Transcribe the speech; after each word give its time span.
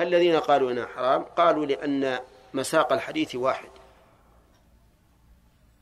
فالذين 0.00 0.36
قالوا 0.36 0.72
إنها 0.72 0.86
حرام 0.86 1.22
قالوا 1.22 1.66
لأن 1.66 2.18
مساق 2.54 2.92
الحديث 2.92 3.34
واحد. 3.34 3.68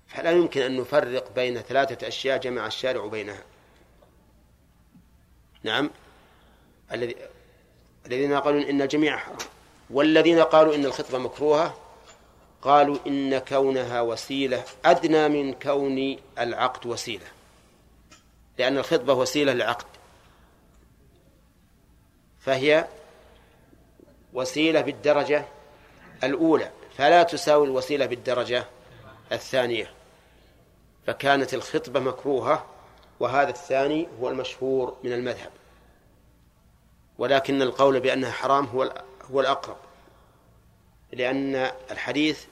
فلا 0.07 0.31
يمكن 0.31 0.61
أن 0.63 0.77
نفرق 0.77 1.33
بين 1.35 1.61
ثلاثة 1.61 2.09
أشياء 2.09 2.39
جمع 2.39 2.67
الشارع 2.67 3.07
بينها. 3.07 3.43
نعم. 5.63 5.91
الذي 6.93 7.17
الذين 8.07 8.35
قالوا 8.35 8.71
إن 8.71 8.83
الجميع 8.83 9.17
حرام. 9.17 9.39
والذين 9.91 10.41
قالوا 10.41 10.75
إن 10.75 10.85
الخطبة 10.85 11.19
مكروهة 11.19 11.81
قالوا 12.63 12.99
إن 13.07 13.39
كونها 13.39 14.01
وسيلة 14.01 14.65
أدنى 14.85 15.29
من 15.29 15.53
كون 15.53 16.17
العقد 16.39 16.87
وسيلة. 16.87 17.27
لأن 18.59 18.79
الخطبة 18.79 19.13
وسيلة 19.13 19.53
للعقد. 19.53 19.87
فهي 22.41 22.89
وسيلة 24.33 24.81
بالدرجة 24.81 25.45
الأولى 26.25 26.71
فلا 26.97 27.23
تساوي 27.23 27.67
الوسيلة 27.67 28.07
بالدرجة 28.07 28.65
الثانية. 29.33 29.91
فكانت 31.07 31.55
الخطبة 31.55 32.01
مكروهة 32.01 32.67
وهذا 33.21 33.51
الثاني 33.51 34.09
هو 34.21 34.29
المشهور 34.29 34.97
من 35.05 35.13
المذهب. 35.13 35.51
ولكن 37.19 37.63
القول 37.63 38.01
بأنها 38.01 38.33
حرام 38.33 38.65
هو 38.65 39.03
هو 39.31 39.41
الأقرب. 39.41 39.77
لأن 41.13 41.71
الحديث 41.91 42.45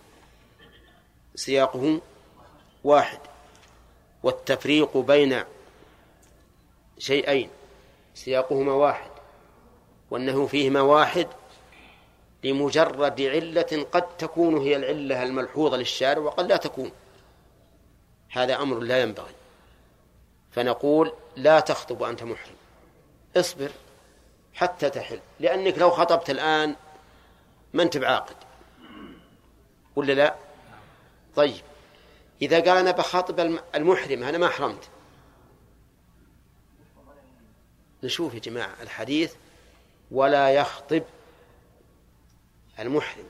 سياقه 1.35 2.01
واحد 2.85 3.19
والتفريق 4.23 4.97
بين 4.97 5.45
شيئين 6.99 7.51
سياقهما 8.15 8.73
واحد 8.73 9.11
وأنه 10.11 10.47
فيهما 10.47 10.81
واحد 10.81 11.27
لمجرد 12.47 13.21
علة 13.21 13.87
قد 13.93 14.17
تكون 14.17 14.57
هي 14.59 14.77
العلة 14.77 15.23
الملحوظة 15.23 15.77
للشارع 15.77 16.23
وقد 16.23 16.47
لا 16.47 16.57
تكون. 16.57 16.93
هذا 18.31 18.63
أمر 18.63 18.79
لا 18.79 19.03
ينبغي. 19.03 19.35
فنقول 20.51 21.13
لا 21.37 21.61
تخطب 21.61 22.01
وأنت 22.01 22.23
محرم. 22.23 22.55
اصبر 23.37 23.71
حتى 24.55 24.91
تحل. 24.91 25.21
لأنك 25.41 25.79
لو 25.79 25.91
خطبت 25.91 26.31
الآن 26.31 26.77
ما 27.75 27.83
أنت 27.83 27.97
بعاقد. 27.97 28.37
ولا 29.97 30.13
لا؟ 30.13 30.35
طيب. 31.37 31.65
إذا 32.43 32.57
قال 32.57 32.79
أنا 32.79 32.91
بخاطب 32.91 33.41
المحرم 33.75 34.23
أنا 34.23 34.39
ما 34.39 34.47
أحرمت. 34.47 34.89
نشوف 38.03 38.35
يا 38.35 38.39
جماعة 38.39 38.83
الحديث 38.83 39.35
ولا 40.11 40.51
يخطب 40.51 41.03
المحرم. 42.79 43.25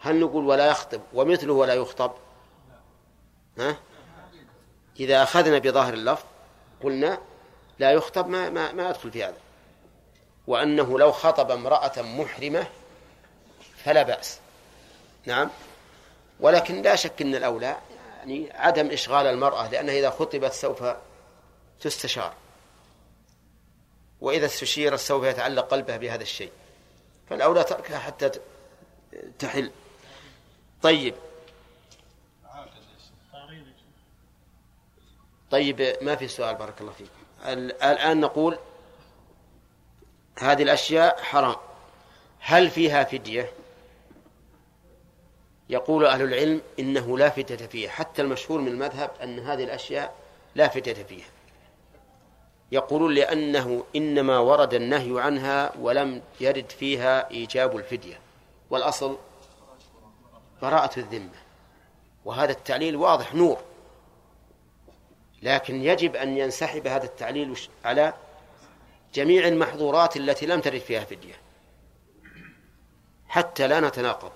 هل 0.00 0.20
نقول 0.20 0.46
ولا 0.46 0.66
يخطب 0.66 1.00
ومثله 1.14 1.52
ولا 1.52 1.74
يخطب؟ 1.74 2.12
ها؟ 3.58 3.76
إذا 5.00 5.22
أخذنا 5.22 5.58
بظاهر 5.58 5.94
اللفظ 5.94 6.24
قلنا 6.82 7.18
لا 7.78 7.90
يخطب 7.90 8.28
ما, 8.28 8.50
ما, 8.50 8.72
ما 8.72 8.88
يدخل 8.88 9.10
في 9.10 9.24
هذا. 9.24 9.36
وأنه 10.46 10.98
لو 10.98 11.12
خطب 11.12 11.50
امرأة 11.50 12.02
محرمة 12.02 12.66
فلا 13.76 14.02
بأس. 14.02 14.38
نعم. 15.26 15.50
ولكن 16.40 16.82
لا 16.82 16.96
شك 16.96 17.22
أن 17.22 17.34
الأولى 17.34 17.76
يعني 18.18 18.52
عدم 18.52 18.90
إشغال 18.90 19.26
المرأة 19.26 19.70
لأنها 19.70 19.94
إذا 19.94 20.10
خطبت 20.10 20.52
سوف 20.52 20.84
تستشار. 21.80 22.34
وإذا 24.20 24.46
استشيرت 24.46 24.98
سوف 24.98 25.24
يتعلق 25.24 25.68
قلبها 25.68 25.96
بهذا 25.96 26.22
الشيء. 26.22 26.52
فالأولى 27.28 27.64
تركها 27.64 27.98
حتى 27.98 28.30
تحل. 29.38 29.70
طيب. 30.82 31.14
طيب 35.50 35.96
ما 36.02 36.16
في 36.16 36.28
سؤال 36.28 36.54
بارك 36.54 36.80
الله 36.80 36.92
فيك. 36.92 37.10
الآن 37.82 38.20
نقول 38.20 38.58
هذه 40.38 40.62
الأشياء 40.62 41.22
حرام. 41.22 41.56
هل 42.40 42.70
فيها 42.70 43.04
فدية؟ 43.04 43.52
يقول 45.68 46.06
أهل 46.06 46.22
العلم 46.22 46.62
إنه 46.78 47.18
لا 47.18 47.30
فدية 47.30 47.66
فيها. 47.66 47.90
حتى 47.90 48.22
المشهور 48.22 48.60
من 48.60 48.68
المذهب 48.68 49.10
أن 49.22 49.38
هذه 49.38 49.64
الأشياء 49.64 50.16
لا 50.54 50.68
فدية 50.68 50.92
فيها. 50.92 51.28
يقولون 52.72 53.14
لأنه 53.14 53.84
إنما 53.96 54.38
ورد 54.38 54.74
النهي 54.74 55.20
عنها 55.20 55.72
ولم 55.78 56.22
يرد 56.40 56.70
فيها 56.70 57.30
إيجاب 57.30 57.76
الفدية. 57.76 58.20
والأصل 58.70 59.18
براءة 60.62 60.98
الذمة. 60.98 61.42
وهذا 62.24 62.52
التعليل 62.52 62.96
واضح 62.96 63.34
نور. 63.34 63.58
لكن 65.42 65.82
يجب 65.82 66.16
أن 66.16 66.38
ينسحب 66.38 66.86
هذا 66.86 67.04
التعليل 67.04 67.58
على 67.84 68.14
جميع 69.14 69.48
المحظورات 69.48 70.16
التي 70.16 70.46
لم 70.46 70.60
ترد 70.60 70.80
فيها 70.80 71.04
فدية. 71.04 71.34
حتى 73.28 73.66
لا 73.68 73.80
نتناقض. 73.80 74.32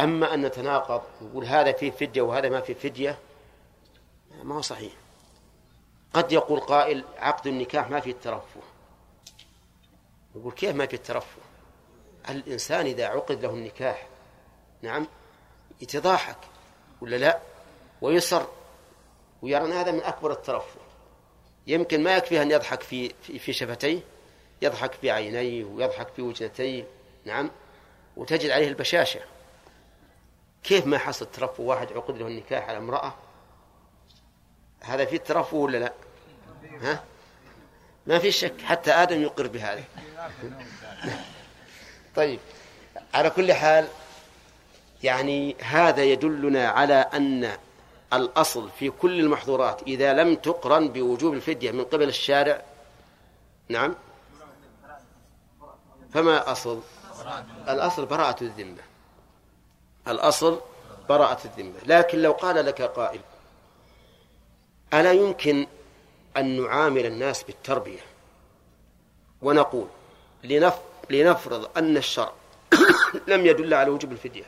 أما 0.00 0.34
أن 0.34 0.42
نتناقض 0.42 1.02
نقول 1.22 1.44
هذا 1.44 1.72
فيه 1.72 1.90
فدية 1.90 2.22
وهذا 2.22 2.48
ما 2.48 2.60
فيه 2.60 2.74
فدية 2.74 3.18
ما 4.42 4.54
هو 4.54 4.60
صحيح. 4.60 5.01
قد 6.12 6.32
يقول 6.32 6.60
قائل 6.60 7.04
عقد 7.18 7.46
النكاح 7.46 7.90
ما 7.90 8.00
فيه 8.00 8.10
الترفه. 8.10 8.60
يقول 10.36 10.52
كيف 10.52 10.76
ما 10.76 10.86
فيه 10.86 10.96
الترفه؟ 10.96 11.42
الإنسان 12.28 12.86
إذا 12.86 13.06
عقد 13.06 13.42
له 13.42 13.50
النكاح 13.50 14.06
نعم 14.82 15.06
يتضاحك 15.80 16.36
ولا 17.00 17.16
لا؟ 17.16 17.38
ويسر 18.00 18.46
ويرى 19.42 19.64
أن 19.64 19.72
هذا 19.72 19.92
من 19.92 20.02
أكبر 20.02 20.32
الترفه. 20.32 20.80
يمكن 21.66 22.02
ما 22.02 22.16
يكفي 22.16 22.42
أن 22.42 22.50
يضحك 22.50 22.82
في 22.82 23.14
في 23.22 23.52
شفتيه 23.52 24.00
يضحك 24.62 24.92
في 24.92 25.10
عينيه 25.10 25.64
ويضحك 25.64 26.08
في 26.08 26.22
وجنتيه 26.22 26.84
نعم 27.24 27.50
وتجد 28.16 28.50
عليه 28.50 28.68
البشاشة. 28.68 29.20
كيف 30.62 30.86
ما 30.86 30.98
حصل 30.98 31.26
ترفه؟ 31.26 31.62
واحد 31.62 31.92
عقد 31.92 32.18
له 32.18 32.26
النكاح 32.26 32.68
على 32.68 32.78
امرأة 32.78 33.14
هذا 34.82 35.04
فيه 35.04 35.16
ترفه 35.16 35.56
ولا 35.56 35.78
لا؟ 35.78 35.92
ها؟ 36.82 37.02
ما 38.06 38.18
في 38.18 38.32
شك 38.32 38.60
حتى 38.60 38.90
آدم 38.90 39.22
يقر 39.22 39.46
بهذا. 39.46 39.84
طيب 42.16 42.40
على 43.14 43.30
كل 43.30 43.52
حال 43.52 43.88
يعني 45.02 45.56
هذا 45.60 46.02
يدلنا 46.02 46.68
على 46.68 46.94
أن 46.94 47.56
الأصل 48.12 48.70
في 48.78 48.90
كل 48.90 49.20
المحظورات 49.20 49.82
إذا 49.82 50.12
لم 50.12 50.34
تقرن 50.34 50.88
بوجوب 50.88 51.34
الفدية 51.34 51.70
من 51.70 51.84
قبل 51.84 52.08
الشارع 52.08 52.62
نعم؟ 53.68 53.94
فما 56.14 56.52
أصل؟ 56.52 56.80
الأصل 57.68 58.06
براءة 58.06 58.44
الذمة. 58.44 58.82
الأصل 60.08 60.60
براءة 61.08 61.40
الذمة. 61.44 61.74
لكن 61.86 62.22
لو 62.22 62.32
قال 62.32 62.66
لك 62.66 62.82
قائل 62.82 63.20
ألا 64.94 65.12
يمكن 65.12 65.66
أن 66.36 66.62
نعامل 66.62 67.06
الناس 67.06 67.42
بالتربية؟ 67.42 68.00
ونقول 69.42 69.86
لنفرض 71.10 71.70
أن 71.76 71.96
الشرع 71.96 72.32
لم 73.28 73.46
يدل 73.46 73.74
على 73.74 73.90
وجوب 73.90 74.12
الفدية. 74.12 74.44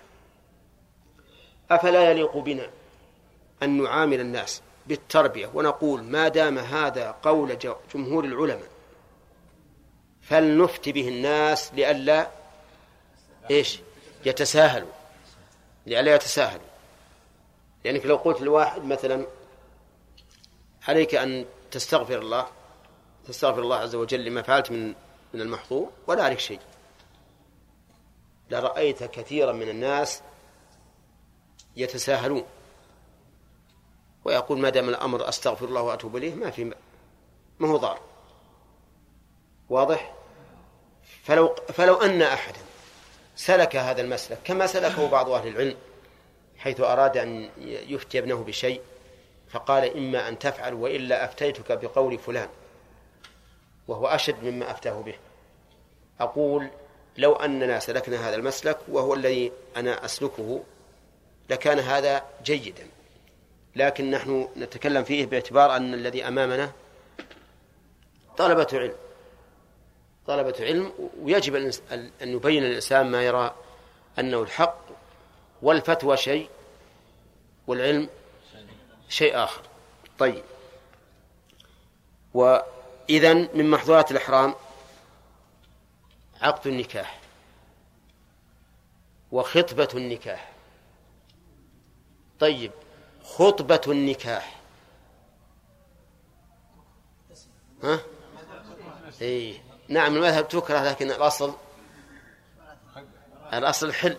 أفلا 1.70 2.10
يليق 2.10 2.36
بنا 2.36 2.70
أن 3.62 3.82
نعامل 3.82 4.20
الناس 4.20 4.62
بالتربية 4.86 5.50
ونقول 5.54 6.02
ما 6.02 6.28
دام 6.28 6.58
هذا 6.58 7.14
قول 7.22 7.58
جمهور 7.94 8.24
العلماء 8.24 8.68
فلنفتي 10.22 10.92
به 10.92 11.08
الناس 11.08 11.74
لئلا 11.74 12.28
إيش؟ 13.50 13.80
يتساهلوا. 14.26 14.88
لئلا 15.86 16.14
يتساهلوا. 16.14 16.64
لأنك 17.84 18.06
لو 18.06 18.16
قلت 18.16 18.40
لواحد 18.40 18.84
مثلا 18.84 19.26
عليك 20.88 21.14
أن 21.14 21.44
تستغفر 21.70 22.18
الله 22.18 22.46
تستغفر 23.28 23.62
الله 23.62 23.76
عز 23.76 23.94
وجل 23.94 24.24
لما 24.24 24.42
فعلت 24.42 24.70
من 24.70 24.94
من 25.34 25.40
المحظور 25.40 25.90
ولا 26.06 26.24
عليك 26.24 26.38
شيء. 26.38 26.60
لرأيت 28.50 29.04
كثيرا 29.04 29.52
من 29.52 29.68
الناس 29.68 30.22
يتساهلون 31.76 32.44
ويقول 34.24 34.58
ما 34.58 34.70
دام 34.70 34.88
الأمر 34.88 35.28
أستغفر 35.28 35.64
الله 35.64 35.82
وأتوب 35.82 36.16
إليه 36.16 36.34
ما 36.34 36.50
في 36.50 36.74
ما 37.58 37.68
هو 37.68 37.76
ضار. 37.76 38.00
واضح؟ 39.68 40.14
فلو 41.22 41.54
فلو 41.54 41.94
أن 41.94 42.22
أحدا 42.22 42.60
سلك 43.36 43.76
هذا 43.76 44.00
المسلك 44.00 44.38
كما 44.44 44.66
سلكه 44.66 45.08
بعض 45.08 45.30
أهل 45.30 45.48
العلم 45.48 45.76
حيث 46.56 46.80
أراد 46.80 47.16
أن 47.16 47.50
يفتي 47.66 48.18
ابنه 48.18 48.44
بشيء 48.44 48.80
فقال 49.54 49.96
إما 49.96 50.28
أن 50.28 50.38
تفعل 50.38 50.74
وإلا 50.74 51.24
أفتيتك 51.24 51.72
بقول 51.72 52.18
فلان 52.18 52.48
وهو 53.88 54.06
أشد 54.06 54.44
مما 54.44 54.70
أفتاه 54.70 55.00
به. 55.00 55.14
أقول 56.20 56.70
لو 57.18 57.32
أننا 57.32 57.78
سلكنا 57.78 58.28
هذا 58.28 58.36
المسلك 58.36 58.78
وهو 58.88 59.14
الذي 59.14 59.52
أنا 59.76 60.04
أسلكه 60.04 60.62
لكان 61.50 61.78
هذا 61.78 62.24
جيدا. 62.44 62.86
لكن 63.76 64.10
نحن 64.10 64.48
نتكلم 64.56 65.04
فيه 65.04 65.26
باعتبار 65.26 65.76
أن 65.76 65.94
الذي 65.94 66.28
أمامنا 66.28 66.72
طلبة 68.36 68.66
علم. 68.72 68.94
طلبة 70.26 70.54
علم 70.60 70.92
ويجب 71.22 71.54
أن 71.92 72.10
يبين 72.22 72.64
الإنسان 72.64 73.10
ما 73.10 73.22
يرى 73.22 73.54
أنه 74.18 74.42
الحق 74.42 74.78
والفتوى 75.62 76.16
شيء 76.16 76.48
والعلم 77.66 78.08
شيء 79.14 79.44
آخر. 79.44 79.62
طيب. 80.18 80.44
وإذا 82.34 83.34
من 83.34 83.70
محظورات 83.70 84.10
الإحرام 84.10 84.54
عقد 86.42 86.66
النكاح 86.66 87.20
وخطبة 89.32 89.88
النكاح. 89.94 90.52
طيب 92.40 92.72
خطبة 93.24 93.80
النكاح. 93.86 94.60
ها؟ 97.82 98.00
إيه. 99.20 99.62
نعم 99.88 100.16
المذهب 100.16 100.48
تكره 100.48 100.90
لكن 100.90 101.10
الأصل 101.10 101.54
الأصل 103.52 103.86
الحل. 103.86 104.18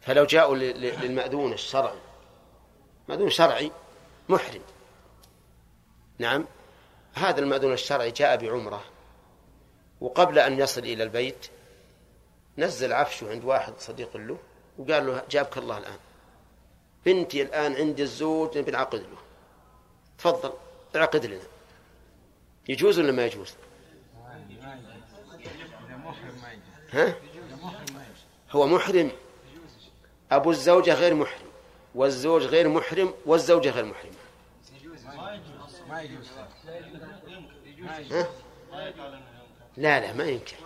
فلو 0.00 0.24
جاءوا 0.24 0.56
للمأذون 0.56 1.52
الشرعي 1.52 2.09
مأذون 3.10 3.30
شرعي 3.30 3.72
محرم. 4.28 4.62
نعم. 6.18 6.46
هذا 7.14 7.40
المأذون 7.40 7.72
الشرعي 7.72 8.10
جاء 8.10 8.36
بعمرة 8.36 8.84
وقبل 10.00 10.38
أن 10.38 10.58
يصل 10.58 10.80
إلى 10.80 11.02
البيت 11.02 11.46
نزل 12.58 12.92
عفشه 12.92 13.30
عند 13.30 13.44
واحد 13.44 13.72
صديق 13.78 14.16
له 14.16 14.38
وقال 14.78 15.06
له 15.06 15.22
جابك 15.30 15.58
الله 15.58 15.78
الآن. 15.78 15.98
بنتي 17.06 17.42
الآن 17.42 17.76
عند 17.76 18.00
الزوج 18.00 18.58
نبي 18.58 18.70
نعقد 18.70 18.98
له. 18.98 19.18
تفضل 20.18 20.52
اعقد 20.96 21.26
لنا. 21.26 21.42
يجوز 22.68 22.98
ولا 22.98 23.12
ما 23.12 23.26
يجوز؟ 23.26 23.54
ها؟ 26.92 27.14
هو 28.50 28.66
محرم. 28.66 29.12
أبو 30.32 30.50
الزوجة 30.50 30.94
غير 30.94 31.14
محرم. 31.14 31.49
والزوج 31.94 32.42
غير 32.42 32.68
محرم 32.68 33.14
والزوجة 33.26 33.70
غير 33.70 33.84
محرمة؟ 33.84 34.14
لا 39.76 40.00
لا 40.00 40.12
ما 40.12 40.24
يمكن. 40.24 40.56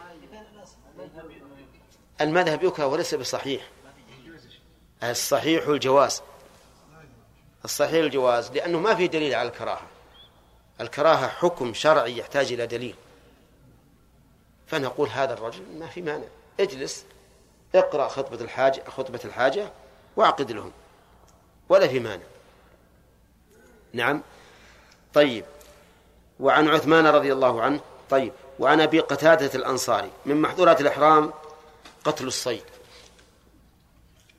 المذهب 2.20 2.64
يكره 2.64 2.86
وليس 2.86 3.14
بصحيح. 3.14 3.68
الصحيح 5.02 5.68
الجواز. 5.68 6.22
الصحيح 7.64 7.92
الجواز 7.92 8.52
لأنه 8.52 8.78
ما 8.78 8.94
في 8.94 9.08
دليل 9.08 9.34
على 9.34 9.48
الكراهة. 9.48 9.86
الكراهة 10.80 11.28
حكم 11.28 11.74
شرعي 11.74 12.18
يحتاج 12.18 12.52
إلى 12.52 12.66
دليل. 12.66 12.94
فنقول 14.66 15.08
هذا 15.08 15.32
الرجل 15.32 15.78
ما 15.78 15.86
في 15.86 16.02
مانع. 16.02 16.26
اجلس 16.60 17.04
اقرأ 17.74 18.08
خطبة 18.08 18.40
الحاجة 18.40 18.84
خطبة 18.88 19.20
الحاجة 19.24 19.72
واعقد 20.16 20.52
لهم. 20.52 20.72
ولا 21.68 21.88
في 21.88 22.00
مانع. 22.00 22.24
نعم. 23.92 24.22
طيب. 25.14 25.44
وعن 26.40 26.68
عثمان 26.68 27.06
رضي 27.06 27.32
الله 27.32 27.62
عنه 27.62 27.80
طيب. 28.10 28.32
وعن 28.58 28.80
أبي 28.80 29.00
قتادة 29.00 29.54
الأنصاري 29.54 30.10
من 30.26 30.42
محظورات 30.42 30.80
الإحرام 30.80 31.32
قتل 32.04 32.26
الصيد. 32.26 32.64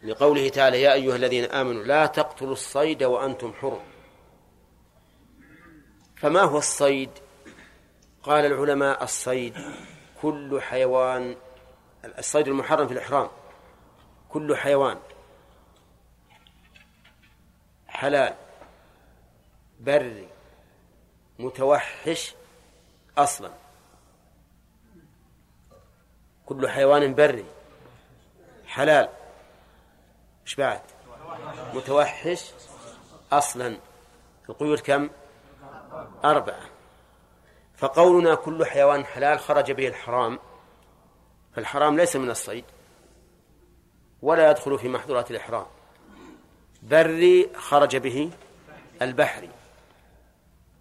لقوله 0.04 0.50
تعالى 0.50 0.81
يا 0.81 0.94
أيها 0.94 1.16
الذين 1.16 1.44
آمنوا 1.44 1.83
لا 1.83 2.06
تقتلوا 2.06 2.54
الصيد 2.54 3.04
وأنتم 3.04 3.54
حرم. 3.54 3.83
فما 6.16 6.42
هو 6.42 6.57
الصيد؟ 6.57 7.10
قال 8.24 8.45
العلماء 8.45 9.04
الصيد 9.04 9.54
كل 10.21 10.62
حيوان 10.62 11.36
الصيد 12.18 12.48
المحرم 12.48 12.88
في 12.88 12.94
الإحرام 12.94 13.30
كل 14.30 14.56
حيوان. 14.56 14.98
حلال 18.06 18.36
بري 19.80 20.28
متوحش 21.40 22.36
أصلا. 23.18 23.52
كل 26.46 26.69
حيوان 26.69 27.16
بري 27.16 27.46
حلال. 28.68 29.10
إيش 30.44 30.56
بعد؟ 30.56 30.81
متوحش 31.74 32.52
أصلا. 33.31 33.78
القيود 34.50 34.80
كم؟ 34.80 35.10
أربعة. 36.25 36.69
فقولنا 37.78 38.36
كل 38.36 38.66
حيوان 38.66 39.06
حلال 39.06 39.40
خرج 39.40 39.72
به 39.72 39.88
الحرام 39.88 40.40
فالحرام 41.56 41.98
ليس 41.98 42.16
من 42.16 42.30
الصيد 42.30 42.66
ولا 44.22 44.52
يدخل 44.52 44.80
في 44.80 44.90
محظورات 44.90 45.31
الإحرام. 45.31 45.75
بري 46.89 47.49
خرج 47.55 47.97
به 47.97 48.31
البحري 49.01 49.49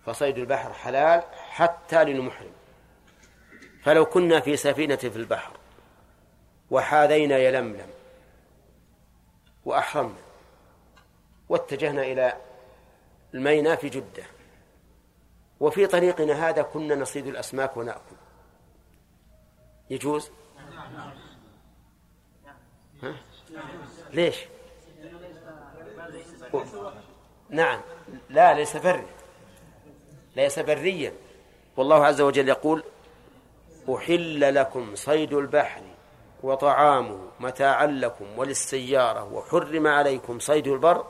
فصيد 0.06 0.38
البحر 0.38 0.72
حلال 0.72 1.22
حتى 1.32 2.04
للمحرم. 2.04 2.52
فلو 3.82 4.06
كنا 4.06 4.40
في 4.40 4.56
سفينة 4.56 4.96
في 4.96 5.16
البحر 5.16 5.56
وحاذينا 6.70 7.38
يلملم 7.38 7.90
وأحرمنا 9.64 10.22
واتجهنا 11.48 12.02
إلى 12.02 12.36
المينا 13.34 13.76
في 13.76 13.88
جدة 13.88 14.22
وفي 15.60 15.86
طريقنا 15.86 16.48
هذا 16.48 16.62
كنا 16.62 16.94
نصيد 16.94 17.26
الأسماك 17.26 17.76
ونأكل. 17.76 18.16
يجوز؟ 19.90 20.30
ها؟ 23.02 23.14
ليش؟ 24.12 24.36
نعم. 27.50 27.80
لا 28.30 28.54
ليس 28.54 28.76
بري 28.76 29.06
ليس 30.36 30.58
بريا. 30.58 31.12
والله 31.76 32.06
عز 32.06 32.20
وجل 32.20 32.48
يقول 32.48 32.84
أحل 33.94 34.54
لكم 34.54 34.94
صيد 34.94 35.32
البحر 35.32 35.82
وطعامه 36.42 37.28
متاعا 37.40 37.86
لكم 37.86 38.38
وللسيارة 38.38 39.24
وحرم 39.24 39.86
عليكم 39.86 40.38
صيد 40.38 40.66
البر 40.66 41.06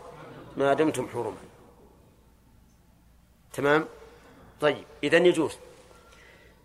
ما 0.57 0.75
دمتم 0.75 1.09
حرما. 1.09 1.37
تمام؟ 3.53 3.89
طيب 4.61 4.85
إذا 5.03 5.17
يجوز. 5.17 5.59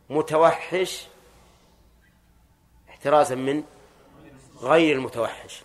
متوحش 0.10 1.08
احترازا 2.90 3.36
من 3.36 3.64
غير 4.62 4.96
المتوحش 4.96 5.64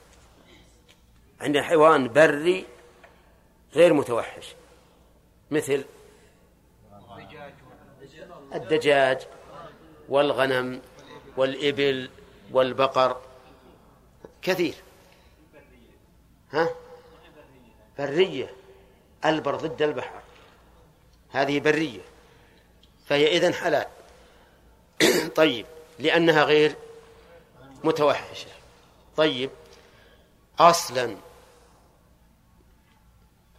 عندنا 1.40 1.62
حيوان 1.62 2.09
بري 2.09 2.67
غير 3.75 3.93
متوحش. 3.93 4.54
مثل 5.50 5.85
الدجاج 8.54 9.26
والغنم 10.09 10.83
والإبل 11.37 12.11
والبقر. 12.52 13.21
كثير. 14.43 14.75
ها؟ 16.52 16.69
برية. 17.99 18.54
البر 19.25 19.57
ضد 19.57 19.83
البحر. 19.83 20.23
هذه 21.31 21.61
برية. 21.61 22.00
فهي 23.07 23.37
إذن 23.37 23.54
حلال. 23.54 23.87
طيب. 25.37 25.66
لأنها 25.99 26.45
غير 26.45 26.76
متوحشة. 27.85 28.50
طيب. 29.16 29.50
أصلا 30.59 31.16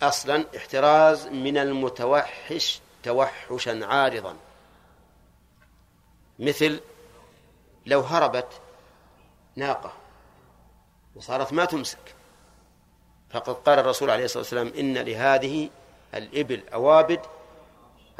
أصلا 0.08 0.46
احتراز 0.58 1.28
من 1.28 1.58
المتوحش 1.58 2.80
توحشا 3.04 3.86
عارضا. 3.86 4.36
مثل 6.40 6.80
لو 7.86 8.02
هربت 8.02 8.48
ناقة 9.56 9.94
وصارت 11.16 11.54
ما 11.54 11.66
تمسك 11.66 12.16
فقد 13.30 13.54
قال 13.54 13.80
الرسول 13.80 14.10
عليه 14.10 14.26
الصلاة 14.26 14.42
والسلام 14.42 14.74
إن 14.80 14.98
لهذه 14.98 15.70
الإبل 16.14 16.70
أوابد 16.74 17.20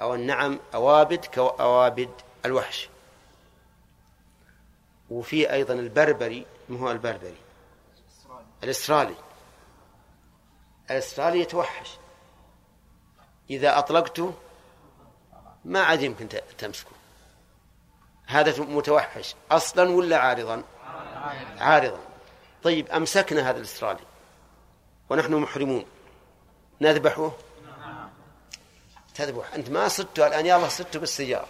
أو 0.02 0.16
النعم 0.16 0.60
أوابد 0.74 1.26
كأوابد 1.26 2.10
الوحش. 2.46 2.90
وفي 5.10 5.54
أيضا 5.54 5.74
البربري 5.74 6.46
ما 6.70 6.80
هو 6.80 6.92
البربري؟ 6.92 7.38
الإسرائيلي. 8.64 9.16
الإسرائيلي 10.92 11.40
يتوحش. 11.40 11.90
إذا 13.50 13.78
أطلقته 13.78 14.34
ما 15.66 15.84
عاد 15.84 16.02
يمكن 16.02 16.30
تمسكه. 16.58 16.92
هذا 18.28 18.62
متوحش. 18.64 19.36
أصلا 19.52 19.90
ولا 19.90 20.18
عارضا؟ 20.18 20.64
عارضا. 21.58 22.00
طيب 22.64 22.90
أمسكنا 22.90 23.50
هذا 23.50 23.58
الأسترالي 23.58 24.04
ونحن 25.10 25.34
محرمون. 25.34 25.86
نذبحه؟ 26.82 27.32
تذبح. 29.16 29.54
أنت 29.54 29.70
ما 29.70 29.88
صدته. 29.88 30.28
الآن 30.28 30.46
يا 30.46 30.56
الله 30.56 30.68
صدته 30.68 31.00
بالسيارة. 31.00 31.48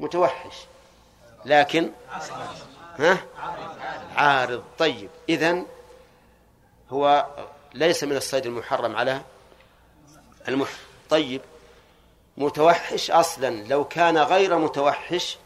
متوحش. 0.00 0.66
لكن؟ 1.44 1.92
ها؟ 2.98 3.18
عارض. 4.16 4.64
طيب 4.78 5.10
إذن 5.28 5.66
هو 6.90 7.26
ليس 7.74 8.04
من 8.04 8.16
الصيد 8.16 8.46
المحرم 8.46 8.96
على 8.96 9.22
المحرم 10.48 10.76
طيب 11.10 11.40
متوحش 12.36 13.10
أصلا. 13.10 13.64
لو 13.64 13.84
كان 13.84 14.18
غير 14.18 14.58
متوحش 14.58 15.38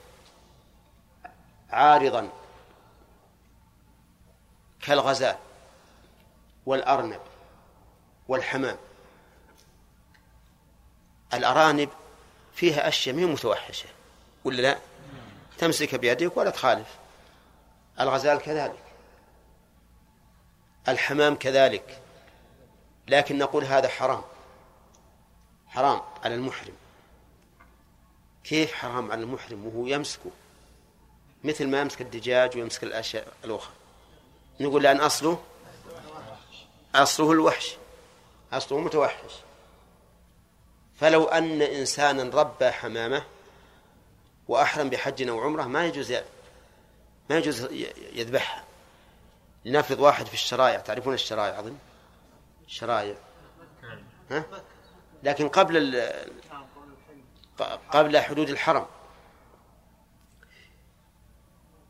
عارضا 1.70 2.28
كالغزال 4.82 5.36
والأرنب 6.66 7.20
والحمام. 8.28 8.76
الأرانب 11.34 11.88
فيها 12.54 12.88
أشياء 12.88 13.16
مين 13.16 13.32
متوحشة 13.32 13.88
ولا 14.44 14.62
لا؟ 14.62 14.78
تمسك 15.58 15.94
بيدك 15.94 16.36
ولا 16.36 16.50
تخالف. 16.50 16.96
الغزال 18.00 18.38
كذلك 18.38 18.82
الحمام 20.88 21.34
كذلك. 21.34 22.05
لكن 23.08 23.38
نقول 23.38 23.64
هذا 23.64 23.88
حرام. 23.88 24.22
حرام 25.66 26.00
على 26.24 26.34
المحرم. 26.34 26.74
كيف 28.44 28.72
حرام 28.72 29.12
على 29.12 29.20
المحرم 29.20 29.66
وهو 29.66 29.86
يمسكه؟ 29.86 30.30
مثل 31.44 31.68
ما 31.68 31.80
يمسك 31.80 32.00
الدجاج 32.00 32.56
ويمسك 32.56 32.84
الأشياء 32.84 33.32
الأخرى. 33.44 33.74
نقول 34.60 34.82
لأن 34.82 35.00
أصله 35.00 35.42
أصله 36.94 37.32
الوحش. 37.32 37.76
أصله 38.52 38.78
متوحش. 38.78 39.32
فلو 41.00 41.24
أن 41.24 41.62
إنسانا 41.62 42.40
ربى 42.40 42.70
حمامة 42.70 43.24
وأحرم 44.48 44.90
بحج 44.90 45.28
أو 45.28 45.40
عمرة 45.40 45.62
ما 45.62 45.86
يجوز 45.86 46.12
ما 47.30 47.38
يجوز 47.38 47.68
يذبحها. 48.12 48.64
لنفرض 49.64 50.00
واحد 50.00 50.26
في 50.26 50.34
الشرايع 50.34 50.80
تعرفون 50.80 51.14
الشرايع 51.14 51.60
أظن 51.60 51.76
الشرايع 52.66 53.16
ها؟ 54.30 54.44
لكن 55.22 55.48
قبل 55.48 56.10
قبل 57.92 58.18
حدود 58.18 58.48
الحرم. 58.48 58.86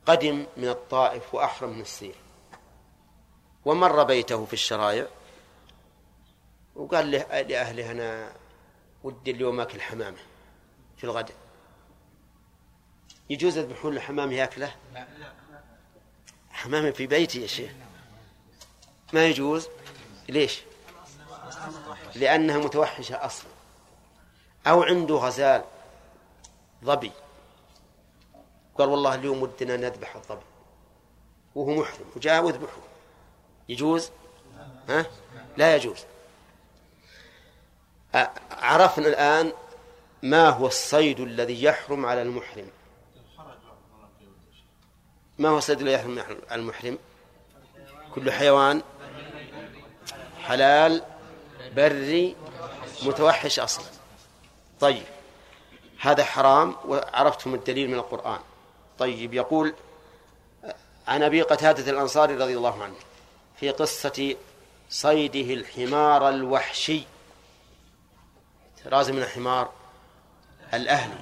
قدم 0.07 0.47
من 0.57 0.69
الطائف 0.69 1.35
وأحرم 1.35 1.71
من 1.71 1.81
السير. 1.81 2.15
ومر 3.65 4.03
بيته 4.03 4.45
في 4.45 4.53
الشرايع. 4.53 5.07
وقال 6.75 7.11
لأهله 7.11 7.91
أنا 7.91 8.33
ودي 9.05 9.31
اليوم 9.31 9.61
أكل 9.61 9.81
حمامة 9.81 10.19
في 10.97 11.05
الغداء 11.05 11.37
يجوز 13.31 13.59
يذبحون 13.59 13.97
الحمام 13.97 14.33
يأكله؟ 14.33 14.75
حمامة 16.51 16.91
في 16.91 17.07
بيتي 17.07 17.43
يا 17.43 17.47
شيخ. 17.47 17.73
ما 19.13 19.27
يجوز؟ 19.27 19.69
ليش؟ 20.29 20.63
لأنها 22.15 22.59
متوحشة 22.59 23.27
أصلا. 23.27 23.51
أو 24.67 24.83
عنده 24.83 25.15
غزال 25.15 25.65
ظبي. 26.85 27.13
قال 28.79 28.89
والله 28.89 29.15
اليوم 29.15 29.43
ودنا 29.43 29.77
نذبح 29.77 30.17
الظبي. 30.17 30.45
وهو 31.55 31.75
محرم. 31.75 32.07
وجاء 32.17 32.45
وذبحه. 32.45 32.83
يجوز؟ 33.69 34.11
ها؟ 34.89 35.07
لا 35.57 35.77
يجوز. 35.77 36.05
عرفنا 38.51 39.09
الآن 39.09 39.53
ما 40.23 40.49
هو 40.49 40.67
الصيد 40.67 41.21
الذي 41.21 41.63
يحرم 41.63 42.07
على 42.07 42.23
المحرم. 42.23 42.71
ما 45.39 45.49
هو 45.49 45.59
الصيد 45.59 45.81
الذي 45.81 45.95
يحرم 45.95 46.19
على 46.51 46.61
المحرم؟ 46.61 46.99
كل 48.15 48.33
حيوان 48.33 48.83
حلال 50.49 51.03
بري 51.77 52.37
متوحش 53.03 53.59
أصلا. 53.59 53.87
طيب 54.81 55.07
هذا 56.01 56.25
حرام 56.25 56.77
وعرفتم 56.85 57.55
الدليل 57.55 57.89
من 57.89 57.95
القرآن. 57.95 58.41
طيب 58.99 59.35
يقول 59.35 59.75
عن 61.09 61.23
أبي 61.23 61.43
قتادة 61.43 61.91
الأنصاري 61.91 62.37
رضي 62.37 62.57
الله 62.57 62.83
عنه 62.83 62.95
في 63.61 63.71
قصة 63.71 64.37
صيده 64.91 65.55
الحمار 65.55 66.29
الوحشي. 66.29 67.03
رازم 68.87 69.17
من 69.17 69.23
الحمار 69.23 69.71
الأهلي. 70.75 71.19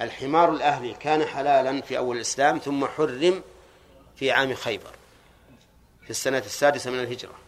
الحمار 0.00 0.50
الأهلي 0.50 0.94
كان 0.94 1.26
حلالا 1.26 1.80
في 1.80 1.98
أول 1.98 2.16
الإسلام 2.16 2.58
ثم 2.58 2.86
حرم 2.86 3.42
في 4.16 4.30
عام 4.30 4.54
خيبر 4.54 4.90
في 6.04 6.10
السنة 6.10 6.38
السادسة 6.38 6.90
من 6.90 7.00
الهجرة. 7.00 7.41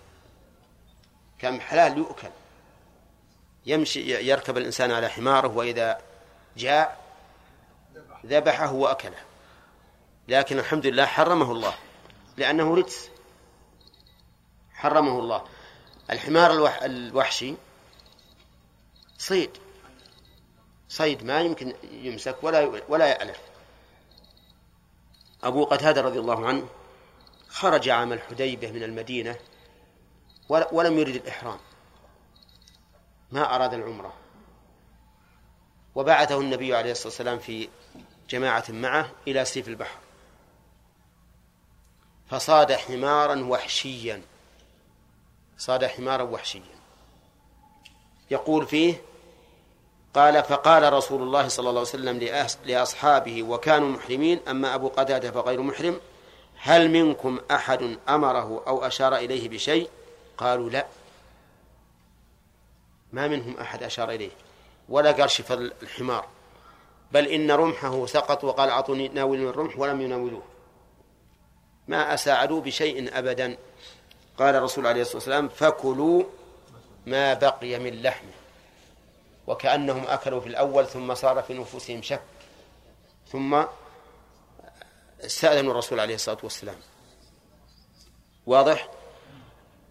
كان 1.39 1.61
حلال 1.61 1.99
يؤكل. 1.99 2.31
يمشي 3.67 4.31
يركب 4.31 4.57
الإنسان 4.59 4.93
على 4.93 5.09
حماره 5.09 5.49
وإذا 5.49 6.01
جاء 6.57 7.05
ذبحه 8.27 8.73
وأكله. 8.73 9.19
لكن 10.29 10.59
الحمد 10.59 10.87
لله 10.87 11.07
حرمه 11.07 11.53
الله 11.53 11.75
لأنه 12.37 12.75
رجس. 12.75 13.11
حرمه 14.73 15.19
الله. 15.19 15.45
الحمار 16.11 16.53
الوح 16.53 16.83
الوحشي 16.83 17.55
صيد. 19.19 19.51
صيد 20.89 21.25
ما 21.25 21.41
يمكن 21.41 21.75
يمسك 21.93 22.37
ولا 22.43 22.83
ولا 22.89 23.07
يألف. 23.07 23.41
أبو 25.43 25.65
قتادة 25.65 26.01
رضي 26.01 26.19
الله 26.19 26.47
عنه 26.47 26.69
خرج 27.49 27.89
عام 27.89 28.13
الحديبية 28.13 28.71
من 28.71 28.83
المدينة 28.83 29.37
ولم 30.49 30.99
يرد 30.99 31.15
الإحرام. 31.15 31.59
ما 33.33 33.55
أراد 33.55 33.75
العمرة. 33.75 34.13
وبعثه 35.95 36.41
النبي 36.41 36.75
عليه 36.75 36.91
الصلاة 36.91 37.09
والسلام 37.09 37.39
في 37.39 37.69
جماعة 38.31 38.65
معه 38.69 39.11
إلى 39.29 39.45
سيف 39.45 39.69
البحر. 39.69 39.99
فصاد 42.27 42.73
حمارا 42.73 43.45
وحشيا. 43.45 44.23
صاد 45.59 45.85
حمارا 45.85 46.23
وحشيا. 46.23 46.75
يقول 48.31 48.67
فيه 48.67 49.03
قال 50.15 50.43
فقال 50.43 50.93
رسول 50.93 51.23
الله 51.23 51.49
صلى 51.49 51.69
الله 51.69 51.81
عليه 51.81 51.91
وسلم 51.91 52.19
لأصحابه 52.65 53.43
وكانوا 53.43 53.89
محرمين 53.89 54.41
أما 54.49 54.75
أبو 54.75 54.89
قتادة 54.89 55.31
فغير 55.31 55.63
محرم. 55.63 56.01
هل 56.57 56.91
منكم 56.91 57.41
أحد 57.51 57.99
أمره 58.09 58.65
أو 58.67 58.87
أشار 58.87 59.17
إليه 59.17 59.49
بشيء؟ 59.49 59.91
قالوا 60.39 60.71
لا. 60.71 60.87
ما 63.13 63.29
منهم 63.29 63.57
أحد 63.57 63.83
أشار 63.83 64.11
إليه 64.11 64.31
ولا 64.89 65.13
قال 65.13 65.31
شف 65.31 65.53
الحمار. 65.53 66.29
بل 67.13 67.27
إن 67.27 67.51
رمحه 67.51 68.07
سقط 68.07 68.45
وقال 68.45 68.69
أعطوني 68.69 69.09
ناول 69.09 69.39
من 69.39 69.49
الرمح 69.49 69.79
ولم 69.79 70.01
يناولوه. 70.01 70.43
ما 71.89 72.15
أساعدوا 72.15 72.61
بشيء 72.61 73.19
أبدا. 73.19 73.57
قال 74.39 74.55
الرسول 74.55 74.87
عليه 74.87 75.01
الصلاة 75.01 75.17
والسلام 75.17 75.49
فكلوا 75.49 76.25
ما 77.07 77.35
بقي 77.35 77.79
من 77.79 78.03
لحمه. 78.03 78.33
وكأنهم 79.47 80.05
أكلوا 80.07 80.41
في 80.41 80.47
الأول 80.47 80.87
ثم 80.87 81.15
صار 81.15 81.43
في 81.43 81.55
نفوسهم 81.55 82.03
شك. 82.03 82.23
ثم 83.33 83.65
استأذنوا 85.25 85.73
الرسول 85.73 86.01
عليه 86.01 86.15
الصلاة 86.15 86.39
والسلام. 86.43 86.77
واضح؟ 88.47 88.89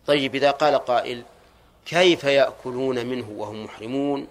طيب 0.07 0.36
إذا 0.36 0.51
قال 0.51 0.75
قائل 0.75 1.24
كيف 1.86 2.24
يأكلون 2.24 3.05
منه 3.05 3.29
وهم 3.29 3.63
محرمون؟ 3.63 4.27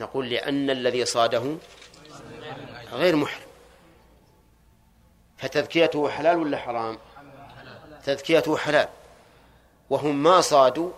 نقول 0.00 0.30
لأن 0.30 0.70
الذي 0.70 1.04
صاده 1.04 1.56
غير 2.92 3.16
محرم. 3.16 3.46
فتذكيته 5.38 6.08
حلال 6.08 6.36
ولا 6.36 6.56
حرام؟ 6.56 6.98
تذكيته 8.04 8.56
حلال. 8.56 8.88
وهم 9.90 10.22
ما 10.22 10.40
صادوا 10.40 10.90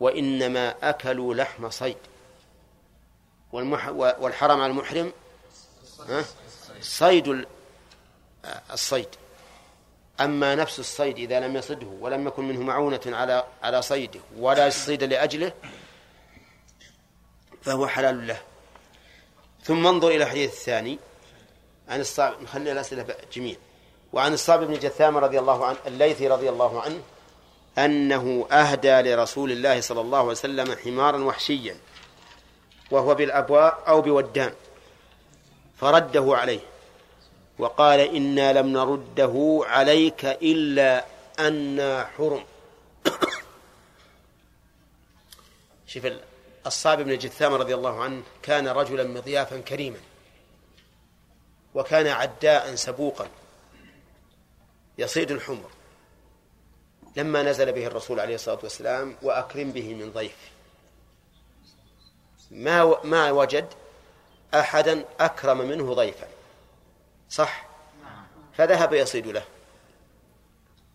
وإنما 0.00 0.74
أكلوا 0.82 1.34
لحم 1.34 1.70
صيد. 1.70 1.96
والحرام 3.52 4.60
على 4.60 4.70
المحرم 4.70 5.12
صيد 6.80 7.46
الصيد. 8.72 9.08
أما 10.20 10.54
نفس 10.54 10.78
الصيد 10.78 11.18
إذا 11.18 11.40
لم 11.40 11.56
يصده 11.56 11.86
ولم 11.86 12.26
يكن 12.26 12.48
منه 12.48 12.60
معونة 12.60 13.00
على 13.06 13.44
على 13.62 13.82
صيده 13.82 14.20
ولا 14.38 14.66
يصيد 14.66 15.02
لأجله 15.04 15.52
فهو 17.62 17.86
حلال 17.86 18.26
له. 18.26 18.40
ثم 19.62 19.86
انظر 19.86 20.08
إلى 20.08 20.24
الحديث 20.24 20.52
الثاني 20.52 20.98
عن 21.88 22.00
الصعب 22.00 22.42
نخلي 22.42 22.72
الأسئلة 22.72 23.06
جميع. 23.32 23.56
وعن 24.12 24.32
الصعب 24.32 24.64
بن 24.64 24.74
جثام 24.74 25.16
رضي 25.16 25.38
الله 25.38 25.66
عنه 25.66 25.76
الليثي 25.86 26.28
رضي 26.28 26.48
الله 26.48 26.82
عنه 26.82 27.00
أنه 27.78 28.46
أهدى 28.52 29.00
لرسول 29.00 29.52
الله 29.52 29.80
صلى 29.80 30.00
الله 30.00 30.18
عليه 30.18 30.28
وسلم 30.28 30.76
حمارا 30.84 31.24
وحشيا 31.24 31.76
وهو 32.90 33.14
بالأبواء 33.14 33.82
أو 33.88 34.02
بودان 34.02 34.52
فرده 35.76 36.36
عليه. 36.36 36.73
وقال 37.58 38.00
إنا 38.00 38.52
لم 38.52 38.66
نرده 38.66 39.60
عليك 39.64 40.24
إلا 40.24 41.04
أنا 41.38 42.04
حرم. 42.04 42.44
شوف 45.86 46.08
الصعب 46.66 47.00
بن 47.00 47.18
جثام 47.18 47.54
رضي 47.54 47.74
الله 47.74 48.02
عنه 48.02 48.22
كان 48.42 48.68
رجلا 48.68 49.04
مضيافا 49.04 49.60
كريما 49.60 49.98
وكان 51.74 52.06
عداء 52.06 52.74
سبوقا 52.74 53.28
يصيد 54.98 55.30
الحمر. 55.30 55.70
لما 57.16 57.42
نزل 57.42 57.72
به 57.72 57.86
الرسول 57.86 58.20
عليه 58.20 58.34
الصلاة 58.34 58.58
والسلام 58.62 59.16
وأكرم 59.22 59.72
به 59.72 59.94
من 59.94 60.12
ضيف 60.12 60.36
ما 62.50 63.04
ما 63.04 63.30
وجد 63.30 63.68
أحدا 64.54 65.04
أكرم 65.20 65.58
منه 65.58 65.94
ضيفا. 65.94 66.33
صح؟ 67.30 67.66
فذهب 68.54 68.92
يصيد 68.92 69.26
له. 69.26 69.44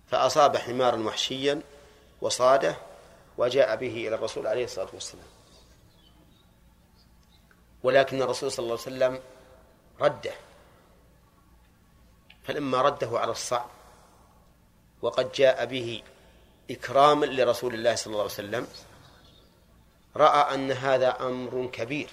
فأصاب 0.07 0.57
حمارا 0.57 0.97
وحشيا 0.97 1.61
وصاده 2.21 2.75
وجاء 3.37 3.75
به 3.75 4.07
إلى 4.07 4.15
الرسول 4.15 4.47
عليه 4.47 4.63
الصلاة 4.63 4.89
والسلام. 4.93 5.25
ولكن 7.83 8.21
الرسول 8.21 8.51
صلى 8.51 8.63
الله 8.63 8.77
عليه 8.85 8.95
وسلم 8.95 9.21
رده. 10.01 10.33
فلما 12.43 12.81
رده 12.81 13.19
على 13.19 13.31
الصعب 13.31 13.69
وقد 15.01 15.31
جاء 15.31 15.65
به 15.65 16.03
إكراما 16.71 17.25
لرسول 17.25 17.73
الله 17.73 17.95
صلى 17.95 18.11
الله 18.11 18.23
عليه 18.23 18.33
وسلم 18.33 18.67
رأى 20.15 20.55
أن 20.55 20.71
هذا 20.71 21.27
أمر 21.27 21.69
كبير. 21.73 22.09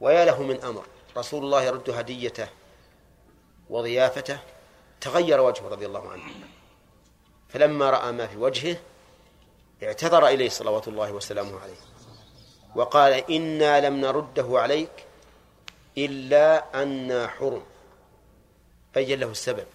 ويا 0.00 0.24
له 0.24 0.42
من 0.42 0.62
أمر. 0.64 0.86
رسول 1.16 1.44
الله 1.44 1.62
يرد 1.62 1.90
هديته 1.90 2.48
وضيافته 3.70 4.38
تغير 5.00 5.40
وجهه 5.40 5.68
رضي 5.68 5.86
الله 5.86 6.10
عنه. 6.10 6.22
فلما 7.48 7.90
رأى 7.90 8.12
ما 8.12 8.26
في 8.26 8.36
وجهه 8.36 8.76
اعتذر 9.82 10.26
إليه 10.26 10.48
صلوات 10.48 10.88
الله 10.88 11.12
وسلامه 11.12 11.60
عليه 11.60 11.76
وقال 12.74 13.12
إنا 13.12 13.88
لم 13.88 14.00
نرده 14.00 14.60
عليك 14.60 15.06
إلا 15.98 16.82
أن 16.82 17.28
حرم. 17.28 17.62
بين 18.94 19.20
له 19.20 19.30
السبب 19.30 19.66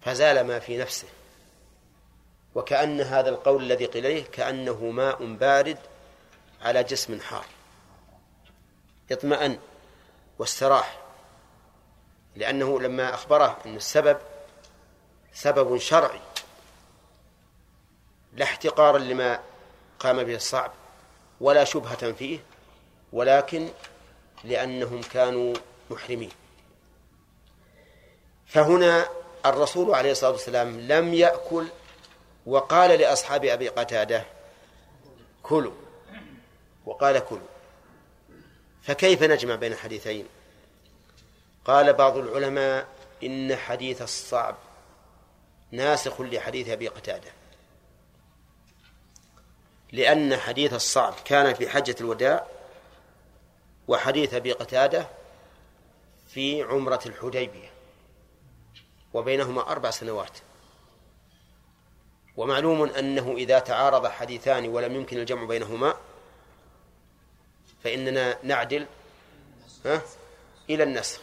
فزال 0.00 0.46
ما 0.46 0.58
في 0.58 0.78
نفسه. 0.78 1.08
وكأن 2.54 3.00
هذا 3.00 3.28
القول 3.28 3.62
الذي 3.62 3.86
قيل 3.86 4.06
إليه 4.06 4.24
كأنه 4.24 4.90
ماء 4.90 5.24
بارد 5.34 5.78
على 6.62 6.84
جسم 6.84 7.20
حار. 7.20 7.46
اطمأن. 9.12 9.58
واستراح 10.38 10.98
لأنه 12.36 12.80
لما 12.80 13.14
أخبره 13.14 13.58
أن 13.66 13.76
السبب 13.76 14.18
سبب 15.32 15.78
شرعي 15.78 16.20
لا 18.32 18.44
احتقارا 18.44 18.98
لما 18.98 19.40
قام 19.98 20.24
به 20.24 20.34
الصعب 20.34 20.72
ولا 21.40 21.64
شبهة 21.64 22.12
فيه 22.12 22.38
ولكن 23.12 23.68
لأنهم 24.44 25.00
كانوا 25.02 25.54
محرمين. 25.90 26.30
فهنا 28.46 29.08
الرسول 29.46 29.94
عليه 29.94 30.10
الصلاة 30.10 30.30
والسلام 30.30 30.80
لم 30.80 31.14
يأكل 31.14 31.66
وقال 32.46 32.98
لأصحاب 33.00 33.44
أبي 33.44 33.68
قتادة 33.68 34.24
كلوا. 35.42 35.72
وقال 36.86 37.18
كلوا. 37.18 37.55
فكيف 38.86 39.22
نجمع 39.22 39.54
بين 39.54 39.72
الحديثين؟ 39.72 40.26
قال 41.64 41.92
بعض 41.92 42.16
العلماء 42.16 42.86
إن 43.22 43.56
حديث 43.56 44.02
الصعب 44.02 44.56
ناسخ 45.70 46.20
لحديث 46.20 46.68
أبي 46.68 46.88
قتادة. 46.88 47.30
لأن 49.92 50.36
حديث 50.36 50.72
الصعب 50.72 51.14
كان 51.24 51.54
في 51.54 51.68
حجة 51.68 51.96
الوداع 52.00 52.46
وحديث 53.88 54.34
أبي 54.34 54.52
قتادة 54.52 55.06
في 56.28 56.62
عمرة 56.62 57.00
الحديبية 57.06 57.70
وبينهما 59.14 59.60
أربع 59.70 59.90
سنوات. 59.90 60.38
ومعلوم 62.36 62.82
أنه 62.82 63.34
إذا 63.36 63.58
تعارض 63.58 64.06
حديثان 64.06 64.68
ولم 64.68 64.94
يمكن 64.94 65.18
الجمع 65.18 65.44
بينهما 65.44 65.96
فإننا 67.86 68.38
نعدل 68.42 68.86
ها 69.84 70.02
إلى 70.70 70.82
النسخ. 70.82 71.20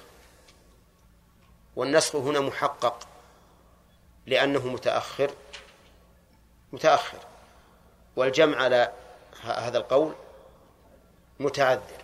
والنسخ 1.75 2.15
هنا 2.15 2.39
محقق 2.39 3.07
لأنه 4.25 4.67
متأخر 4.67 5.31
متأخر. 6.73 7.17
والجمع 8.15 8.57
على 8.57 8.93
هذا 9.41 9.77
القول 9.77 10.13
متعذر. 11.39 12.03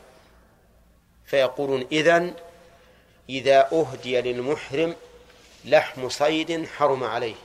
فيقولون 1.25 1.87
إذن 1.91 2.33
إذا 3.29 3.71
أهدي 3.71 4.21
للمحرم 4.21 4.95
لحم 5.65 6.09
صيد 6.09 6.65
حرم 6.65 7.03
عليه. 7.03 7.35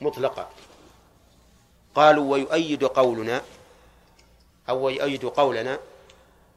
مطلقا. 0.00 0.50
قالوا 1.94 2.32
ويؤيد 2.32 2.84
قولنا 2.84 3.42
أو 4.68 4.88
يؤيد 4.88 5.24
قولنا 5.24 5.78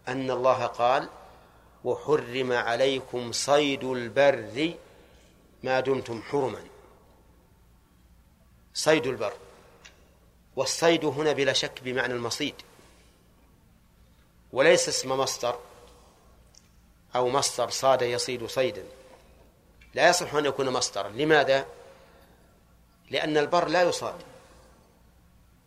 أن 0.07 0.31
الله 0.31 0.65
قال 0.65 1.09
وحرم 1.83 2.51
عليكم 2.51 3.31
صيد 3.31 3.83
البر 3.83 4.73
ما 5.63 5.79
دمتم 5.79 6.21
حرما. 6.21 6.63
صيد 8.73 9.07
البر. 9.07 9.33
والصيد 10.55 11.05
هنا 11.05 11.31
بلا 11.31 11.53
شك 11.53 11.81
بمعنى 11.83 12.13
المصيد. 12.13 12.55
وليس 14.51 14.89
اسم 14.89 15.11
مصدر 15.11 15.59
أو 17.15 17.29
مصدر 17.29 17.69
صاد 17.69 18.01
يصيد 18.01 18.45
صيدا. 18.45 18.83
لا 19.93 20.09
يصح 20.09 20.35
أن 20.35 20.45
يكون 20.45 20.69
مصدرا. 20.69 21.09
لماذا؟ 21.09 21.65
لأن 23.09 23.37
البر 23.37 23.67
لا 23.67 23.83
يصاد. 23.83 24.21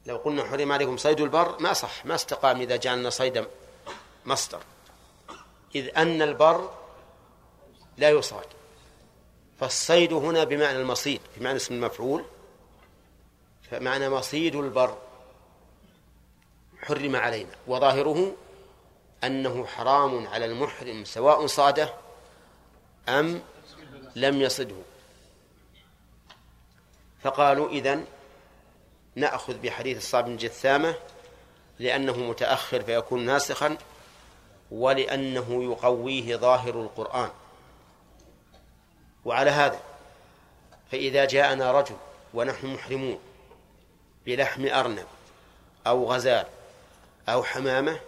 لو 0.06 0.16
قلنا 0.16 0.44
حرم 0.44 0.72
عليكم 0.72 0.96
صيد 0.96 1.20
البر 1.20 1.58
ما 1.60 1.72
صح 1.72 2.06
ما 2.06 2.14
استقام 2.14 2.60
إذا 2.60 2.76
جعلنا 2.76 3.10
صيدا 3.10 3.46
مصدر. 4.26 4.60
إذ 5.74 5.98
أن 5.98 6.22
البر 6.22 6.70
لا 7.98 8.10
يصاد. 8.10 8.46
فالصيد 9.60 10.12
هنا 10.12 10.44
بمعنى 10.44 10.78
المصيد 10.78 11.20
بمعنى 11.36 11.56
اسم 11.56 11.74
المفعول. 11.74 12.24
فمعنى 13.70 14.08
مصيد 14.08 14.54
البر. 14.54 14.98
حرم 16.82 17.16
علينا. 17.16 17.54
وظاهره 17.66 18.36
أنه 19.24 19.66
حرام 19.66 20.26
على 20.26 20.44
المحرم 20.44 21.04
سواء 21.04 21.46
صاده 21.46 21.94
أم 23.08 23.42
لم 24.16 24.40
يصده. 24.40 24.76
فقالوا 27.22 27.68
إذن 27.68 28.04
نأخذ 29.14 29.58
بحديث 29.58 29.96
الصعب 29.96 30.24
بن 30.24 30.36
جثامة 30.36 30.94
لأنه 31.78 32.16
متأخر 32.16 32.82
فيكون 32.82 33.26
ناسخا. 33.26 33.76
ولأنه 34.70 35.64
يقويه 35.64 36.36
ظاهر 36.36 36.80
القرآن. 36.82 37.30
وعلى 39.24 39.50
هذا 39.50 39.80
فإذا 40.92 41.24
جاءنا 41.24 41.72
رجل 41.72 41.96
ونحن 42.34 42.66
محرمون 42.66 43.18
بلحم 44.26 44.66
أرنب 44.66 45.06
أو 45.86 46.12
غزال 46.12 46.46
أو 47.28 47.42
حمامة 47.42 48.00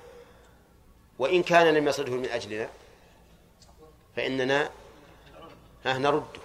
وإن 1.19 1.43
كان 1.43 1.75
لم 1.75 1.89
يصده 1.89 2.13
من 2.13 2.29
أجلنا 2.29 2.69
فإننا 4.17 4.71
نرده 5.87 6.41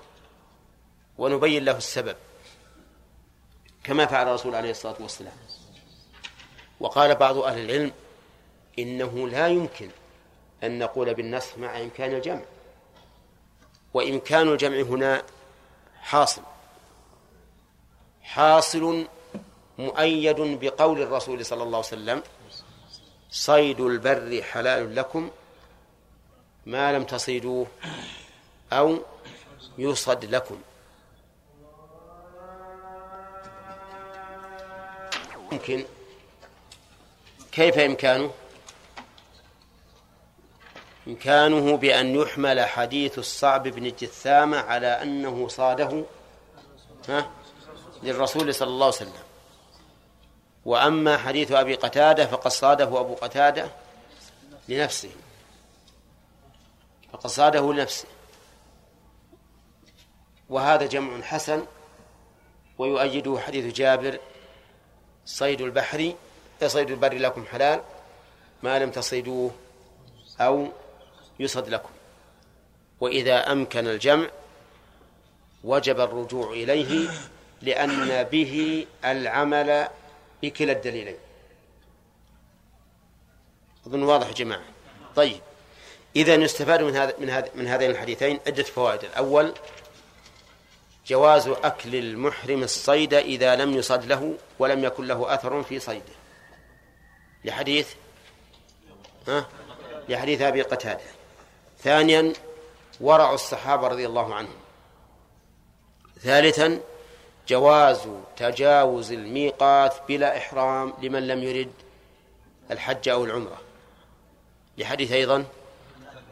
ونبين 1.18 1.66
له 1.66 1.78
السبب 1.78 2.16
كما 3.84 4.06
فعل 4.06 4.28
الرسول 4.28 4.56
عليه 4.56 4.72
الصلاة 4.72 4.96
والسلام. 5.00 5.34
وقال 6.80 7.16
بعض 7.16 7.38
أهل 7.38 7.60
العلم 7.60 7.92
إنه 8.80 9.28
لا 9.28 9.48
يمكن 9.48 9.90
أن 10.64 10.80
نقول 10.80 11.14
بالنسخ 11.14 11.58
مع 11.58 11.80
إمكان 11.82 12.14
الجمع. 12.14 12.42
وإمكان 13.94 14.48
الجمع 14.48 14.82
هنا 14.82 15.24
حاصل. 16.02 16.42
حاصل 18.22 19.08
مؤيد 19.78 20.40
بقول 20.40 21.02
الرسول 21.02 21.46
صلى 21.46 21.64
الله 21.64 21.78
عليه 21.78 21.88
وسلم 21.88 22.24
صيد 23.32 23.80
البر 23.80 24.44
حلال 24.44 24.96
لكم 24.96 25.32
ما 26.66 26.94
لم 26.94 27.04
تصيدوه 27.04 27.68
أو 28.74 29.00
يصد 29.78 30.26
لكم. 30.26 30.62
ممكن. 35.52 35.86
كيف 37.52 37.78
إمكانه؟ 37.78 38.32
إمكانه 41.08 41.78
بأن 41.78 42.16
يحمل 42.16 42.62
حديث 42.62 43.20
الصعب 43.20 43.68
بن 43.68 43.86
الجثامة 43.86 44.58
على 44.58 44.88
أنه 44.88 45.48
صاده 45.48 46.04
ها 47.10 47.30
للرسول 48.04 48.54
صلى 48.54 48.68
الله 48.68 48.86
عليه 48.86 48.96
وسلم. 48.96 49.24
وأما 50.66 51.18
حديث 51.18 51.52
أبي 51.52 51.76
قتادة 51.76 52.26
فقد 52.26 52.52
صاده 52.52 53.00
أبو 53.00 53.16
قتادة 53.16 53.72
لنفسه. 54.70 55.12
فقد 57.14 57.30
صاده 57.30 57.74
لنفسه. 57.74 58.08
وهذا 60.50 60.86
جمع 60.86 61.22
حسن 61.22 61.66
ويؤيده 62.78 63.40
حديث 63.40 63.74
جابر 63.74 64.20
صيد 65.26 65.62
البحر 65.62 66.14
صيد 66.68 66.92
البر 66.92 67.14
لكم 67.14 67.46
حلال 67.46 67.82
ما 68.64 68.80
لم 68.80 68.92
تصيدوه 68.92 69.52
أو 70.42 70.68
يصد 71.40 71.70
لكم. 71.70 71.90
وإذا 73.00 73.52
أمكن 73.52 73.88
الجمع 73.88 74.30
وجب 75.64 76.00
الرجوع 76.00 76.52
إليه 76.52 77.10
لأن 77.62 78.24
به 78.24 78.86
العمل 79.06 79.88
بكلا 80.44 80.72
الدليلين. 80.72 81.18
أظن 83.88 84.04
واضح 84.04 84.28
يا 84.28 84.34
جماعة. 84.34 84.64
طيب. 85.16 85.42
إذا 86.16 86.36
يستفاد 86.36 86.82
من 86.82 86.96
هذا 86.96 87.14
من 87.20 87.30
هذا 87.30 87.50
من 87.56 87.68
هذين 87.68 87.92
الحديثين 87.92 88.40
عدة 88.48 88.64
فوائد. 88.64 89.04
الأول 89.04 89.54
جواز 91.08 91.48
أكل 91.48 91.96
المحرم 91.96 92.64
الصيد 92.64 93.14
إذا 93.14 93.56
لم 93.56 93.74
يصد 93.74 94.06
له 94.06 94.38
ولم 94.60 94.84
يكن 94.84 95.08
له 95.08 95.34
أثر 95.34 95.64
في 95.64 95.80
صيده. 95.80 96.14
لحديث 97.46 97.94
ها؟ 99.28 99.50
لحديث 100.10 100.42
أبي 100.42 100.62
قتادة. 100.62 101.02
ثانيا 101.84 102.34
ورع 103.02 103.34
الصحابة 103.34 103.88
رضي 103.88 104.06
الله 104.06 104.36
عنهم. 104.36 104.56
ثالثا 106.20 106.80
جواز 107.48 108.08
تجاوز 108.38 109.12
الميقات 109.12 109.94
بلا 110.08 110.38
إحرام 110.38 110.94
لمن 111.02 111.28
لم 111.28 111.44
يرد 111.44 111.72
الحج 112.72 113.10
أو 113.10 113.26
العمرة. 113.26 113.62
لحديث 114.78 115.12
أيضا 115.12 115.46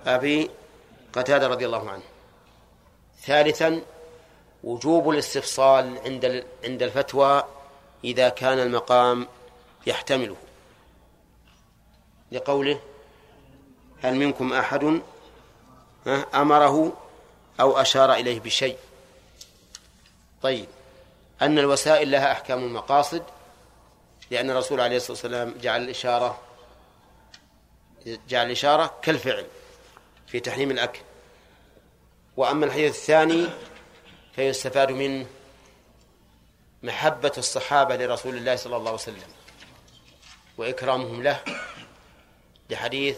أبي 0.06 0.50
قتادة 1.14 1.48
رضي 1.48 1.66
الله 1.66 1.90
عنه. 1.90 2.04
ثالثا 3.22 3.82
وجوب 4.64 5.10
الاستفصال 5.10 5.98
عند 6.06 6.46
عند 6.64 6.84
الفتوى 6.84 7.44
إذا 8.04 8.30
كان 8.30 8.60
المقام 8.60 9.28
يحتمله. 9.88 10.36
لقوله 12.32 12.80
هل 14.02 14.16
منكم 14.16 14.54
أحد 14.54 15.02
أمره 16.08 16.94
أو 17.60 17.82
أشار 17.82 18.14
إليه 18.14 18.40
بشيء. 18.40 18.78
طيب 20.42 20.68
أن 21.42 21.60
الوسائل 21.60 22.12
لها 22.12 22.32
أحكام 22.32 22.64
المقاصد 22.64 23.24
لأن 24.32 24.50
الرسول 24.50 24.82
عليه 24.82 24.98
الصلاة 24.98 25.12
والسلام 25.12 25.56
جعل 25.62 25.82
الإشارة 25.82 26.40
جعل 28.06 28.46
الإشارة 28.46 28.94
كالفعل 29.02 29.46
في 30.28 30.40
تحريم 30.40 30.72
الأكل. 30.72 31.00
وأما 32.38 32.66
الحديث 32.66 32.96
الثاني 32.96 33.48
فيستفاد 34.36 34.92
منه 34.92 35.26
محبة 36.84 37.32
الصحابة 37.38 37.96
لرسول 37.96 38.38
الله 38.38 38.56
صلى 38.56 38.76
الله 38.76 38.90
عليه 38.90 39.02
وسلم 39.02 39.30
وإكرامهم 40.58 41.24
له 41.24 41.40
لحديث 42.70 43.18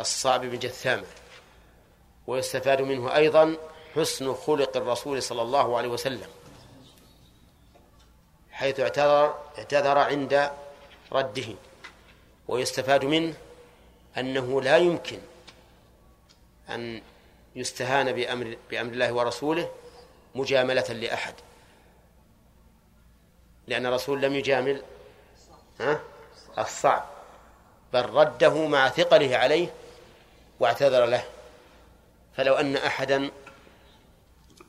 الصعب 0.00 0.40
بن 0.40 0.58
جثامة. 0.58 1.06
ويستفاد 2.28 2.80
منه 2.82 3.16
أيضا 3.16 3.56
حسن 3.96 4.34
خلق 4.34 4.76
الرسول 4.76 5.22
صلى 5.22 5.42
الله 5.42 5.78
عليه 5.78 5.88
وسلم 5.88 6.28
حيث 8.50 8.80
اعتذر 8.80 9.34
اعتذر 9.58 9.98
عند 9.98 10.50
رده 11.12 11.46
ويستفاد 12.48 13.04
منه 13.04 13.34
أنه 14.18 14.62
لا 14.62 14.76
يمكن 14.76 15.18
أن 16.70 17.02
يستهان 17.56 18.12
بأمر 18.12 18.56
بأمر 18.70 18.92
الله 18.92 19.12
ورسوله 19.12 19.70
مجاملة 20.34 20.92
لأحد 20.92 21.34
لأن 23.66 23.86
الرسول 23.86 24.22
لم 24.22 24.34
يجامل 24.34 24.82
ها؟ 25.80 26.00
الصعب 26.58 27.06
بل 27.92 28.04
رده 28.04 28.66
مع 28.66 28.88
ثقله 28.88 29.36
عليه 29.36 29.74
واعتذر 30.60 31.04
له. 31.06 31.24
فلو 32.38 32.54
أن 32.54 32.76
أحدا 32.76 33.30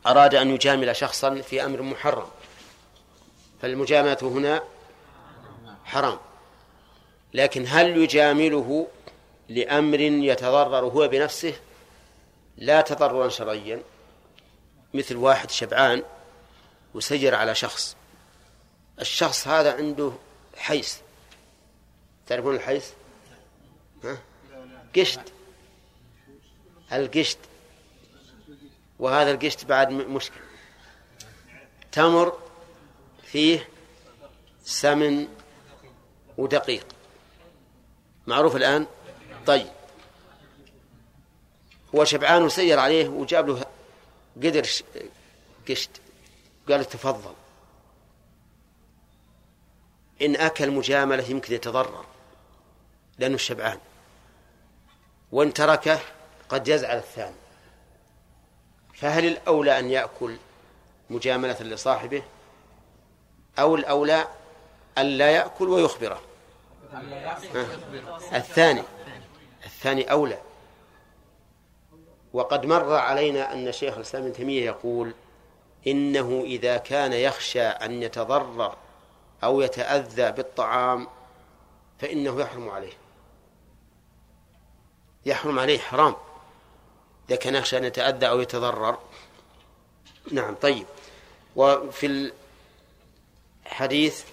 أراد 0.08 0.36
أن 0.36 0.50
يجامل 0.56 0.96
شخصا 0.96 1.42
في 1.42 1.66
أمر 1.66 1.82
محرم 1.82 2.28
فالمجاملة 3.62 4.18
هنا 4.22 4.64
حرام. 5.86 6.20
لكن 7.34 7.66
هل 7.68 7.98
يجامله 7.98 8.88
لأمر 9.50 10.00
يتضرر 10.00 10.86
هو 10.86 11.08
بنفسه؟ 11.08 11.54
لا 12.58 12.82
تضررا 12.82 13.30
شرعيا 13.30 13.82
مثل 14.94 15.16
واحد 15.16 15.52
شبعان 15.52 16.04
وسير 16.94 17.36
على 17.36 17.56
شخص. 17.56 17.96
الشخص 19.00 19.48
هذا 19.48 19.76
عنده 19.76 20.12
حيث 20.58 20.98
تعرفون 22.28 22.56
الحيث 22.56 22.92
ها؟ 24.04 24.18
قشت. 24.96 25.22
القشت 26.94 27.38
وهذا 29.00 29.32
القشت 29.32 29.66
بعد 29.66 29.92
مشكل. 29.92 30.40
تمر 31.92 32.38
فيه 33.24 33.70
سمن 34.64 35.28
ودقيق. 36.38 36.88
معروف 38.28 38.56
الآن؟ 38.56 38.88
طيب. 39.46 39.68
هو 41.96 42.04
شبعان 42.04 42.44
وسير 42.44 42.80
عليه 42.80 43.08
وجاب 43.08 43.48
له 43.50 43.66
قدر 44.38 44.68
قشت. 45.70 46.02
قال 46.70 46.86
تفضل. 46.86 47.34
إن 50.22 50.36
أكل 50.36 50.72
مجاملة 50.72 51.24
يمكن 51.24 51.54
يتضرر 51.54 52.06
لأنه 53.18 53.38
شبعان. 53.38 53.80
وإن 55.32 55.54
تركه 55.54 56.00
قد 56.50 56.68
يزعل 56.68 56.98
الثاني. 56.98 57.36
فهل 59.02 59.26
الأولى 59.26 59.80
أن 59.80 59.90
يأكل 59.90 60.38
مجاملة 61.10 61.62
لصاحبه 61.62 62.24
أو 63.60 63.76
الأولى 63.76 64.28
أن 64.98 65.06
لا 65.06 65.32
يأكل 65.32 65.70
ويخبره؟ 65.70 66.22
الثاني. 68.34 68.84
الثاني 69.66 70.12
أولى. 70.12 70.38
وقد 72.34 72.66
مر 72.66 72.94
علينا 72.94 73.54
أن 73.54 73.72
شيخ 73.72 73.96
الإسلام 73.96 74.24
ابن 74.24 74.34
تيمية 74.34 74.66
يقول 74.66 75.14
إنه 75.88 76.42
إذا 76.46 76.78
كان 76.78 77.14
يخشى 77.14 77.62
أن 77.62 78.04
يتضرر 78.04 78.76
أو 79.44 79.62
يتأذى 79.62 80.32
بالطعام 80.32 81.08
فإنه 82.00 82.42
يحرم 82.42 82.70
عليه. 82.70 82.94
يحرم 85.26 85.60
عليه 85.60 85.80
حرام. 85.80 86.16
إذا 87.30 87.36
كان 87.36 87.56
يخشى 87.56 87.78
أن 87.78 87.84
يتأذى 87.84 88.30
أو 88.30 88.42
يتضرر. 88.42 88.98
نعم 90.32 90.56
طيب. 90.56 90.86
وفي 91.56 92.32
الحديث 93.66 94.24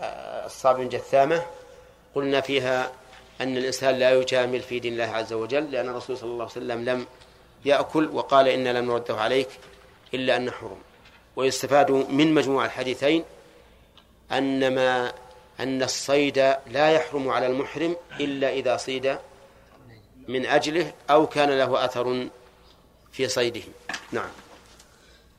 آه، 0.00 0.46
الصعب 0.46 0.76
بن 0.76 0.88
جثامة 0.88 1.42
قلنا 2.14 2.40
فيها 2.40 2.92
أن 3.40 3.56
الإنسان 3.56 3.94
لا 3.94 4.10
يجامل 4.10 4.60
في 4.60 4.78
دين 4.78 4.92
الله 4.92 5.04
عز 5.04 5.32
وجل 5.32 5.70
لأن 5.70 5.88
الرسول 5.88 6.18
صلى 6.18 6.30
الله 6.30 6.44
عليه 6.44 6.52
وسلم 6.52 6.84
لم 6.84 7.06
يأكل 7.64 8.08
وقال 8.12 8.48
إن 8.48 8.68
لم 8.68 8.84
نرده 8.84 9.16
عليك 9.16 9.48
إلا 10.14 10.36
أن 10.36 10.50
حرم 10.50 10.78
ويستفاد 11.36 11.90
من 11.90 12.34
مجموع 12.34 12.64
الحديثين 12.64 13.24
أن 14.32 14.74
ما 14.74 15.12
أن 15.60 15.82
الصيد 15.82 16.38
لا 16.66 16.90
يحرم 16.90 17.28
على 17.30 17.46
المحرم 17.46 17.96
إلا 18.20 18.52
إذا 18.52 18.76
صيد 18.76 19.18
من 20.28 20.46
أجله 20.46 20.92
أو 21.10 21.26
كان 21.26 21.58
له 21.58 21.84
أثر 21.84 22.28
في 23.12 23.28
صيده. 23.28 23.62
نعم. 24.12 24.30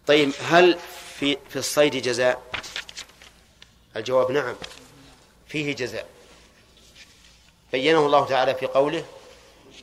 طيب 0.08 0.32
هل 0.42 0.80
في 1.20 1.38
في 1.50 1.56
الصيد 1.56 1.96
جزاء؟ 1.96 2.42
الجواب 3.96 4.32
نعم. 4.32 4.56
فيه 5.48 5.76
جزاء. 5.76 6.08
بينه 7.72 8.06
الله 8.06 8.26
تعالى 8.26 8.56
في 8.56 8.66
قوله 8.66 9.06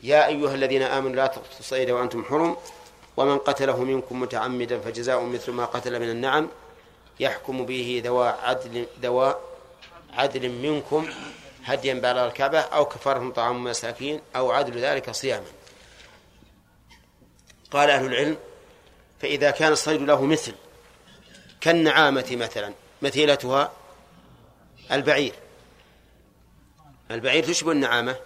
يا 0.03 0.27
أيها 0.27 0.55
الذين 0.55 0.83
آمنوا 0.83 1.17
لا 1.17 1.27
تقتلوا 1.27 1.61
الصيد 1.61 1.91
وأنتم 1.91 2.25
حرم 2.25 2.57
ومن 3.17 3.39
قتله 3.39 3.85
منكم 3.85 4.21
متعمدا 4.21 4.81
فجزاء 4.81 5.23
مثل 5.23 5.53
ما 5.53 5.65
قتل 5.65 6.01
من 6.01 6.11
النعم 6.11 6.49
يحكم 7.21 7.67
به 7.67 8.03
ذوى 8.05 8.29
عدل 8.29 8.87
ذوى 9.03 9.35
عدل 10.13 10.49
منكم 10.49 11.09
هديا 11.67 11.95
بالغ 11.95 12.27
الكعبة 12.27 12.61
أو 12.61 12.85
كفارة 12.85 13.31
طعام 13.31 13.65
مساكين 13.65 14.21
أو 14.37 14.51
عدل 14.51 14.79
ذلك 14.79 15.11
صياما. 15.11 15.47
قال 17.71 17.91
أهل 17.91 18.07
العلم 18.07 18.37
فإذا 19.21 19.51
كان 19.51 19.73
الصيد 19.73 20.03
له 20.03 20.25
مثل 20.25 20.55
كالنعامة 21.61 22.27
مثلا 22.31 22.73
مثيلتها 23.03 23.73
البعير. 24.93 25.33
البعير 27.11 27.45
تشبه 27.45 27.73
النعامة 27.73 28.17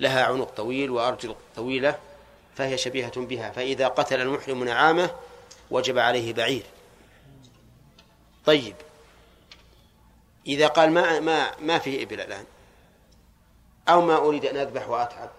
لها 0.00 0.24
عنق 0.24 0.50
طويل 0.50 0.90
وأرجل 0.90 1.34
طويلة 1.56 1.98
فهي 2.56 2.78
شبيهة 2.78 3.20
بها 3.20 3.50
فإذا 3.50 3.88
قتل 3.88 4.20
المحرم 4.20 4.64
نعامة 4.64 5.10
وجب 5.70 5.98
عليه 5.98 6.32
بعير. 6.32 6.62
طيب 8.46 8.74
إذا 10.46 10.66
قال 10.66 10.90
ما 10.90 11.20
ما 11.20 11.58
ما 11.60 11.78
فيه 11.78 12.02
إبل 12.02 12.20
الآن؟ 12.20 12.44
أو 13.92 14.00
ما 14.00 14.16
أريد 14.16 14.46
أن 14.46 14.56
أذبح 14.56 14.88
وأتعب. 14.88 15.30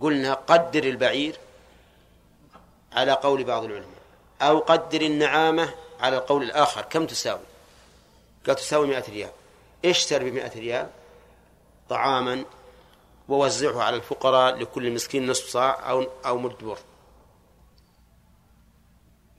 قلنا 0.00 0.34
قدر 0.34 0.84
البعير 0.84 1.38
على 2.92 3.12
قول 3.12 3.44
بعض 3.44 3.64
العلماء. 3.64 4.00
أو 4.42 4.58
قدر 4.58 5.00
النعامة 5.00 5.74
على 6.00 6.16
القول 6.16 6.42
الآخر. 6.42 6.82
كم 6.82 7.06
تساوي؟ 7.06 7.40
قال 8.46 8.56
تساوي 8.56 8.86
مئة 8.86 9.10
ريال. 9.10 9.30
اشتر 9.84 10.24
بمئة 10.24 10.60
ريال 10.60 10.88
طعاما 11.88 12.44
ووزعه 13.28 13.82
على 13.82 13.96
الفقراء 13.96 14.56
لكل 14.56 14.90
مسكين 14.90 15.30
نصف 15.30 15.48
صاع 15.48 15.90
أو 15.90 16.06
أو 16.26 16.38
مد 16.38 16.76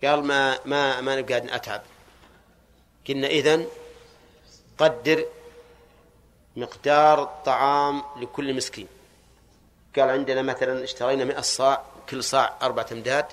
قال 0.03 0.25
ما 0.25 0.59
ما 0.65 1.01
ما 1.01 1.15
نبقى 1.15 1.55
أتعب. 1.55 1.81
قلنا 3.07 3.27
إذن 3.27 3.67
قدر 4.77 5.25
مقدار 6.61 7.23
الطعام 7.23 8.03
لكل 8.17 8.53
مسكين. 8.53 8.87
قال 9.95 10.09
عندنا 10.09 10.41
مثلا 10.41 10.83
اشترينا 10.83 11.23
مئة 11.23 11.41
صاع 11.41 11.83
كل 12.09 12.23
صاع 12.23 12.57
أربعة 12.61 12.87
أمداد. 12.91 13.25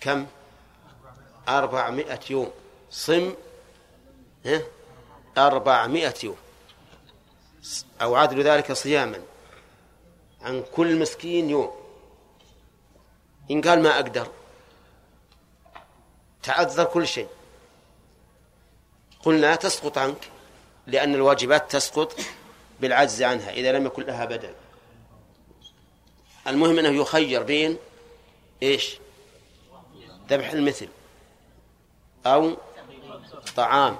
كم؟ 0.00 0.26
أربعمائة 1.48 2.20
يوم. 2.30 2.50
صم؟ 2.90 3.34
أربعمائة 5.38 6.14
يوم. 6.24 6.36
أو 8.02 8.14
عدل 8.16 8.42
ذلك 8.42 8.72
صياما 8.72 9.22
عن 10.42 10.64
كل 10.72 10.98
مسكين 10.98 11.50
يوم. 11.50 11.74
إن 13.50 13.60
قال 13.60 13.82
ما 13.82 13.94
أقدر. 13.94 14.28
تعذر 16.42 16.84
كل 16.84 17.06
شيء. 17.06 17.28
قلنا 19.24 19.56
تسقط 19.56 19.98
عنك. 19.98 20.30
لأن 20.86 21.14
الواجبات 21.14 21.70
تسقط 21.70 22.20
بالعجز 22.80 23.22
عنها 23.22 23.50
إذا 23.50 23.72
لم 23.72 23.86
يكن 23.86 24.02
لها 24.02 24.24
بدل. 24.24 24.54
المهم 26.46 26.78
أنه 26.78 27.00
يخير 27.00 27.42
بين 27.42 27.76
إيش؟ 28.62 28.96
ذبح 30.30 30.50
المثل 30.50 30.88
أو 32.26 32.56
طعام 33.56 33.96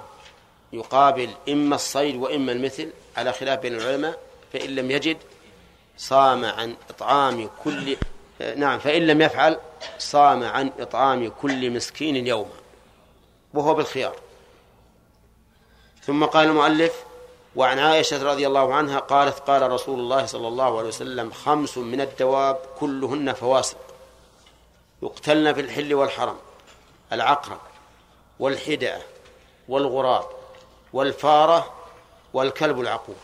يقابل 0.73 1.29
إما 1.49 1.75
الصيد 1.75 2.15
وإما 2.15 2.51
المثل 2.51 2.89
على 3.17 3.33
خلاف 3.33 3.59
بين 3.59 3.75
العلماء 3.75 4.19
فإن 4.53 4.75
لم 4.75 4.91
يجد 4.91 5.17
صام 5.97 6.45
عن 6.45 6.75
إطعام 6.89 7.49
كل 7.63 7.97
نعم 8.55 8.79
فإن 8.79 9.07
لم 9.07 9.21
يفعل 9.21 9.59
صام 9.97 10.43
عن 10.43 10.71
إطعام 10.79 11.29
كل 11.29 11.71
مسكين 11.71 12.27
يوما 12.27 12.49
وهو 13.53 13.73
بالخيار. 13.73 14.15
ثم 16.05 16.25
قال 16.25 16.47
المؤلف 16.47 17.03
وعن 17.55 17.79
عائشة 17.79 18.23
رضي 18.23 18.47
الله 18.47 18.73
عنها 18.73 18.99
قالت 18.99 19.39
قال 19.39 19.71
رسول 19.71 19.99
الله 19.99 20.25
صلى 20.25 20.47
الله 20.47 20.77
عليه 20.77 20.87
وسلم 20.87 21.31
خمس 21.31 21.77
من 21.77 22.01
الدواب 22.01 22.59
كلهن 22.79 23.33
فواسق. 23.33 23.77
يقتلن 25.01 25.53
في 25.53 25.61
الحل 25.61 25.93
والحرم 25.93 26.37
العقرب 27.11 27.59
والحدأة 28.39 29.01
والغراب 29.69 30.25
والفارة 30.93 31.73
والكلب 32.33 32.79
العقور. 32.79 33.15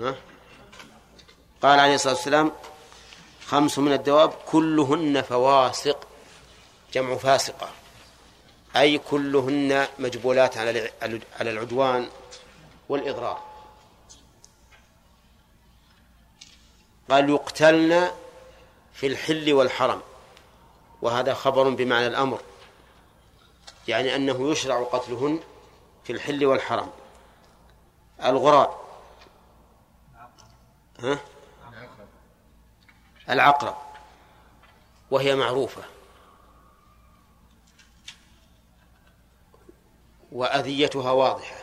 ها؟ 0.00 0.14
قال 1.62 1.80
عليه 1.80 1.94
الصلاة 1.94 2.14
والسلام 2.14 2.52
خمس 3.46 3.78
من 3.78 3.92
الدواب 3.92 4.32
كلهن 4.52 5.22
فواسق 5.22 5.98
جمع 6.92 7.16
فاسقة. 7.16 7.68
أي 8.76 8.98
كلهن 8.98 9.86
مجبولات 9.98 10.58
على 10.58 10.90
العدوان 11.40 12.08
والإضرار 12.88 13.42
قال 17.10 17.30
يقتلن 17.30 18.10
في 18.94 19.06
الحل 19.06 19.52
والحرم 19.52 20.02
وهذا 21.02 21.34
خبر 21.34 21.70
بمعنى 21.70 22.06
الأمر 22.06 22.40
يعني 23.88 24.16
أنه 24.16 24.50
يشرع 24.50 24.82
قتلهن 24.82 25.40
في 26.04 26.12
الحل 26.12 26.46
والحرم. 26.46 26.90
الغراب 28.24 28.70
ها؟ 30.98 31.18
العقرب. 33.30 33.76
وهي 35.10 35.36
معروفة. 35.36 35.82
وأذيتها 40.32 41.10
واضحة 41.10 41.56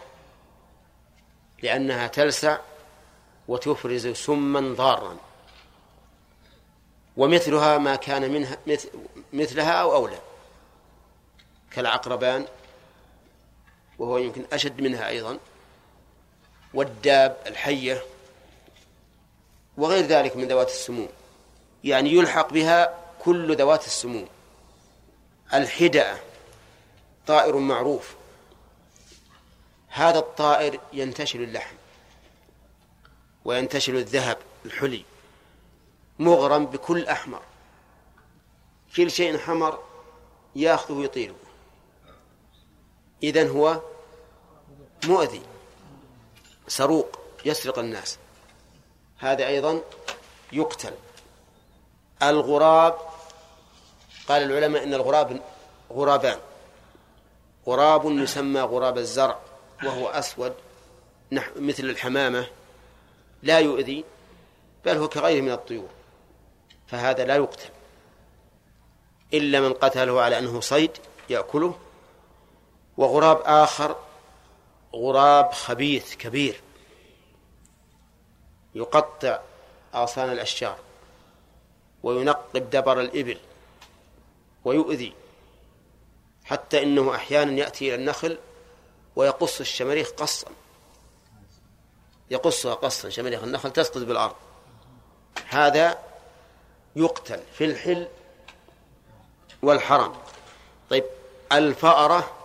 لأنها 1.63 2.08
تلسع 2.08 2.60
وتفرز 3.47 4.08
سما 4.08 4.73
ضارا 4.75 5.17
ومثلها 7.17 7.77
ما 7.77 7.95
كان 7.95 8.32
منها 8.32 8.58
مثلها 9.34 9.71
أو 9.71 9.93
أولى 9.95 10.19
كالعقربان 11.71 12.45
وهو 13.99 14.17
يمكن 14.17 14.45
أشد 14.53 14.82
منها 14.82 15.08
أيضا 15.08 15.38
والداب 16.73 17.38
الحية 17.47 18.03
وغير 19.77 20.06
ذلك 20.06 20.38
من 20.38 20.47
ذوات 20.47 20.69
السموم. 20.69 21.10
يعني 21.84 22.10
يلحق 22.10 22.53
بها 22.53 22.97
كل 23.23 23.56
ذوات 23.56 23.86
السموم. 23.86 24.27
الحدأة 25.53 26.17
طائر 27.27 27.58
معروف. 27.58 28.15
هذا 29.97 30.19
الطائر 30.19 30.79
ينتشل 30.93 31.41
اللحم 31.41 31.75
وينتشل 33.45 33.95
الذهب 33.95 34.38
الحلي 34.65 35.05
مغرم 36.19 36.65
بكل 36.65 37.07
أحمر. 37.07 37.41
كل 38.95 39.12
شيء 39.12 39.38
حمر 39.38 39.79
ياخذه 40.55 40.93
ويطيره 40.93 41.36
إذن 43.23 43.49
هو 43.49 43.81
مؤذي 45.05 45.41
سروق 46.67 47.19
يسرق 47.45 47.79
الناس. 47.79 48.17
هذا 49.17 49.47
أيضا 49.47 49.81
يقتل. 50.51 50.93
الغراب 52.23 52.97
قال 54.27 54.43
العلماء 54.43 54.83
إن 54.83 54.93
الغراب 54.93 55.41
غرابان. 55.91 56.39
غراب 57.67 58.05
يسمى 58.05 58.62
غراب 58.62 58.97
الزرع. 58.97 59.46
وهو 59.84 60.08
أسود 60.08 60.54
مثل 61.56 61.84
الحمامة 61.84 62.48
لا 63.44 63.60
يؤذي 63.60 64.04
بل 64.86 64.98
هو 64.98 65.08
كغيره 65.08 65.42
من 65.42 65.52
الطيور 65.52 65.90
فهذا 66.88 67.26
لا 67.26 67.36
يقتل. 67.36 67.70
إلا 69.34 69.62
من 69.62 69.74
قتله 69.74 70.22
على 70.22 70.40
أنه 70.40 70.60
صيد 70.60 70.92
يأكله. 71.30 71.78
وغراب 72.98 73.42
آخر 73.46 73.96
غراب 74.96 75.52
خبيث 75.52 76.16
كبير 76.16 76.62
يقطع 78.76 79.40
أغصان 79.96 80.32
الأشجار 80.32 80.78
وينقب 82.04 82.70
دبر 82.70 83.02
الإبل 83.02 83.38
ويؤذي 84.66 85.13
حتى 86.46 86.84
إنه 86.84 87.16
أحيانا 87.16 87.52
يأتي 87.52 87.88
إلى 87.88 87.96
النخل 87.96 88.38
ويقص 89.17 89.60
الشماريخ 89.60 90.10
قصا. 90.10 90.47
يقصها 92.30 92.73
قصا 92.73 93.10
شماريخ 93.10 93.43
النخل 93.43 93.73
تسقط 93.73 93.97
بالأرض. 93.97 94.36
هذا 95.49 95.99
يقتل 96.95 97.43
في 97.53 97.65
الحل 97.65 98.08
والحرم. 99.62 100.15
طيب 100.89 101.03
الفأرة 101.51 102.38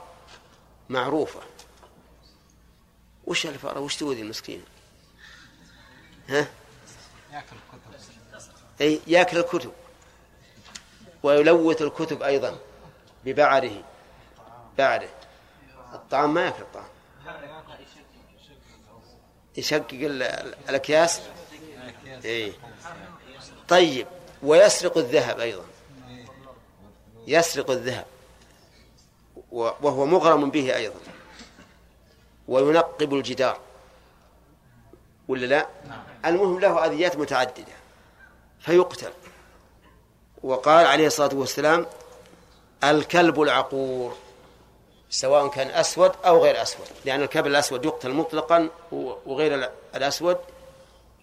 معروفة. 0.88 1.40
وش 3.24 3.46
الفأرة؟ 3.46 3.80
وش 3.80 3.96
تؤذي 3.96 4.22
المسكين؟ 4.22 4.64
ها؟ 6.28 6.46
أي 8.80 9.00
يأكل 9.06 9.38
الكتب. 9.38 9.72
ويلوث 11.22 11.82
الكتب 11.82 12.22
أيضا 12.22 12.58
ببعره 13.24 13.85
بعره. 14.78 15.08
الطعام 15.94 16.35
ما 16.35 16.44
يأكل 16.44 16.62
الطعام 16.62 16.87
يشقق 19.57 19.87
الأكياس؟ 20.68 21.20
إيه. 22.24 22.52
طيب 23.68 24.07
ويسرق 24.42 24.98
الذهب 24.98 25.40
أيضا. 25.40 25.64
يسرق 27.26 27.70
الذهب. 27.70 28.07
وهو 29.52 30.07
مغرم 30.07 30.50
به 30.50 30.76
أيضا. 30.76 31.00
وينقب 32.48 33.14
الجدار. 33.14 33.61
ولا 35.28 35.46
لا؟ 35.46 35.66
المهم 36.24 36.61
له 36.61 36.87
أذيات 36.87 37.16
متعددة. 37.16 37.72
فيقتل. 38.61 39.12
وقال 40.42 40.87
عليه 40.87 41.07
الصلاة 41.07 41.35
والسلام 41.35 41.87
الكلب 42.85 43.42
العقور. 43.42 44.16
سواء 45.12 45.48
كان 45.48 45.68
أسود 45.70 46.12
أو 46.25 46.44
غير 46.44 46.62
أسود. 46.62 46.87
لأن 47.05 47.22
الكلب 47.22 47.46
الأسود 47.46 47.85
يقتل 47.85 48.11
مطلقا 48.11 48.68
وغير 49.27 49.70
الأسود 49.94 50.38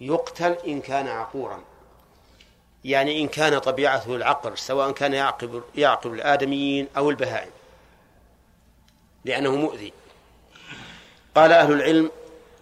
يقتل 0.00 0.56
إن 0.66 0.80
كان 0.80 1.08
عقورا. 1.08 1.60
يعني 2.84 3.20
إن 3.20 3.28
كان 3.28 3.58
طبيعته 3.58 4.16
العقر 4.16 4.56
سواء 4.56 4.90
كان 4.92 5.14
يعقب 5.14 5.62
يعقب 5.74 6.12
الآدميين 6.12 6.88
أو 6.96 7.10
البهائم. 7.10 7.50
لأنه 9.24 9.56
مؤذي. 9.56 9.92
قال 11.34 11.52
أهل 11.52 11.72
العلم 11.72 12.10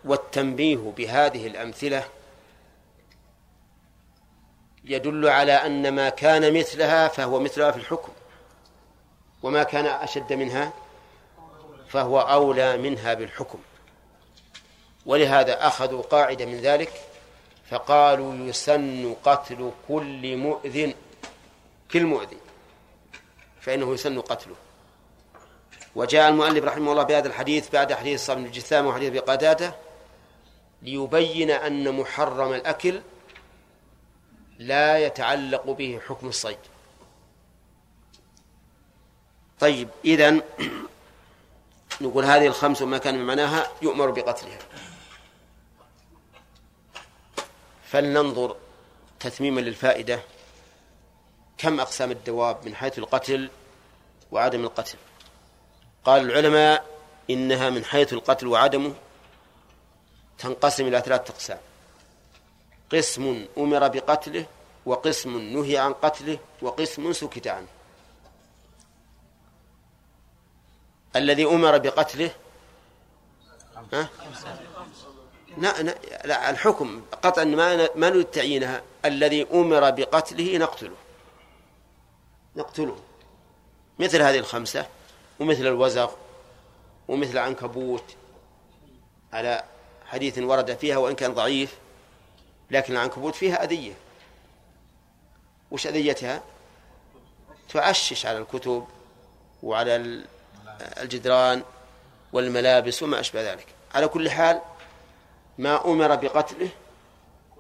والتنبيه 0.04 0.92
بهذه 0.96 1.46
الأمثلة 1.46 2.04
يدل 4.84 5.28
على 5.28 5.52
أن 5.52 5.94
ما 5.94 6.08
كان 6.08 6.58
مثلها 6.58 7.08
فهو 7.08 7.40
مثلها 7.40 7.70
في 7.70 7.78
الحكم 7.78 8.12
وما 9.42 9.62
كان 9.62 9.86
أشد 9.86 10.32
منها 10.32 10.72
فهو 11.88 12.20
أولى 12.20 12.76
منها 12.76 13.14
بالحكم. 13.14 13.58
ولهذا 15.06 15.66
أخذوا 15.66 16.02
قاعدة 16.02 16.46
من 16.46 16.60
ذلك 16.60 16.92
فقالوا 17.70 18.34
يسن 18.34 19.14
قتل 19.24 19.72
كل 19.88 20.36
مؤذن 20.36 20.94
كل 21.92 22.04
مؤذي 22.04 22.36
فإنه 23.60 23.94
يسن 23.94 24.20
قتله. 24.20 24.54
وجاء 25.94 26.28
المؤلف 26.28 26.64
رحمه 26.64 26.92
الله 26.92 27.02
بهذا 27.02 27.28
الحديث 27.28 27.70
بعد 27.70 27.92
حديث 27.92 28.26
صاحب 28.26 28.38
الجثام 28.38 28.86
وحديث 28.86 29.12
بقاداته 29.12 29.72
ليبين 30.82 31.50
أن 31.50 31.94
محرم 31.94 32.52
الأكل 32.52 33.00
لا 34.58 34.98
يتعلق 34.98 35.70
به 35.70 36.00
حكم 36.08 36.28
الصيد. 36.28 36.58
طيب 39.60 39.88
إذن 40.04 40.42
نقول 42.00 42.24
هذه 42.24 42.46
الخمس 42.46 42.82
وما 42.82 42.98
كان 42.98 43.14
من 43.14 43.26
معناها 43.26 43.66
يؤمر 43.82 44.10
بقتلها. 44.10 44.58
فلننظر 47.84 48.56
تتميما 49.20 49.60
للفائدة. 49.60 50.20
كم 51.58 51.80
أقسام 51.80 52.10
الدواب 52.10 52.66
من 52.66 52.74
حيث 52.74 52.98
القتل 52.98 53.50
وعدم 54.32 54.64
القتل؟ 54.64 54.98
قال 56.04 56.22
العلماء 56.22 56.86
إنها 57.30 57.70
من 57.70 57.84
حيث 57.84 58.12
القتل 58.12 58.46
وعدمه 58.46 58.94
تنقسم 60.38 60.86
إلى 60.86 61.00
ثلاثة 61.00 61.34
أقسام. 61.34 61.58
قسم 62.92 63.46
أمر 63.58 63.88
بقتله 63.88 64.46
وقسم 64.86 65.38
نهي 65.38 65.78
عن 65.78 65.92
قتله 65.92 66.38
وقسم 66.62 67.12
سكت 67.12 67.46
عنه. 67.46 67.77
الذي 71.18 71.44
أمر 71.44 71.78
بقتله؟ 71.78 72.30
ها؟ 73.92 74.08
لا, 75.58 75.82
لا 76.24 76.50
الحكم 76.50 77.02
قطعا 77.22 77.44
ما 77.44 77.88
ما 77.94 78.10
نريد 78.10 78.24
تعيينها. 78.24 78.82
الذي 79.04 79.46
أمر 79.54 79.90
بقتله 79.90 80.58
نقتله. 80.58 80.96
نقتله. 82.56 82.96
مثل 83.98 84.22
هذه 84.22 84.38
الخمسة 84.38 84.86
ومثل 85.40 85.66
الوزغ 85.66 86.10
ومثل 87.08 87.32
العنكبوت. 87.32 88.04
على 89.32 89.64
حديث 90.06 90.38
ورد 90.38 90.76
فيها 90.76 90.96
وإن 90.96 91.14
كان 91.14 91.34
ضعيف 91.34 91.78
لكن 92.70 92.92
العنكبوت 92.92 93.34
فيها 93.34 93.64
أذية. 93.64 93.92
وش 95.70 95.86
أذيتها؟ 95.86 96.42
تعشش 97.68 98.26
على 98.26 98.38
الكتب 98.38 98.86
وعلى 99.62 100.24
الجدران 100.80 101.62
والملابس 102.32 103.02
وما 103.02 103.20
أشبه 103.20 103.52
ذلك. 103.52 103.66
على 103.94 104.08
كل 104.08 104.30
حال 104.30 104.60
ما 105.58 105.84
أمر 105.84 106.14
بقتله 106.14 106.68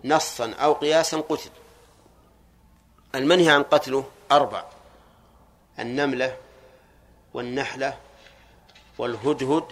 نصا 0.04 0.52
أو 0.52 0.72
قياسا 0.72 1.20
قتل. 1.20 1.50
المنهي 3.14 3.50
عن 3.50 3.62
قتله 3.62 4.04
أربع 4.32 4.64
النملة 5.78 6.36
والنحلة 7.34 7.98
والهدهد 8.98 9.64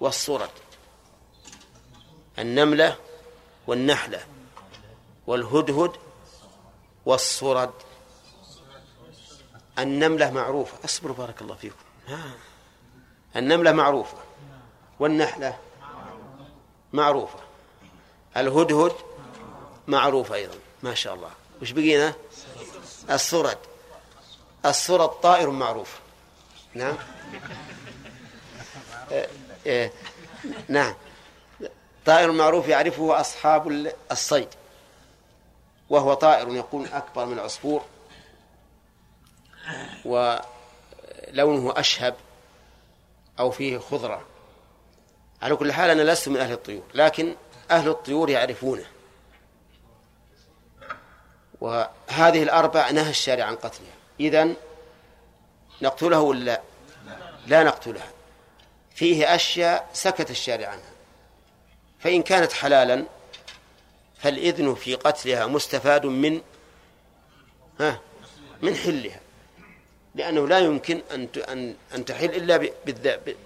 والصرد 0.00 0.50
النملة 2.38 2.96
والنحلة 3.66 4.20
والهدهد 5.26 5.92
والصرد 7.06 7.72
النملة 9.78 10.30
معروفة. 10.30 10.84
أصبروا 10.84 11.16
بارك 11.16 11.42
الله 11.42 11.54
فيكم. 11.54 11.76
ها. 12.08 12.30
النملة 13.36 13.72
معروفة 13.72 14.16
والنحلة 15.00 15.58
معروفة. 16.92 17.38
الهدهد 18.36 18.92
معروف 19.86 20.32
أيضا 20.32 20.54
ما 20.82 20.94
شاء 20.94 21.14
الله. 21.14 21.30
وش 21.62 21.70
بقينا؟ 21.70 22.14
الصرد 23.10 23.58
الصرد 24.66 25.08
طائر 25.08 25.50
معروف. 25.50 25.98
نعم؟ 26.74 26.96
إيه 29.10 29.28
إيه. 29.66 29.92
نعم. 30.68 30.94
طائر 32.06 32.32
معروف 32.32 32.68
يعرفه 32.68 33.20
أصحاب 33.20 33.92
الصيد. 34.12 34.48
وهو 35.90 36.14
طائر 36.14 36.56
يكون 36.56 36.86
أكبر 36.86 37.26
من 37.26 37.32
العصفور. 37.32 37.84
ولونه 40.04 41.72
أشهب. 41.76 42.16
أو 43.38 43.50
فيه 43.50 43.78
خضرة. 43.78 44.26
على 45.42 45.56
كل 45.56 45.72
حال 45.72 45.90
أنا 45.90 46.12
لست 46.12 46.28
من 46.28 46.36
أهل 46.36 46.52
الطيور 46.52 46.82
لكن 46.94 47.34
أهل 47.70 47.88
الطيور 47.88 48.30
يعرفونه. 48.30 48.86
وهذه 51.60 52.42
الأربع 52.42 52.90
نهى 52.90 53.10
الشارع 53.10 53.44
عن 53.44 53.56
قتلها. 53.56 53.94
إذن 54.20 54.56
نقتله 55.82 56.20
ولا 56.20 56.62
لا؟ 57.46 57.62
نقتلها. 57.62 58.10
فيه 58.94 59.34
أشياء 59.34 59.90
سكت 59.92 60.30
الشارع 60.30 60.68
عنها. 60.68 60.92
فإن 61.98 62.22
كانت 62.22 62.52
حلالا 62.52 63.04
فالإذن 64.18 64.74
في 64.74 64.94
قتلها 64.94 65.46
مستفاد 65.46 66.06
من 66.06 66.40
ها 67.80 68.00
من 68.62 68.74
حلها. 68.74 69.20
لأنه 70.18 70.48
لا 70.48 70.58
يمكن 70.58 71.02
أن 71.14 71.28
أن 71.48 71.74
أن 71.94 72.04
تحل 72.04 72.24
إلا 72.24 72.56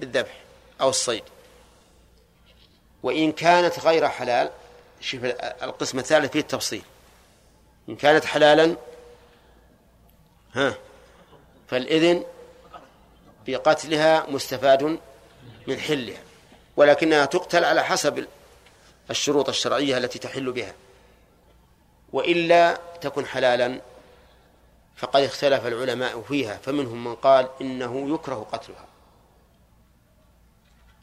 بالذبح 0.01 0.41
أو 0.81 0.89
الصيد. 0.89 1.23
وإن 3.03 3.33
كانت 3.33 3.79
غير 3.79 4.09
حلال 4.09 4.51
شوف 5.01 5.25
القسم 5.63 5.99
الثالث 5.99 6.33
فيه 6.33 6.41
التفصيل. 6.41 6.83
إن 7.89 7.97
كانت 7.97 8.25
حلالا 8.25 8.77
ها 10.53 10.75
فالإذن 11.69 12.25
بقتلها 13.47 14.27
مستفاد 14.31 14.99
من 15.67 15.79
حلها 15.79 16.21
ولكنها 16.77 17.25
تقتل 17.25 17.65
على 17.65 17.85
حسب 17.85 18.27
الشروط 19.11 19.49
الشرعية 19.49 19.99
التي 19.99 20.19
تحل 20.19 20.53
بها. 20.53 20.75
وإلا 22.13 22.81
تكن 23.01 23.27
حلالا 23.27 23.81
فقد 24.97 25.23
اختلف 25.23 25.67
العلماء 25.67 26.23
فيها 26.23 26.57
فمنهم 26.57 27.05
من 27.05 27.15
قال 27.15 27.49
إنه 27.61 28.15
يكره 28.15 28.47
قتلها. 28.53 28.87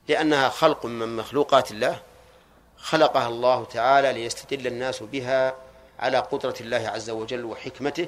لأنها 0.08 0.50
خلق 0.50 0.86
من 0.86 1.16
مخلوقات 1.16 1.72
الله 1.72 2.02
خلقها 2.78 3.28
الله 3.28 3.66
تعالى 3.66 4.14
ليستدل 4.14 4.68
الناس 4.68 5.04
بها 5.04 5.56
على 6.00 6.18
قدرة 6.18 6.56
الله 6.62 6.88
عز 6.88 7.10
وجل 7.10 7.46
وحكمته 7.46 8.08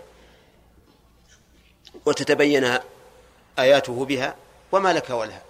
وتتبين 2.05 2.77
آياته 3.59 4.05
بها 4.05 4.36
وما 4.71 4.93
لك 4.93 5.09
ولها. 5.09 5.41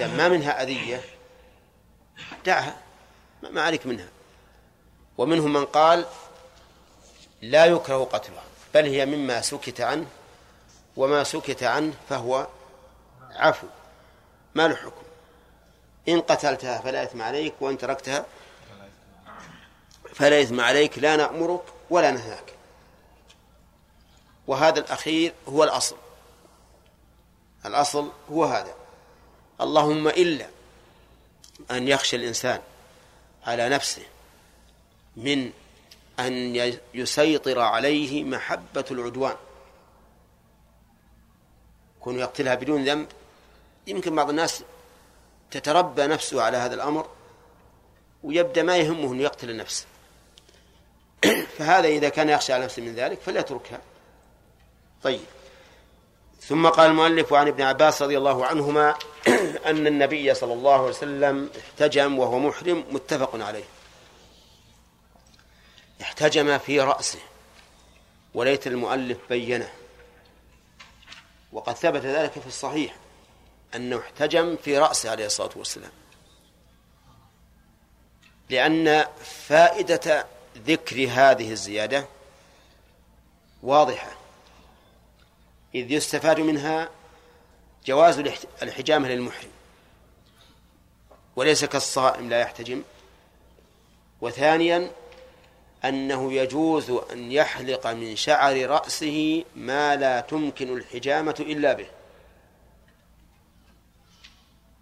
ما 0.00 0.06
ما 0.06 0.28
منها 0.28 0.62
أذية 0.62 1.00
دعها 2.46 2.76
ما 3.42 3.62
عليك 3.62 3.86
منها. 3.86 4.08
ومنهم 5.18 5.52
من 5.52 5.64
قال 5.64 6.04
لا 7.42 7.66
يكره 7.66 8.04
قتلها. 8.04 8.42
بل 8.74 8.84
هي 8.86 9.06
مما 9.06 9.40
سكت 9.40 9.80
عنه 9.80 10.06
وما 10.96 11.24
سكت 11.24 11.62
عنه 11.62 11.94
فهو 12.08 12.46
عفو. 13.30 13.66
ما 14.54 14.68
له 14.68 14.76
حكم 14.76 15.02
إن 16.08 16.20
قتلتها 16.20 16.78
فلا 16.78 17.02
إثم 17.02 17.22
عليك 17.22 17.54
وإن 17.60 17.78
تركتها 17.78 18.26
فلا 20.14 20.42
إثم 20.42 20.60
عليك 20.60 20.98
لا 20.98 21.16
نأمرك 21.16 21.62
ولا 21.90 22.10
نهاك. 22.10 22.54
وهذا 24.46 24.80
الأخير 24.80 25.34
هو 25.48 25.64
الأصل. 25.64 25.96
الأصل 27.66 28.12
هو 28.30 28.44
هذا. 28.44 28.74
اللهم 29.60 30.08
إلا 30.08 30.46
أن 31.70 31.88
يخشى 31.88 32.16
الإنسان 32.16 32.60
على 33.46 33.68
نفسه 33.68 34.02
من 35.16 35.52
أن 36.20 36.56
يسيطر 36.94 37.60
عليه 37.60 38.24
محبة 38.24 38.84
العدوان. 38.90 39.36
كون 42.00 42.18
يقتلها 42.18 42.54
بدون 42.54 42.84
ذنب 42.84 43.06
يمكن 43.86 44.14
بعض 44.14 44.28
الناس 44.28 44.64
تتربى 45.50 46.06
نفسه 46.06 46.42
على 46.42 46.56
هذا 46.56 46.74
الأمر 46.74 47.08
ويبدأ 48.22 48.62
ما 48.62 48.76
يهمه 48.76 49.12
أن 49.12 49.20
يقتل 49.20 49.50
النفس. 49.50 49.86
فهذا 51.58 51.88
إذا 51.88 52.08
كان 52.08 52.28
يخشى 52.28 52.52
على 52.52 52.64
نفسه 52.64 52.82
من 52.82 52.94
ذلك 52.94 53.20
فليتركها. 53.20 53.80
طيب. 55.02 55.20
ثم 56.40 56.68
قال 56.68 56.90
المؤلف 56.90 57.32
عن 57.32 57.48
ابن 57.48 57.62
عباس 57.62 58.02
رضي 58.02 58.18
الله 58.18 58.46
عنهما 58.46 58.94
أن 59.70 59.86
النبي 59.86 60.34
صلى 60.34 60.52
الله 60.52 60.72
عليه 60.72 60.88
وسلم 60.88 61.50
احتجم 61.58 62.18
وهو 62.18 62.38
محرم 62.38 62.84
متفق 62.90 63.44
عليه. 63.44 63.64
احتجم 66.04 66.58
في 66.58 66.80
رأسه 66.80 67.18
وليت 68.34 68.66
المؤلف 68.66 69.18
بينه. 69.28 69.72
وقد 71.52 71.74
ثبت 71.74 72.02
ذلك 72.02 72.32
في 72.32 72.46
الصحيح 72.46 72.96
أنه 73.74 73.98
احتجم 73.98 74.56
في 74.56 74.78
رأسه 74.78 75.10
عليه 75.10 75.26
الصلاة 75.26 75.50
والسلام. 75.56 75.90
لأن 78.50 79.06
فائدة 79.46 80.26
ذكر 80.56 81.08
هذه 81.10 81.52
الزيادة 81.52 82.06
واضحة. 83.62 84.12
إذ 85.74 85.92
يستفاد 85.92 86.40
منها 86.40 86.88
جواز 87.86 88.18
الحجامة 88.62 89.08
للمحرم. 89.08 89.50
وليس 91.36 91.64
كالصائم 91.64 92.28
لا 92.28 92.40
يحتجم. 92.40 92.82
وثانيا 94.20 94.90
أنه 95.84 96.32
يجوز 96.32 96.90
أن 96.90 97.32
يحلق 97.32 97.86
من 97.86 98.16
شعر 98.16 98.66
رأسه 98.66 99.44
ما 99.56 99.96
لا 99.96 100.20
تمكن 100.20 100.76
الحجامة 100.76 101.36
إلا 101.40 101.72
به. 101.72 101.86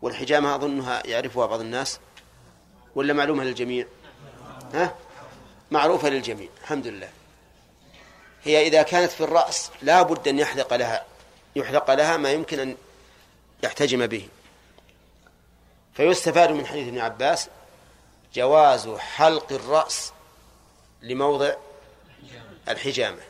والحجامة 0.02 0.54
أظنها 0.54 1.06
يعرفها 1.06 1.46
بعض 1.46 1.60
الناس؟ 1.60 2.00
ولا 2.94 3.12
معلومة 3.12 3.44
للجميع؟ 3.44 3.86
ها؟ 4.74 4.94
معروفة 5.70 6.08
للجميع 6.08 6.48
الحمد 6.60 6.86
لله. 6.86 7.08
هي 8.44 8.66
إذا 8.66 8.82
كانت 8.82 9.12
في 9.12 9.20
الرأس 9.20 9.70
لا 9.82 10.02
بد 10.02 10.28
أن 10.28 10.38
يحلق 10.38 10.74
لها 10.74 11.04
يحلق 11.56 11.90
لها 11.90 12.16
ما 12.16 12.32
يمكن 12.32 12.60
أن 12.60 12.76
يحتجم 13.62 14.06
به. 14.06 14.28
فيستفاد 15.94 16.50
من 16.50 16.66
حديث 16.66 16.88
ابن 16.88 16.98
عباس 16.98 17.48
جواز 18.34 18.88
حلق 18.88 19.52
الرأس 19.52 20.12
لموضع 21.02 21.54
الحجامة. 22.68 23.22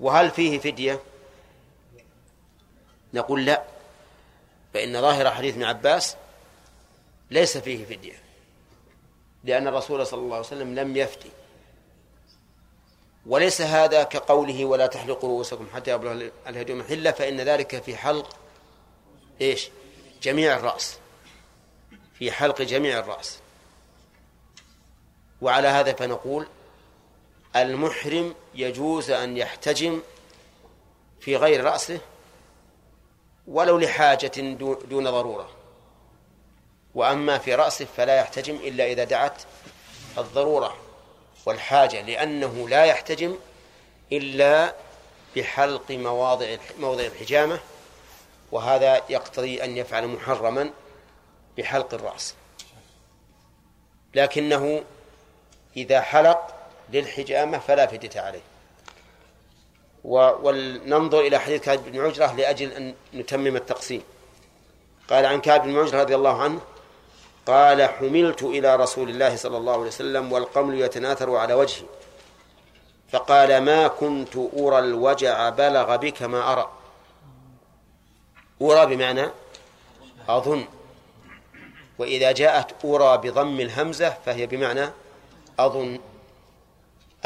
وهل 0.00 0.30
فيه 0.30 0.58
فدية؟ 0.58 1.00
نقول 3.14 3.44
لا 3.44 3.62
فإن 4.74 5.00
ظاهر 5.00 5.30
حديث 5.30 5.54
ابن 5.54 5.64
عباس 5.64 6.16
ليس 7.30 7.58
فيه 7.58 7.84
فدية 7.84 8.22
لأن 9.44 9.66
الرسول 9.66 10.06
صلى 10.06 10.20
الله 10.20 10.36
عليه 10.36 10.46
وسلم 10.46 10.74
لم 10.74 10.96
يفتي. 10.96 11.30
وليس 13.26 13.60
هذا 13.60 14.02
كقوله 14.02 14.64
ولا 14.64 14.86
تحلقوا 14.86 15.28
رؤوسكم 15.28 15.68
حتى 15.74 15.90
يبلغ 15.90 16.28
الهدي 16.46 16.74
محله 16.74 17.10
فإن 17.10 17.40
ذلك 17.40 17.82
في 17.82 17.96
حلق 17.96 18.36
إيش؟ 19.40 19.70
جميع 20.22 20.56
الرأس. 20.56 20.98
في 22.18 22.32
حلق 22.32 22.62
جميع 22.62 22.98
الرأس. 22.98 23.38
وعلى 25.40 25.68
هذا 25.68 25.92
فنقول 25.92 26.46
المحرم 27.56 28.34
يجوز 28.54 29.10
أن 29.10 29.36
يحتجم 29.36 30.02
في 31.20 31.36
غير 31.36 31.64
رأسه 31.64 32.00
ولو 33.46 33.78
لحاجة 33.78 34.32
دون 34.88 35.04
ضرورة. 35.10 35.50
وأما 36.94 37.38
في 37.38 37.54
رأسه 37.54 37.84
فلا 37.96 38.16
يحتجم 38.16 38.56
إلا 38.56 38.86
إذا 38.86 39.04
دعت 39.04 39.42
الضرورة 40.18 40.76
والحاجة 41.46 42.00
لأنه 42.00 42.68
لا 42.68 42.84
يحتجم 42.84 43.36
إلا 44.12 44.74
بحلق 45.36 45.90
مواضع 45.90 46.56
موضع 46.78 47.04
الحجامة 47.04 47.60
وهذا 48.52 49.02
يقتضي 49.08 49.64
أن 49.64 49.76
يفعل 49.76 50.06
محرما 50.06 50.70
بحلق 51.58 51.94
الرأس. 51.94 52.34
لكنه 54.14 54.84
إذا 55.76 56.00
حلق 56.00 56.63
للحجامة 56.94 57.58
فلا 57.58 57.86
فدية 57.86 58.20
عليه. 58.20 58.42
ولننظر 60.42 61.20
إلى 61.20 61.38
حديث 61.38 61.62
كعب 61.62 61.78
بن 61.86 62.00
عجرة 62.00 62.32
لأجل 62.32 62.72
أن 62.72 62.94
نتمم 63.14 63.56
التقسيم. 63.56 64.02
قال 65.10 65.26
عن 65.26 65.40
كعب 65.40 65.62
بن 65.62 65.78
عجرة 65.78 66.00
رضي 66.00 66.14
الله 66.14 66.42
عنه 66.42 66.60
قال 67.46 67.82
حملت 67.82 68.42
إلى 68.42 68.76
رسول 68.76 69.08
الله 69.08 69.36
صلى 69.36 69.56
الله 69.56 69.72
عليه 69.72 69.86
وسلم 69.86 70.32
والقمل 70.32 70.80
يتناثر 70.80 71.36
على 71.36 71.54
وجهي. 71.54 71.86
فقال 73.12 73.58
ما 73.58 73.88
كنت 73.88 74.36
أرى 74.36 74.78
الوجع 74.78 75.48
بلغ 75.48 75.96
بك 75.96 76.22
ما 76.22 76.52
أرى. 76.52 76.70
أرى 78.62 78.96
بمعنى 78.96 79.28
أظن. 80.28 80.64
وإذا 81.98 82.32
جاءت 82.32 82.84
أرى 82.84 83.18
بضم 83.18 83.60
الهمزة 83.60 84.16
فهي 84.26 84.46
بمعنى 84.46 84.90
أظن. 85.58 86.00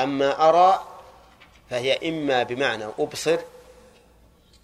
أما 0.00 0.48
أرى 0.48 0.84
فهي 1.70 2.08
إما 2.08 2.42
بمعنى 2.42 2.84
أبصر 2.98 3.38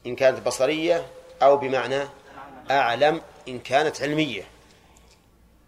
إن 0.07 0.17
كانت 0.17 0.47
بصرية 0.47 1.07
أو 1.43 1.57
بمعنى 1.57 2.09
أعلم 2.71 3.23
إن 3.49 3.59
كانت 3.59 4.03
علمية 4.03 4.45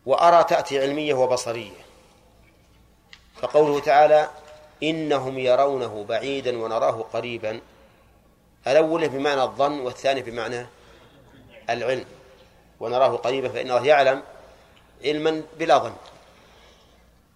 وأرى 0.07 0.45
تأتي 0.45 0.81
علمية 0.81 1.14
وبصرية. 1.14 1.87
فقوله 3.43 3.81
تعالى 3.81 4.31
إنهم 4.83 5.39
يرونه 5.39 6.05
بعيدا 6.09 6.59
ونراه 6.59 7.05
قريبا. 7.12 7.61
الأول 8.67 9.09
بمعنى 9.09 9.43
الظن 9.43 9.81
والثاني 9.81 10.23
بمعنى 10.23 10.67
العلم. 11.71 12.05
ونراه 12.81 13.17
قريبا 13.17 13.49
فإن 13.49 13.71
الله 13.71 13.87
يعلم 13.87 14.23
علما 15.05 15.43
بلا 15.59 15.79
ظن. 15.79 15.95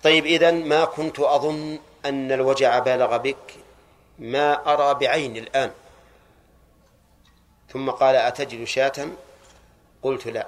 طيب 0.03 0.27
إذن 0.27 0.69
ما 0.69 0.85
كنت 0.85 1.21
أظن 1.21 1.79
أن 2.05 2.33
الوجع 2.33 2.79
بالغ 2.79 3.17
بك 3.17 3.55
ما 4.19 4.73
أرى 4.73 4.95
بعيني 4.95 5.39
الآن. 5.39 5.73
ثم 7.73 7.91
قال 7.91 8.17
أتجد 8.17 8.65
شاة؟ 8.65 9.09
قلت 10.03 10.27
لا. 10.27 10.47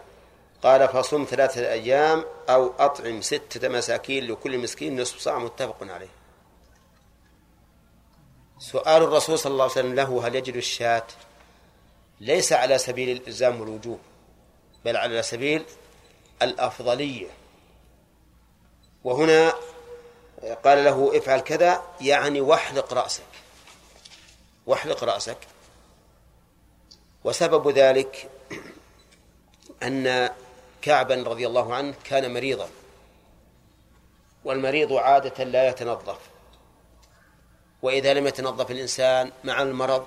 قال 0.62 0.88
فصم 0.88 1.26
ثلاثة 1.30 1.72
أيام 1.72 2.24
أو 2.48 2.72
أطعم 2.78 3.20
ستة 3.20 3.68
مساكين 3.68 4.26
لكل 4.26 4.58
مسكين 4.58 5.00
نصف 5.00 5.18
صاع 5.18 5.38
متفق 5.38 5.76
عليه. 5.80 6.08
سؤال 8.58 9.02
الرسول 9.02 9.38
صلى 9.38 9.52
الله 9.52 9.62
عليه 9.62 9.72
وسلم 9.72 9.94
له 9.94 10.26
هل 10.28 10.34
يجد 10.34 10.56
الشاة؟ 10.56 11.06
ليس 12.20 12.52
على 12.52 12.78
سبيل 12.78 13.16
الإلزام 13.16 13.60
والوجوب 13.60 14.00
بل 14.84 14.96
على 14.96 15.22
سبيل 15.22 15.64
الأفضلية. 16.42 17.26
وهنا 19.04 19.52
قال 20.42 20.84
له 20.84 21.18
افعل 21.18 21.40
كذا 21.40 21.82
يعني 22.00 22.40
واحلق 22.40 22.92
رأسك. 22.92 23.22
واحلق 24.66 25.04
رأسك. 25.04 25.38
وسبب 27.24 27.68
ذلك 27.68 28.30
أن 29.82 30.30
كعبا 30.82 31.14
رضي 31.14 31.46
الله 31.46 31.74
عنه 31.74 31.94
كان 32.04 32.34
مريضا. 32.34 32.68
والمريض 34.44 34.92
عادة 34.92 35.44
لا 35.44 35.68
يتنظف. 35.68 36.18
وإذا 37.82 38.14
لم 38.14 38.26
يتنظف 38.26 38.70
الإنسان 38.70 39.32
مع 39.44 39.62
المرض 39.62 40.06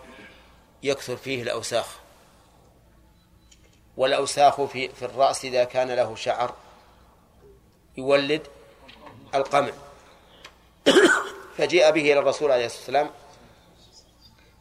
يكثر 0.83 1.17
فيه 1.17 1.43
الأوساخ. 1.43 1.99
والأوساخ 3.97 4.61
في 4.61 4.89
في 4.89 5.05
الرأس 5.05 5.45
إذا 5.45 5.63
كان 5.63 5.91
له 5.91 6.15
شعر 6.15 6.53
يولد 7.97 8.47
القمع. 9.36 9.71
فجيء 11.58 11.91
به 11.91 12.01
إلى 12.01 12.20
الرسول 12.20 12.51
عليه 12.51 12.66
الصلاة 12.66 12.80
والسلام 12.80 13.10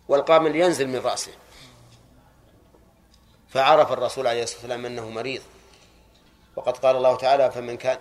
والقامل 0.08 0.56
ينزل 0.56 0.88
من 0.88 0.98
رأسه. 0.98 1.32
فعرف 3.48 3.92
الرسول 3.92 4.26
عليه 4.26 4.42
الصلاة 4.42 4.60
والسلام 4.60 4.86
أنه 4.86 5.10
مريض. 5.10 5.42
وقد 6.56 6.76
قال 6.76 6.96
الله 6.96 7.16
تعالى 7.16 7.50
فمن 7.50 7.76
كان 7.76 7.98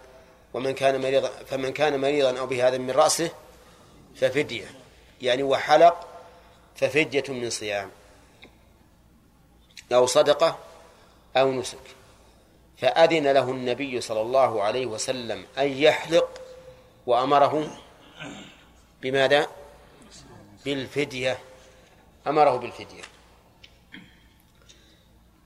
ومن 0.54 0.74
كان 0.74 1.02
مريضا 1.02 1.28
فمن 1.28 1.74
كان 1.74 2.02
مريضا 2.02 2.40
أو 2.40 2.46
بهذا 2.46 2.78
من 2.78 2.92
رأسه 2.92 3.32
ففدية. 4.16 4.66
يعني 5.22 5.44
وحلق 5.44 6.08
ففدية 6.76 7.24
من 7.30 7.50
صيام. 7.50 7.92
أو 9.94 10.06
صدقة 10.06 10.58
أو 11.38 11.52
نسك. 11.52 11.78
فأذن 12.78 13.28
له 13.28 13.52
النبي 13.52 14.02
صلى 14.02 14.22
الله 14.22 14.64
عليه 14.64 14.86
وسلم 14.86 15.46
أن 15.58 15.68
يحلق 15.68 16.42
وأمره 17.06 17.78
بماذا؟ 19.04 19.48
بالفدية. 20.66 21.40
أمره 22.28 22.58
بالفدية. 22.58 23.04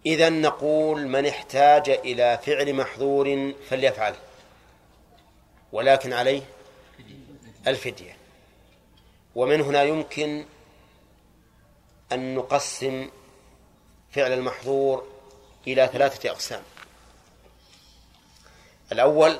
إذا 0.05 0.29
نقول 0.29 1.07
من 1.07 1.25
احتاج 1.25 1.89
إلى 1.89 2.39
فعل 2.43 2.73
محظور 2.73 3.53
فليفعله 3.69 4.17
ولكن 5.71 6.13
عليه 6.13 6.41
الفدية. 7.67 8.17
ومن 9.35 9.61
هنا 9.61 9.83
يمكن 9.83 10.45
أن 12.11 12.35
نقسم 12.35 13.09
فعل 14.11 14.33
المحظور 14.33 15.07
إلى 15.67 15.89
ثلاثة 15.93 16.29
أقسام. 16.29 16.61
الأول 18.91 19.39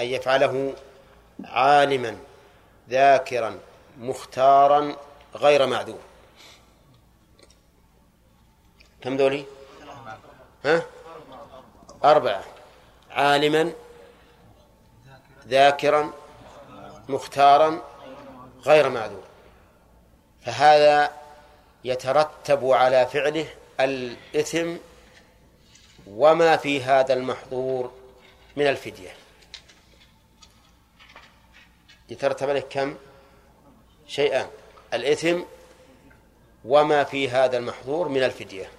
أن 0.00 0.06
يفعله 0.06 0.74
عالما. 1.44 2.27
ذاكرا 2.88 3.58
مختارا 3.98 4.96
غير 5.34 5.66
معذور 5.66 6.00
كم 9.00 9.16
ذولي؟ 9.16 9.44
ها؟ 10.64 10.82
أربعة. 12.04 12.44
عالما 13.10 13.72
ذاكرا 15.48 16.12
مختارا 17.08 17.82
غير 18.66 18.88
معذور 18.88 19.24
فهذا 20.44 21.12
يترتب 21.84 22.70
على 22.70 23.06
فعله 23.06 23.46
الإثم 23.80 24.76
وما 26.06 26.56
في 26.56 26.82
هذا 26.82 27.14
المحظور 27.14 27.92
من 28.56 28.66
الفدية. 28.66 29.17
يترتب 32.10 32.48
عليه 32.48 32.60
كم؟ 32.60 32.96
شيئان 34.06 34.50
الإثم 34.94 35.40
وما 36.64 37.04
في 37.04 37.30
هذا 37.30 37.58
المحظور 37.58 38.08
من 38.08 38.22
الفدية. 38.22 38.70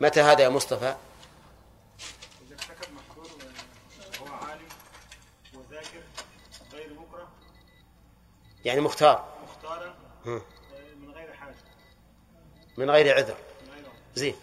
متى 0.00 0.20
هذا 0.20 0.42
يا 0.42 0.48
مصطفى؟ 0.48 0.94
إذا 2.46 2.54
ارتكب 2.54 2.92
محظور 2.92 3.26
وهو 4.20 4.34
عالم 4.34 4.68
وذاكر 5.54 6.02
غير 6.72 6.92
مكره. 6.92 7.28
يعني 8.64 8.80
مختار. 8.80 9.28
مختارا. 9.44 9.94
من 10.24 11.10
غير 11.14 11.32
حاجة. 11.32 11.54
من 12.76 12.90
غير 12.90 13.16
عذر. 13.16 13.36
زين. 14.14 14.36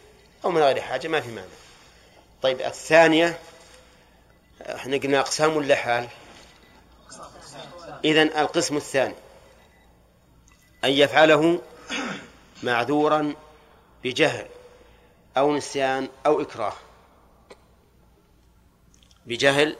أو 0.45 0.51
من 0.51 0.61
غير 0.61 0.81
حاجة 0.81 1.07
ما 1.07 1.21
في 1.21 1.29
مانع. 1.29 1.47
طيب 2.41 2.61
الثانية 2.61 3.39
إحنا 4.61 4.97
قلنا 4.97 5.19
أقسام 5.19 5.57
ولا 5.57 5.75
حال؟ 5.75 6.07
إذن 8.05 8.27
القسم 8.37 8.77
الثاني. 8.77 9.15
أن 10.83 10.89
يفعله 10.89 11.61
معذورا 12.63 13.33
بجهل 14.03 14.47
أو 15.37 15.55
نسيان 15.55 16.09
أو 16.25 16.41
إكراه. 16.41 16.73
بجهل 19.25 19.75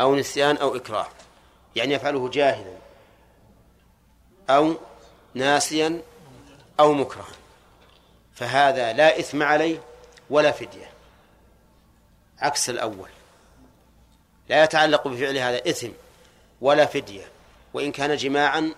أو 0.00 0.16
نسيان 0.16 0.56
أو 0.56 0.76
إكراه. 0.76 1.08
يعني 1.76 1.94
يفعله 1.94 2.28
جاهلا 2.28 2.76
أو 4.50 4.74
ناسيا 5.34 6.02
أو 6.80 6.92
مكرها. 6.92 7.34
فهذا 8.34 8.92
لا 8.92 9.18
إثم 9.18 9.42
عليه 9.42 9.78
ولا 10.30 10.52
فدية. 10.52 10.90
عكس 12.38 12.70
الأول. 12.70 13.08
لا 14.48 14.64
يتعلق 14.64 15.08
بفعل 15.08 15.38
هذا 15.38 15.70
إثم. 15.70 15.90
ولا 16.60 16.86
فدية 16.86 17.30
وإن 17.74 17.92
كان 17.92 18.16
جماعا 18.16 18.74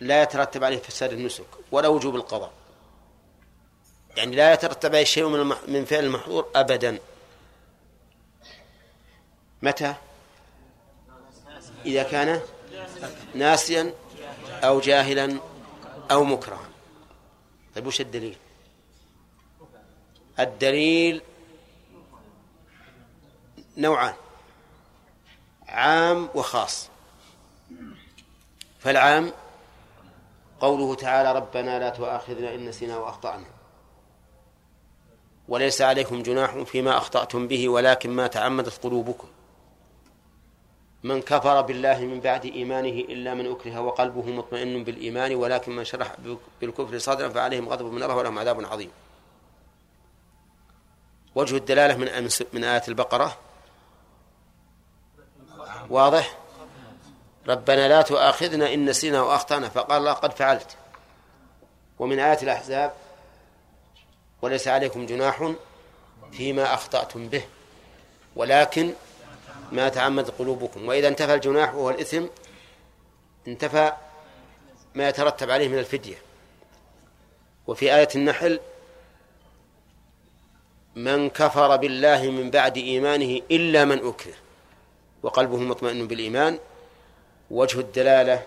لا 0.00 0.22
يترتب 0.22 0.64
عليه 0.64 0.78
فساد 0.78 1.12
النسك 1.12 1.46
ولا 1.72 1.88
وجوب 1.88 2.16
القضاء. 2.16 2.52
يعني 4.16 4.36
لا 4.36 4.52
يترتب 4.52 4.94
عليه 4.94 5.04
شيء 5.04 5.28
من 5.28 5.56
من 5.68 5.84
فعل 5.84 6.04
المحظور 6.04 6.48
أبدا. 6.54 6.98
متى؟ 9.62 9.94
إذا 11.86 12.02
كان 12.02 12.40
ناسيا 13.34 13.94
أو 14.64 14.80
جاهلا 14.80 15.40
أو 16.10 16.24
مكرها. 16.24 16.68
طيب 17.74 17.86
وش 17.86 18.00
الدليل؟ 18.00 18.36
الدليل 20.38 21.22
نوعان. 23.76 24.14
عام 25.70 26.28
وخاص. 26.34 26.88
فالعام 28.78 29.32
قوله 30.60 30.94
تعالى 30.94 31.32
ربنا 31.32 31.78
لا 31.78 31.88
تؤاخذنا 31.88 32.54
إن 32.54 32.68
نسينا 32.68 32.96
وأخطأنا. 32.96 33.44
وليس 35.48 35.82
عليكم 35.82 36.22
جناح 36.22 36.58
فيما 36.58 36.96
أخطأتم 36.96 37.48
به 37.48 37.68
ولكن 37.68 38.10
ما 38.10 38.26
تعمدت 38.26 38.82
قلوبكم. 38.82 39.28
من 41.02 41.22
كفر 41.22 41.60
بالله 41.60 42.00
من 42.00 42.20
بعد 42.20 42.44
إيمانه 42.44 42.88
إلا 42.88 43.34
من 43.34 43.50
أكره 43.50 43.80
وقلبه 43.80 44.26
مطمئن 44.26 44.84
بالإيمان 44.84 45.34
ولكن 45.34 45.76
من 45.76 45.84
شرح 45.84 46.16
بالكفر 46.60 46.98
صدرا 46.98 47.28
فعليهم 47.28 47.68
غضب 47.68 47.84
من 47.86 48.02
الله 48.02 48.16
ولهم 48.16 48.38
عذاب 48.38 48.64
عظيم. 48.64 48.90
وجه 51.34 51.56
الدلالة 51.56 51.96
من 51.96 52.28
من 52.52 52.64
آية 52.64 52.82
البقرة 52.88 53.38
واضح؟ 55.90 56.38
ربنا 57.48 57.88
لا 57.88 58.02
تؤاخذنا 58.02 58.74
إن 58.74 58.84
نسينا 58.84 59.22
وأخطأنا. 59.22 59.68
فقال 59.68 59.98
الله 59.98 60.12
قد 60.12 60.32
فعلت. 60.32 60.76
ومن 61.98 62.18
آيات 62.18 62.42
الأحزاب 62.42 62.92
وليس 64.42 64.68
عليكم 64.68 65.06
جناح 65.06 65.52
فيما 66.32 66.74
أخطأتم 66.74 67.28
به. 67.28 67.42
ولكن 68.36 68.92
ما 69.72 69.88
تعمد 69.88 70.30
قلوبكم. 70.30 70.88
وإذا 70.88 71.08
انتفى 71.08 71.34
الجناح 71.34 71.74
وهو 71.74 71.90
الإثم 71.90 72.26
انتفى 73.48 73.92
ما 74.94 75.08
يترتب 75.08 75.50
عليه 75.50 75.68
من 75.68 75.78
الفدية. 75.78 76.18
وفي 77.66 77.94
آية 77.94 78.08
النحل 78.14 78.60
من 80.96 81.30
كفر 81.30 81.76
بالله 81.76 82.30
من 82.30 82.50
بعد 82.50 82.76
إيمانه 82.76 83.40
إلا 83.50 83.84
من 83.84 84.08
أكره. 84.08 84.34
وقلبه 85.22 85.56
مطمئن 85.56 86.06
بالإيمان 86.06 86.58
وجه 87.50 87.80
الدلالة 87.80 88.46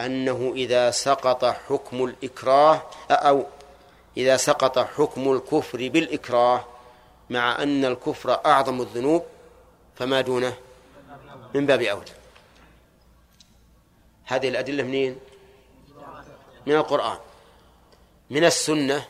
أنه 0.00 0.52
إذا 0.56 0.90
سقط 0.90 1.44
حكم 1.44 2.04
الإكراه 2.04 2.82
أو 3.10 3.46
إذا 4.16 4.36
سقط 4.36 4.78
حكم 4.78 5.32
الكفر 5.32 5.88
بالإكراه 5.88 6.64
مع 7.30 7.62
أن 7.62 7.84
الكفر 7.84 8.40
أعظم 8.46 8.80
الذنوب 8.80 9.24
فما 9.96 10.20
دونه؟ 10.20 10.56
من 11.54 11.66
باب 11.66 11.82
أولى. 11.82 12.10
هذه 14.24 14.48
الأدلة 14.48 14.82
منين؟ 14.82 15.18
من 16.66 16.74
القرآن. 16.74 17.18
من 18.30 18.44
السنة 18.44 19.04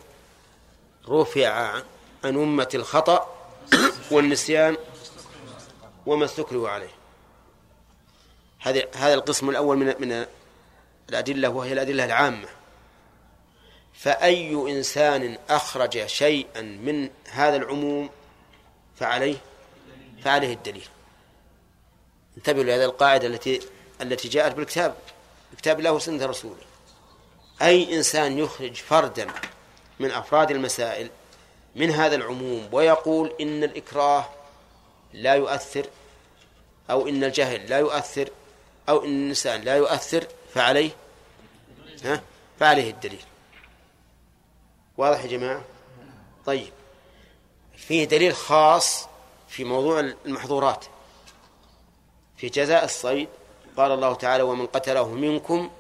رفع 1.08 1.48
عن 2.24 2.36
أمة 2.36 2.68
الخطأ 2.74 3.34
والنسيان 4.10 4.76
وما 6.08 6.24
استكرهوا 6.24 6.68
عليه. 6.68 6.90
هذا 8.58 8.82
هذا 8.96 9.14
القسم 9.14 9.50
الأول 9.50 9.76
من 9.76 9.86
من 9.86 10.26
الأدلة 11.08 11.48
وهي 11.48 11.72
الأدلة 11.72 12.04
العامة. 12.04 12.48
فأي 13.94 14.52
إنسان 14.52 15.38
أخرج 15.50 16.06
شيئا 16.06 16.62
من 16.62 17.10
هذا 17.30 17.56
العموم 17.56 18.10
فعليه 18.96 19.36
فعليه 20.24 20.54
الدليل. 20.54 20.88
انتبهوا 22.36 22.64
لهذه 22.64 22.84
القاعدة 22.84 23.26
التي 23.26 23.60
التي 24.00 24.28
جاءت 24.28 24.54
بالكتاب. 24.54 24.94
كتاب 25.58 25.78
الله 25.78 25.92
وسنة 25.92 26.26
رسوله. 26.26 26.62
أي 27.62 27.96
إنسان 27.96 28.38
يخرج 28.38 28.74
فردا 28.74 29.26
من 30.00 30.10
أفراد 30.10 30.50
المسائل 30.50 31.10
من 31.76 31.90
هذا 31.90 32.16
العموم 32.16 32.68
ويقول 32.72 33.32
إن 33.40 33.64
الإكراه 33.64 34.28
لا 35.12 35.34
يؤثر 35.34 35.86
أو 36.90 37.08
إن 37.08 37.24
الجهل 37.24 37.70
لا 37.70 37.78
يؤثر 37.78 38.30
أو 38.88 39.04
إن 39.04 39.22
الإنسان 39.22 39.60
لا 39.60 39.76
يؤثر 39.76 40.26
فعليه 40.54 40.90
ها؟ 42.04 42.22
فعليه 42.60 42.90
الدليل. 42.90 43.24
واضح 44.96 45.22
يا 45.22 45.26
جماعة؟ 45.26 45.64
طيب. 46.46 46.72
فيه 47.76 48.04
دليل 48.04 48.34
خاص 48.34 49.08
في 49.48 49.64
موضوع 49.64 50.00
المحظورات. 50.00 50.84
في 52.36 52.48
جزاء 52.48 52.84
الصيد 52.84 53.28
قال 53.76 53.92
الله 53.92 54.14
تعالى 54.14 54.42
ومن 54.42 54.66
قتله 54.66 55.08
منكم 55.08 55.70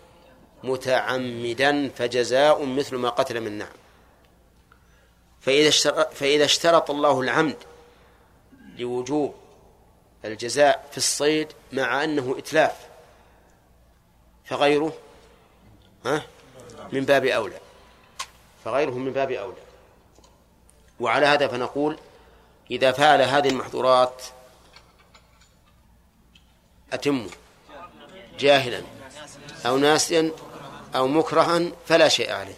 متعمدا 0.64 1.88
فجزاء 1.88 2.64
مثل 2.64 2.96
ما 2.96 3.08
قتل 3.08 3.40
من 3.40 3.58
نعم. 3.58 3.68
فإذا 5.40 5.68
اشترط, 5.68 6.12
فإذا 6.12 6.44
اشترط 6.44 6.90
الله 6.90 7.20
العمد 7.20 7.56
لوجوب 8.78 9.34
الجزاء 10.24 10.88
في 10.90 10.96
الصيد 10.96 11.52
مع 11.72 12.04
أنه 12.04 12.34
إتلاف. 12.38 12.88
فغيره 14.44 14.92
ها؟ 16.06 16.22
من 16.92 17.04
باب 17.04 17.24
أولى. 17.24 17.60
فغيره 18.64 18.90
من 18.90 19.12
باب 19.12 19.30
أولى. 19.30 19.60
وعلى 21.00 21.26
هذا 21.26 21.48
فنقول 21.48 21.98
إذا 22.70 22.92
فعل 22.92 23.22
هذه 23.22 23.48
المحظورات 23.48 24.22
أتمه 26.92 27.30
جاهلا 28.38 28.82
أو 29.66 29.76
ناسيا 29.76 30.32
أو 30.94 31.06
مكرها 31.06 31.70
فلا 31.86 32.08
شيء 32.08 32.32
عليه. 32.32 32.56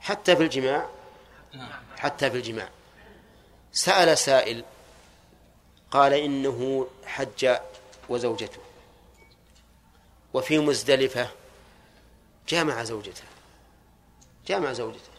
حتى 0.00 0.36
في 0.36 0.42
الجماع 0.42 0.88
حتى 1.96 2.30
في 2.30 2.36
الجماع. 2.36 2.68
سأل 3.72 4.18
سائل 4.18 4.64
قال 5.90 6.12
إنه 6.12 6.86
حج 7.06 7.56
وزوجته. 8.08 8.60
وفي 10.34 10.58
مزدلفة 10.58 11.30
جامع 12.48 12.84
زوجته. 12.84 13.22
جامع 14.46 14.72
زوجته. 14.72 15.10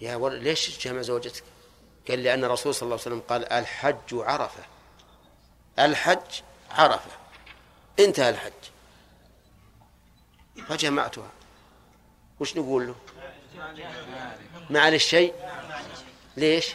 يا 0.00 0.16
ولد 0.16 0.42
ليش 0.42 0.84
جامع 0.84 1.02
زوجتك؟ 1.02 1.44
قال 2.08 2.22
لأن 2.22 2.44
الرسول 2.44 2.74
صلى 2.74 2.82
الله 2.82 2.94
عليه 2.94 3.02
وسلم 3.02 3.20
قال 3.20 3.52
الحج 3.52 4.14
عرفة. 4.14 4.62
الحج 5.78 6.42
عرفة. 6.70 7.10
انتهى 7.98 8.30
الحج. 8.30 8.52
فجمعتها 10.68 11.30
وش 12.40 12.56
نقول 12.56 12.86
له؟ 12.86 12.94
ما 14.70 14.80
عليه 14.80 14.96
الشيء 14.96 15.34
ليش؟ 16.36 16.74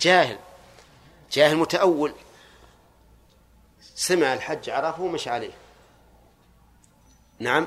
جاهل. 0.00 0.38
جاهل 1.32 1.56
متأول 1.56 2.14
سمع 3.94 4.34
الحج 4.34 4.70
عرفه 4.70 5.02
ومشى 5.02 5.30
عليه. 5.30 5.52
نعم. 7.38 7.66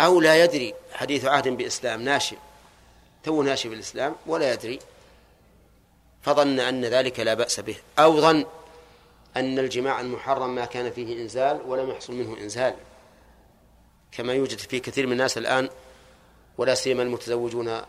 أو 0.00 0.20
لا 0.20 0.44
يدري. 0.44 0.74
حديث 0.92 1.24
عهد 1.24 1.48
بإسلام 1.48 2.02
ناشئ. 2.02 2.36
تو 3.24 3.42
ناشئ 3.42 3.68
بالإسلام 3.68 4.16
ولا 4.26 4.52
يدري. 4.52 4.78
فظن 6.22 6.60
أن 6.60 6.84
ذلك 6.84 7.20
لا 7.20 7.34
بأس 7.34 7.60
به. 7.60 7.76
أو 7.98 8.20
ظن 8.20 8.46
أن 9.36 9.58
الجماع 9.58 10.00
المحرم 10.00 10.54
ما 10.54 10.64
كان 10.64 10.90
فيه 10.90 11.22
إنزال 11.22 11.60
ولم 11.66 11.90
يحصل 11.90 12.12
منه 12.12 12.38
إنزال. 12.40 12.74
كما 14.12 14.32
يوجد 14.32 14.58
في 14.58 14.80
كثير 14.80 15.06
من 15.06 15.12
الناس 15.12 15.38
الآن 15.38 15.68
ولا 16.58 16.74
سيما 16.74 17.02
المتزوجون 17.02 17.82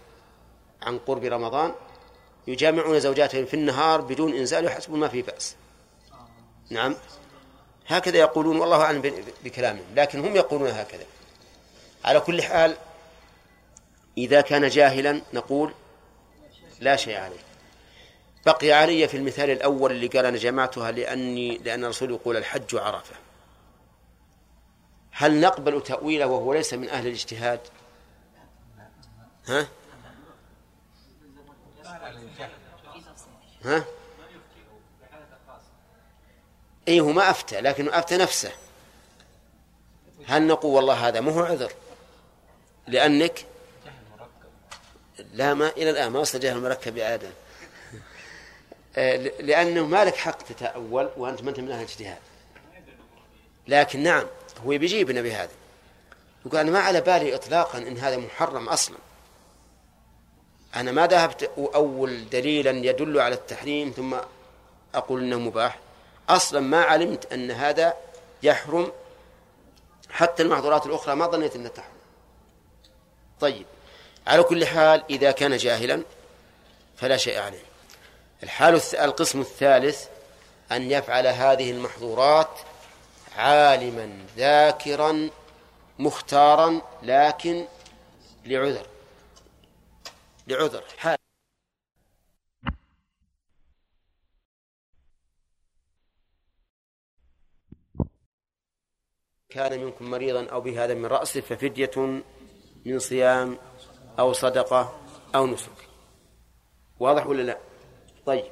عن 0.81 0.97
قرب 0.97 1.23
رمضان 1.23 1.73
يجامعون 2.47 2.99
زوجاتهم 2.99 3.45
في 3.45 3.53
النهار 3.53 4.01
بدون 4.01 4.33
إنزال 4.33 4.65
يحسبون 4.65 4.99
ما 4.99 5.07
في 5.07 5.21
بأس. 5.21 5.55
نعم. 6.69 6.95
هكذا 7.87 8.17
يقولون 8.17 8.57
والله 8.57 8.81
أعلم 8.81 9.23
بكلامهم 9.43 9.85
لكن 9.95 10.25
هم 10.25 10.35
يقولون 10.35 10.69
هكذا. 10.69 11.05
على 12.05 12.19
كل 12.19 12.41
حال 12.41 12.77
إذا 14.17 14.41
كان 14.41 14.67
جاهلا 14.67 15.21
نقول 15.33 15.73
لا 16.79 16.95
شيء 16.95 17.17
عليه. 17.17 17.39
بقي 18.45 18.71
علي 18.71 19.07
في 19.07 19.17
المثال 19.17 19.49
الأول 19.49 19.91
اللي 19.91 20.07
قال 20.07 20.25
أنا 20.25 20.37
جمعتها 20.37 20.91
لأني 20.91 21.57
لأن 21.57 21.83
الرسول 21.83 22.11
يقول 22.11 22.37
الحج 22.37 22.75
عرفة. 22.75 23.15
هل 25.11 25.41
نقبل 25.41 25.83
تأويله 25.83 26.25
وهو 26.25 26.53
ليس 26.53 26.73
من 26.73 26.89
أهل 26.89 27.07
الاجتهاد؟ 27.07 27.59
ها؟ 29.47 29.67
ها؟ 33.65 33.85
اي 36.87 36.99
هو 36.99 37.11
ما 37.11 37.29
أفتى 37.29 37.61
لكنه 37.61 37.99
أفتى 37.99 38.17
نفسه. 38.17 38.51
هل 40.27 40.47
نقول 40.47 40.73
والله 40.73 41.07
هذا 41.07 41.21
مو 41.21 41.39
عذر؟ 41.39 41.71
لأنك؟ 42.87 43.45
لا 45.33 45.53
ما 45.53 45.69
إلى 45.69 45.89
الآن 45.89 46.11
ما 46.11 46.19
وصل 46.19 46.39
جهل 46.39 46.57
المركب 46.57 46.99
عاده 46.99 47.29
آه، 48.95 49.17
لأنه 49.17 49.85
ما 49.85 50.05
لك 50.05 50.15
حق 50.15 50.41
تتأول 50.41 51.09
وأنت 51.17 51.43
ما 51.43 51.49
أنت 51.49 51.59
من 51.59 51.71
أهل 51.71 51.79
الاجتهاد. 51.79 52.17
لكن 53.67 54.03
نعم 54.03 54.25
هو 54.65 54.69
بيجيبنا 54.69 55.21
بهذا. 55.21 55.51
يقول 56.45 56.59
أنا 56.59 56.71
ما 56.71 56.79
على 56.79 57.01
بالي 57.01 57.35
اطلاقا 57.35 57.77
إن 57.77 57.97
هذا 57.97 58.17
محرم 58.17 58.69
أصلا. 58.69 58.97
أنا 60.75 60.91
ما 60.91 61.07
ذهبت 61.07 61.51
اول 61.57 62.29
دليلا 62.29 62.71
يدل 62.71 63.19
على 63.19 63.35
التحريم 63.35 63.91
ثم 63.91 64.15
أقول 64.95 65.21
إنه 65.21 65.39
مباح. 65.39 65.79
أصلا 66.29 66.59
ما 66.59 66.81
علمت 66.81 67.33
أن 67.33 67.51
هذا 67.51 67.93
يحرم 68.43 68.91
حتى 70.09 70.43
المحظورات 70.43 70.85
الأخرى 70.85 71.15
ما 71.15 71.27
ظنيت 71.27 71.55
إنها 71.55 71.69
تحرم. 71.69 71.91
طيب 73.39 73.65
على 74.27 74.43
كل 74.43 74.65
حال 74.65 75.03
إذا 75.09 75.31
كان 75.31 75.57
جاهلا 75.57 76.03
فلا 76.97 77.17
شيء 77.17 77.39
عليه. 77.39 77.63
الحال 78.43 78.81
القسم 78.93 79.41
الثالث 79.41 80.05
أن 80.71 80.91
يفعل 80.91 81.27
هذه 81.27 81.71
المحظورات 81.71 82.49
عالما 83.37 84.09
ذاكرا 84.37 85.29
مختارا 85.99 86.81
لكن 87.03 87.65
لعذر. 88.45 88.90
لعذر. 90.47 90.83
حال. 90.97 91.17
كان 99.49 99.79
منكم 99.79 100.09
مريضا 100.11 100.45
أو 100.45 100.61
بهذا 100.61 100.93
من 100.93 101.05
رأسه 101.05 101.41
ففدية 101.41 102.21
من 102.85 102.99
صيام 102.99 103.57
أو 104.19 104.33
صدقة 104.33 104.99
أو 105.35 105.47
نسك. 105.47 105.89
واضح 106.99 107.27
ولا 107.27 107.41
لا؟ 107.41 107.57
طيب. 108.25 108.51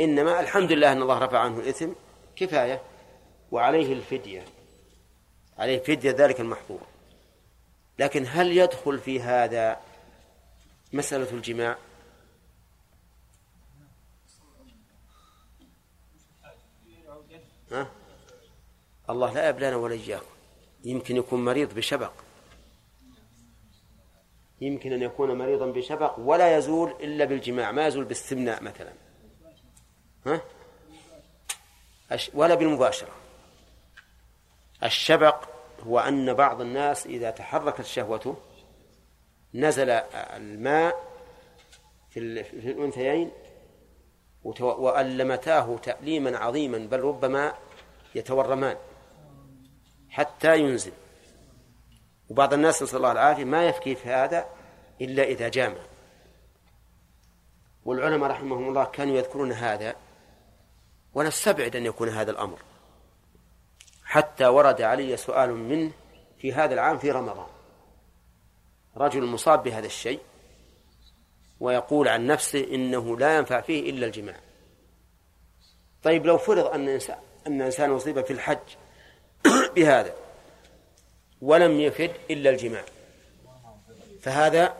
إنما 0.00 0.40
الحمد 0.40 0.72
لله 0.72 0.92
أن 0.92 1.02
الله 1.02 1.18
رفع 1.18 1.38
عنه 1.38 1.58
الإثم. 1.58 1.92
كفاية. 2.36 2.82
وعليه 3.50 3.92
الفدية. 3.92 4.44
عليه 5.58 5.78
فدية 5.78 6.10
ذلك 6.10 6.40
المحظور. 6.40 6.80
لكن 7.98 8.24
هل 8.28 8.56
يدخل 8.56 8.98
في 8.98 9.20
هذا 9.20 9.87
مسألة 10.92 11.30
الجماع. 11.30 11.78
ها؟ 17.72 17.90
الله 19.10 19.32
لا 19.32 19.48
يبلانا 19.48 19.76
ولا 19.76 19.94
إياكم. 19.94 20.26
يمكن 20.84 21.16
يكون 21.16 21.44
مريض 21.44 21.74
بشبق. 21.74 22.12
يمكن 24.60 24.92
أن 24.92 25.02
يكون 25.02 25.38
مريضا 25.38 25.66
بشبق 25.66 26.18
ولا 26.18 26.56
يزول 26.56 26.90
إلا 26.90 27.24
بالجماع 27.24 27.72
ما 27.72 27.86
يزول 27.86 28.04
باستمناء 28.04 28.62
مثلا. 28.62 28.92
ها؟ 30.26 30.40
ولا 32.34 32.54
بالمباشرة. 32.54 33.12
الشبق 34.82 35.48
هو 35.80 35.98
أن 35.98 36.34
بعض 36.34 36.60
الناس 36.60 37.06
إذا 37.06 37.30
تحركت 37.30 37.82
شهوته 37.82 38.36
نزل 39.54 39.90
الماء 39.90 41.08
في 42.10 42.20
الأنثيين 42.70 43.30
وألمتاه 44.60 45.76
تأليما 45.76 46.38
عظيما 46.38 46.78
بل 46.78 47.00
ربما 47.00 47.54
يتورمان 48.14 48.76
حتى 50.08 50.58
ينزل. 50.58 50.92
وبعض 52.28 52.54
الناس 52.54 52.82
نسأل 52.82 52.96
الله 52.96 53.12
العافية 53.12 53.44
ما 53.44 53.66
يفكي 53.66 53.94
في 53.94 54.08
هذا 54.08 54.46
إلا 55.00 55.22
إذا 55.22 55.48
جامع. 55.48 55.80
والعلماء 57.84 58.30
رحمهم 58.30 58.68
الله 58.68 58.84
كانوا 58.84 59.16
يذكرون 59.16 59.52
هذا 59.52 59.96
ونستبعد 61.14 61.76
أن 61.76 61.86
يكون 61.86 62.08
هذا 62.08 62.30
الأمر. 62.30 62.58
حتى 64.04 64.46
ورد 64.46 64.82
علي 64.82 65.16
سؤال 65.16 65.54
منه 65.54 65.92
في 66.38 66.52
هذا 66.52 66.74
العام 66.74 66.98
في 66.98 67.10
رمضان. 67.10 67.57
رجل 68.96 69.24
مصاب 69.24 69.62
بهذا 69.62 69.86
الشيء 69.86 70.20
ويقول 71.60 72.08
عن 72.08 72.26
نفسه 72.26 72.74
إنه 72.74 73.18
لا 73.18 73.36
ينفع 73.36 73.60
فيه 73.60 73.90
إلا 73.90 74.06
الجماع. 74.06 74.36
طيب 76.02 76.26
لو 76.26 76.38
فرض 76.38 76.66
أن 76.66 76.88
إنسان 76.88 77.18
أن 77.46 77.62
إنسان 77.62 77.90
أصيب 77.90 78.24
في 78.24 78.32
الحج 78.32 78.58
بهذا 79.76 80.14
ولم 81.42 81.80
يفد 81.80 82.12
إلا 82.30 82.50
الجماع 82.50 82.84
فهذا 84.20 84.76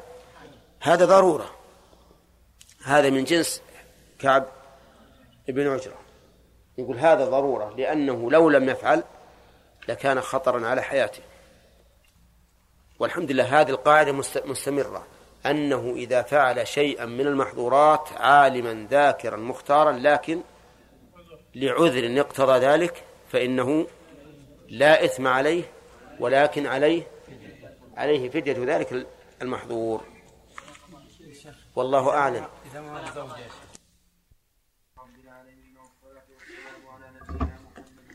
هذا 0.81 1.05
ضرورة. 1.05 1.55
هذا 2.85 3.11
من 3.11 3.25
جنس 3.25 3.63
كعب 4.19 4.47
ابن 5.49 5.69
عجرة. 5.69 5.99
يقول 6.79 6.99
هذا 6.99 7.25
ضرورة 7.25 7.75
لأنه 7.77 8.31
لو 8.31 8.51
لم 8.51 8.69
يفعل 8.69 9.05
لكان 9.89 10.21
خطرا 10.21 10.67
على 10.67 10.83
حياته. 10.83 11.23
والحمد 12.99 13.31
لله 13.33 13.61
هذه 13.61 13.71
القاعدة 13.71 14.13
مستمرة. 14.45 15.07
أنه 15.47 15.93
إذا 15.97 16.23
فعل 16.23 16.67
شيئا 16.67 17.07
من 17.07 17.27
المحظورات 17.27 18.09
عالما 18.13 18.87
ذاكرا 18.91 19.37
مختارا 19.37 19.93
لكن 19.93 20.41
لعذر 21.55 22.21
اقتضى 22.21 22.59
ذلك 22.67 23.05
فإنه 23.29 23.87
لا 24.69 25.05
إثم 25.05 25.27
عليه 25.27 25.65
ولكن 26.21 26.67
عليه 26.67 27.07
عليه 27.97 28.31
فدية 28.31 28.77
ذلك 28.77 29.07
المحظور. 29.43 30.05
والله 31.77 32.11
أعلم. 32.11 32.47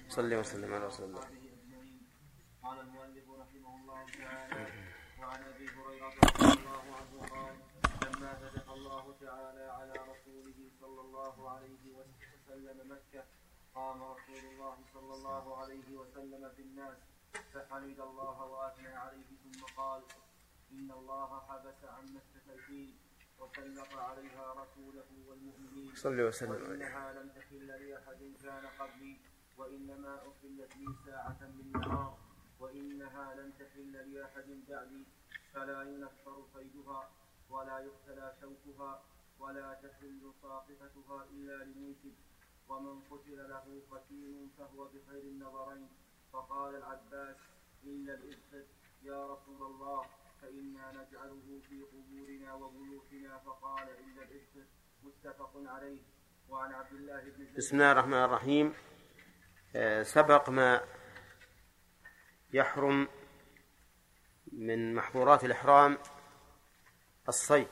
صلى 0.09 0.37
وسلم 0.37 0.73
على 0.73 0.85
رسول 0.85 1.05
الله 1.05 1.21
قال 2.63 2.79
المؤلف 2.79 3.25
رحمه 3.29 3.75
الله 3.75 4.05
تعالى 4.19 4.67
وعن 5.19 5.43
ابي 5.43 5.67
هريره 5.69 6.13
رضي 6.23 6.53
الله 6.53 6.83
عنه 6.95 7.19
قال 7.33 7.55
لما 8.03 8.33
فتح 8.33 8.69
الله 8.69 9.15
تعالى 9.21 9.65
على 9.71 9.93
رسوله 10.11 10.69
صلى 10.79 11.01
الله 11.01 11.49
عليه 11.49 11.83
وسلم 11.97 12.91
مكه 12.91 13.23
قام 13.75 14.03
رسول 14.03 14.43
الله 14.51 14.77
صلى 14.93 15.13
الله 15.13 15.57
عليه 15.57 15.97
وسلم 15.97 16.49
في 16.55 16.61
الناس 16.61 16.97
فحمد 17.53 17.99
الله 17.99 18.41
وأثنى 18.43 18.87
عليه 18.95 19.29
ثم 19.43 19.63
قال 19.77 20.01
إن 20.71 20.91
الله 20.91 21.39
حبس 21.49 21.83
عن 21.83 22.03
مكه 22.13 22.53
الفيل 22.53 22.93
وسلط 23.39 23.93
عليها 23.93 24.53
رسوله 24.53 25.09
والمؤمنين. 25.27 25.95
صلى 25.95 26.23
وسلم 26.23 26.51
وإنها 26.51 27.13
لم 27.13 27.29
تحل 27.29 27.67
لأحد 27.67 28.33
كان 28.43 28.65
قبلي 28.79 29.17
وإنما 29.57 30.15
أحلت 30.17 30.75
لي 30.77 30.87
ساعة 31.05 31.37
من 31.41 31.71
نهار 31.71 32.17
وإنها 32.59 33.35
لن 33.35 33.53
تحل 33.59 34.13
لأحد 34.13 34.49
بعدي 34.69 35.03
فلا 35.53 35.81
ينفر 35.83 36.45
صيدها 36.53 37.09
ولا 37.49 37.79
يقتلى 37.79 38.33
شوكها 38.41 39.01
ولا 39.39 39.73
تحل 39.73 40.33
ساقطتها 40.41 41.23
إلا 41.31 41.63
لمنكب 41.63 42.13
ومن 42.73 43.01
قتل 43.11 43.37
له 43.49 43.81
قتيل 43.91 44.49
فهو 44.57 44.85
بخير 44.85 45.21
النظرين. 45.21 45.87
فقال 46.33 46.75
العباس 46.75 47.37
إلا 47.83 48.13
الإذخر 48.13 48.65
يا 49.03 49.27
رسول 49.33 49.61
الله 49.71 50.01
فإنا 50.41 50.91
نجعله 50.91 51.61
في 51.69 51.81
قبورنا 51.81 52.53
وبيوتنا. 52.53 53.37
فقال 53.37 53.87
إلا 53.89 54.23
الإذخر 54.23 54.65
متفق 55.03 55.51
عليه. 55.55 56.01
وعن 56.49 56.73
عبد 56.73 56.93
الله 56.93 57.21
بن 57.21 57.53
بسم 57.57 57.75
الله 57.75 57.91
الرحمن 57.91 58.23
الرحيم. 58.23 58.73
آه، 59.75 60.03
سبق 60.03 60.49
ما 60.49 60.81
يحرم 62.53 63.07
من 64.51 64.95
محظورات 64.95 65.43
الإحرام 65.43 65.97
الصيد 67.27 67.67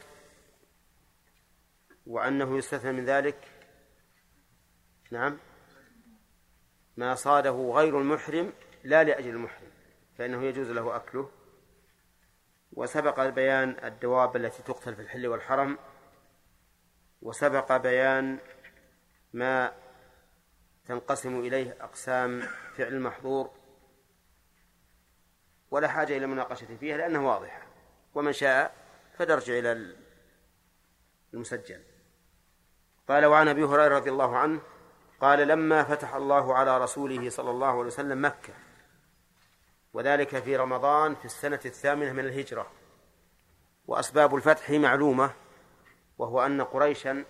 وأنه 2.08 2.58
يستثنى 2.58 2.92
من 2.92 3.06
ذلك 3.06 3.61
نعم. 5.12 5.38
ما 6.98 7.16
صاده 7.16 7.72
غير 7.74 8.00
المحرم 8.00 8.54
لا 8.84 9.04
لأجل 9.04 9.30
المحرم 9.30 9.72
فإنه 10.18 10.44
يجوز 10.44 10.72
له 10.72 10.96
أكله. 10.96 11.32
وسبق 12.74 13.30
بيان 13.30 13.76
الدواب 13.84 14.36
التي 14.36 14.64
تقتل 14.64 14.96
في 14.96 15.02
الحل 15.02 15.28
والحرم. 15.28 15.78
وسبق 17.22 17.78
بيان 17.78 18.40
ما 19.34 19.74
تنقسم 20.86 21.40
إليه 21.40 21.78
أقسام 21.82 22.42
فعل 22.78 22.94
المحظور 22.94 23.52
ولا 25.72 25.88
حاجة 25.88 26.18
إلى 26.18 26.28
مناقشة 26.28 26.78
فيها 26.80 26.98
لأنها 26.98 27.22
واضحة. 27.22 27.68
ومن 28.16 28.34
شاء 28.34 28.76
فليرجع 29.14 29.60
إلى 29.60 29.96
المسجل. 31.34 31.84
قال 33.08 33.26
وعن 33.26 33.48
أبي 33.48 33.64
هريرة 33.64 33.98
رضي 33.98 34.10
الله 34.10 34.38
عنه 34.38 34.62
قال 35.22 35.48
لما 35.48 35.84
فتح 35.84 36.16
الله 36.16 36.56
على 36.56 36.78
رسوله 36.78 37.30
صلى 37.30 37.50
الله 37.50 37.68
عليه 37.68 37.80
وسلم 37.80 38.26
مكة. 38.26 38.54
وذلك 39.94 40.40
في 40.40 40.56
رمضان 40.56 41.16
في 41.16 41.26
السنة 41.26 41.60
الثامنة 41.66 42.14
من 42.14 42.26
الهجرة. 42.26 42.72
وأسباب 43.88 44.36
الفتح 44.36 44.70
معلومة 44.70 45.34
وهو 46.18 46.46
أن 46.46 46.62
قريشا 46.62 47.26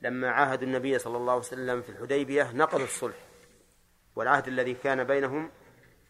لما 0.00 0.30
عاهدوا 0.30 0.66
النبي 0.66 0.98
صلى 0.98 1.16
الله 1.16 1.32
عليه 1.32 1.42
وسلم 1.42 1.82
في 1.82 1.88
الحديبية 1.88 2.52
نقضوا 2.52 2.84
الصلح. 2.84 3.16
والعهد 4.16 4.48
الذي 4.48 4.74
كان 4.74 5.04
بينهم 5.04 5.50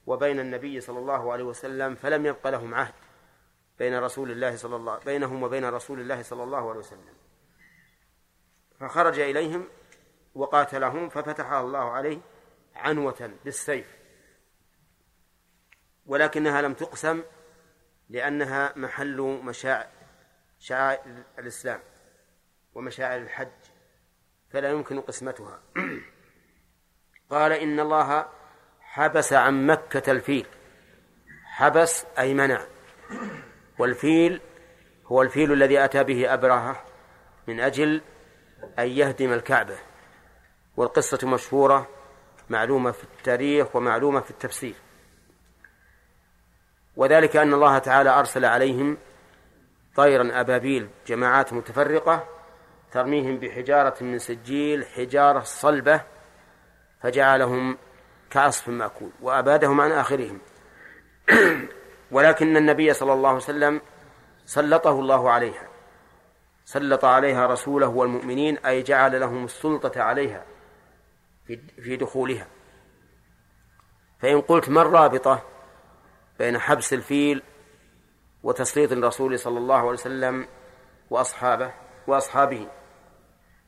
وبين 0.07 0.41
النبي 0.41 0.81
صلى 0.81 0.99
الله 0.99 1.33
عليه 1.33 1.45
وسلم 1.45 1.95
فلم 1.95 2.27
يبق 2.27 2.49
لهم 2.49 2.75
عهد 2.75 2.95
بين 3.79 3.99
رسول 3.99 4.31
الله 4.31 4.57
صلى 4.57 4.77
الله 4.77 4.99
بينهم 4.99 5.43
وبين 5.43 5.65
رسول 5.65 6.01
الله 6.01 6.23
صلى 6.23 6.43
الله 6.43 6.71
عليه 6.71 6.81
وسلم. 6.81 7.15
فخرج 8.81 9.19
إليهم 9.21 9.69
وقاتلهم 10.35 11.09
ففتح 11.09 11.53
الله 11.53 11.91
عليه 11.91 12.19
عنوة 12.75 13.31
بالسيف 13.45 13.99
ولكنها 16.07 16.63
لم 16.63 16.75
تقسم 16.75 17.23
لأنها 18.11 18.73
محل 18.77 19.21
مشاعر 19.45 19.89
شعائر 20.59 21.23
الإسلام 21.39 21.81
ومشاعر 22.75 23.21
الحج 23.21 23.49
فلا 24.51 24.71
يمكن 24.71 25.01
قسمتها. 25.01 25.63
قال 27.31 27.53
إن 27.53 27.81
الله 27.81 28.27
حبس 28.81 29.33
عن 29.33 29.67
مكة 29.67 30.13
الفيل. 30.13 30.47
حبس 31.45 32.07
أي 32.19 32.35
منع. 32.35 32.67
والفيل 33.79 34.41
هو 35.07 35.23
الفيل 35.23 35.53
الذي 35.53 35.85
أتى 35.85 36.05
به 36.05 36.35
أبرهة 36.35 36.85
من 37.49 37.61
أجل 37.61 38.03
أن 38.79 38.89
يهدم 38.89 39.33
الكعبة. 39.33 39.79
والقصة 40.77 41.29
مشهورة 41.29 41.89
معلومة 42.51 42.91
في 42.91 43.05
التاريخ 43.05 43.77
ومعلومة 43.77 44.21
في 44.21 44.31
التفسير. 44.31 44.75
وذلك 46.97 47.37
أن 47.37 47.55
الله 47.55 47.79
تعالى 47.79 48.11
أرسل 48.11 48.45
عليهم 48.45 48.97
طيرا 49.97 50.41
أبابيل 50.41 50.89
جماعات 51.07 51.53
متفرقة 51.53 52.29
ترميهم 52.93 53.37
بحجارة 53.37 53.95
من 54.01 54.19
سجيل 54.19 54.87
حجارة 54.87 55.41
صلبة 55.41 56.01
فجعلهم 57.03 57.79
كعصف 58.31 58.69
مأكول 58.69 59.11
وأبادهم 59.23 59.81
عن 59.81 59.93
آخرهم. 59.93 60.39
ولكن 62.13 62.57
النبي 62.57 62.93
صلى 62.93 63.13
الله 63.13 63.29
عليه 63.29 63.39
وسلم 63.39 63.81
سلطه 64.47 65.01
الله 65.01 65.31
عليها. 65.31 65.69
سلط 66.65 67.05
عليها 67.05 67.47
رسوله 67.47 67.87
والمؤمنين 67.87 68.59
أي 68.59 68.83
جعل 68.83 69.21
لهم 69.21 69.45
السلطة 69.45 70.03
عليها. 70.03 70.45
في 71.57 71.97
دخولها. 71.97 72.47
فإن 74.21 74.41
قلت 74.41 74.69
ما 74.69 74.83
الرابطة 74.83 75.43
بين 76.39 76.59
حبس 76.59 76.93
الفيل 76.93 77.43
وتسليط 78.43 78.93
الرسول 78.93 79.39
صلى 79.39 79.59
الله 79.59 79.77
عليه 79.77 79.89
وسلم 79.89 80.47
وأصحابه 81.11 81.73
وأصحابه؟ 82.07 82.69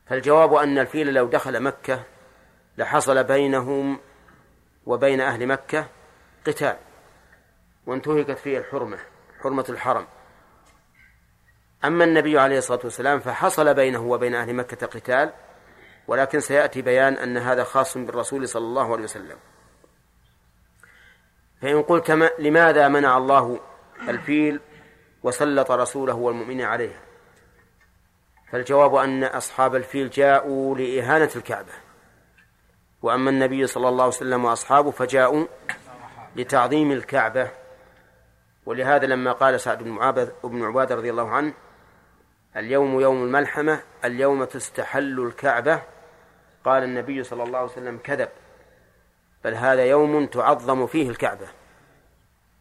فالجواب 0.06 0.54
أن 0.54 0.78
الفيل 0.78 1.14
لو 1.14 1.26
دخل 1.26 1.62
مكة 1.62 2.02
لحصل 2.78 3.24
بينهم 3.24 3.98
وبين 4.86 5.20
أهل 5.20 5.46
مكة 5.46 5.86
قتال 6.46 6.76
وانتهكت 7.86 8.38
فيه 8.38 8.58
الحرمة 8.58 8.98
حرمة 9.42 9.64
الحرم. 9.68 10.06
أما 11.84 12.04
النبي 12.04 12.38
عليه 12.38 12.58
الصلاة 12.58 12.80
والسلام 12.84 13.20
فحصل 13.20 13.74
بينه 13.74 14.02
وبين 14.02 14.34
أهل 14.34 14.54
مكة 14.54 14.86
قتال 14.86 15.32
ولكن 16.08 16.40
سيأتي 16.40 16.82
بيان 16.82 17.14
أن 17.14 17.36
هذا 17.36 17.64
خاص 17.64 17.98
بالرسول 17.98 18.48
صلى 18.48 18.64
الله 18.64 18.92
عليه 18.92 19.04
وسلم. 19.04 19.36
فإن 21.62 21.82
قلت 21.82 22.10
لماذا 22.38 22.88
منع 22.88 23.16
الله 23.18 23.60
الفيل 24.08 24.60
وسلط 25.22 25.70
رسوله 25.70 26.14
والمؤمنين 26.14 26.66
عليه 26.66 27.00
فالجواب 28.52 28.94
أن 28.94 29.24
أصحاب 29.24 29.74
الفيل 29.74 30.10
جاءوا 30.10 30.76
لإهانة 30.78 31.30
الكعبة. 31.36 31.72
وأما 33.02 33.30
النبي 33.30 33.66
صلى 33.66 33.88
الله 33.88 34.04
عليه 34.04 34.14
وسلم 34.14 34.44
وأصحابه 34.44 34.90
فجاءوا 34.90 35.46
لتعظيم 36.36 36.92
الكعبة. 36.92 37.50
ولهذا 38.66 39.06
لما 39.06 39.32
قال 39.32 39.60
سعد 39.60 39.82
بن 40.44 40.64
عبادة 40.64 40.94
رضي 40.94 41.10
الله 41.10 41.30
عنه 41.30 41.52
اليوم 42.56 43.00
يوم 43.00 43.24
الملحمة 43.24 43.80
اليوم 44.04 44.44
تستحل 44.44 45.20
الكعبة. 45.20 45.82
قال 46.64 46.82
النبي 46.82 47.24
صلى 47.24 47.42
الله 47.42 47.58
عليه 47.58 47.70
وسلم 47.70 47.98
كذب. 47.98 48.28
بل 49.44 49.54
هذا 49.54 49.84
يوم 49.84 50.26
تعظم 50.26 50.86
فيه 50.86 51.10
الكعبة. 51.10 51.46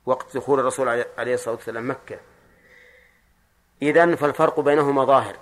وقت 0.06 0.38
دخول 0.38 0.60
الرسول 0.60 1.06
عليه 1.18 1.34
الصلاة 1.34 1.56
والسلام 1.56 1.90
مكة. 1.90 2.20
إذن 3.82 4.16
فالفرق 4.16 4.60
بينهما 4.60 5.06
ظاهر. 5.06 5.36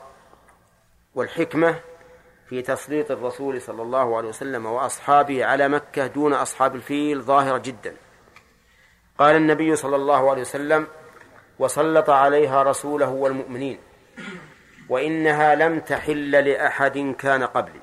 والحكمة 1.15 1.79
في 2.47 2.61
تسليط 2.61 3.11
الرسول 3.11 3.61
صلى 3.61 3.81
الله 3.81 4.17
عليه 4.17 4.29
وسلم 4.29 4.65
وأصحابه 4.65 5.45
على 5.45 5.67
مكة 5.67 6.07
دون 6.07 6.33
أصحاب 6.33 6.75
الفيل 6.75 7.21
ظاهرة 7.21 7.57
جدا. 7.57 7.95
قال 9.17 9.35
النبي 9.35 9.75
صلى 9.75 9.95
الله 9.95 10.29
عليه 10.31 10.41
وسلم 10.41 10.87
وسلط 11.59 12.09
عليها 12.09 12.63
رسوله 12.63 13.09
والمؤمنين. 13.09 13.79
وإنها 14.89 15.55
لم 15.55 15.79
تحل 15.79 16.31
لأحد 16.31 17.15
كان 17.19 17.43
قبلي. 17.43 17.79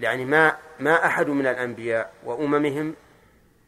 يعني 0.00 0.24
ما 0.24 0.56
ما 0.80 1.06
أحد 1.06 1.28
من 1.28 1.46
الأنبياء 1.46 2.12
وأممهم 2.24 2.94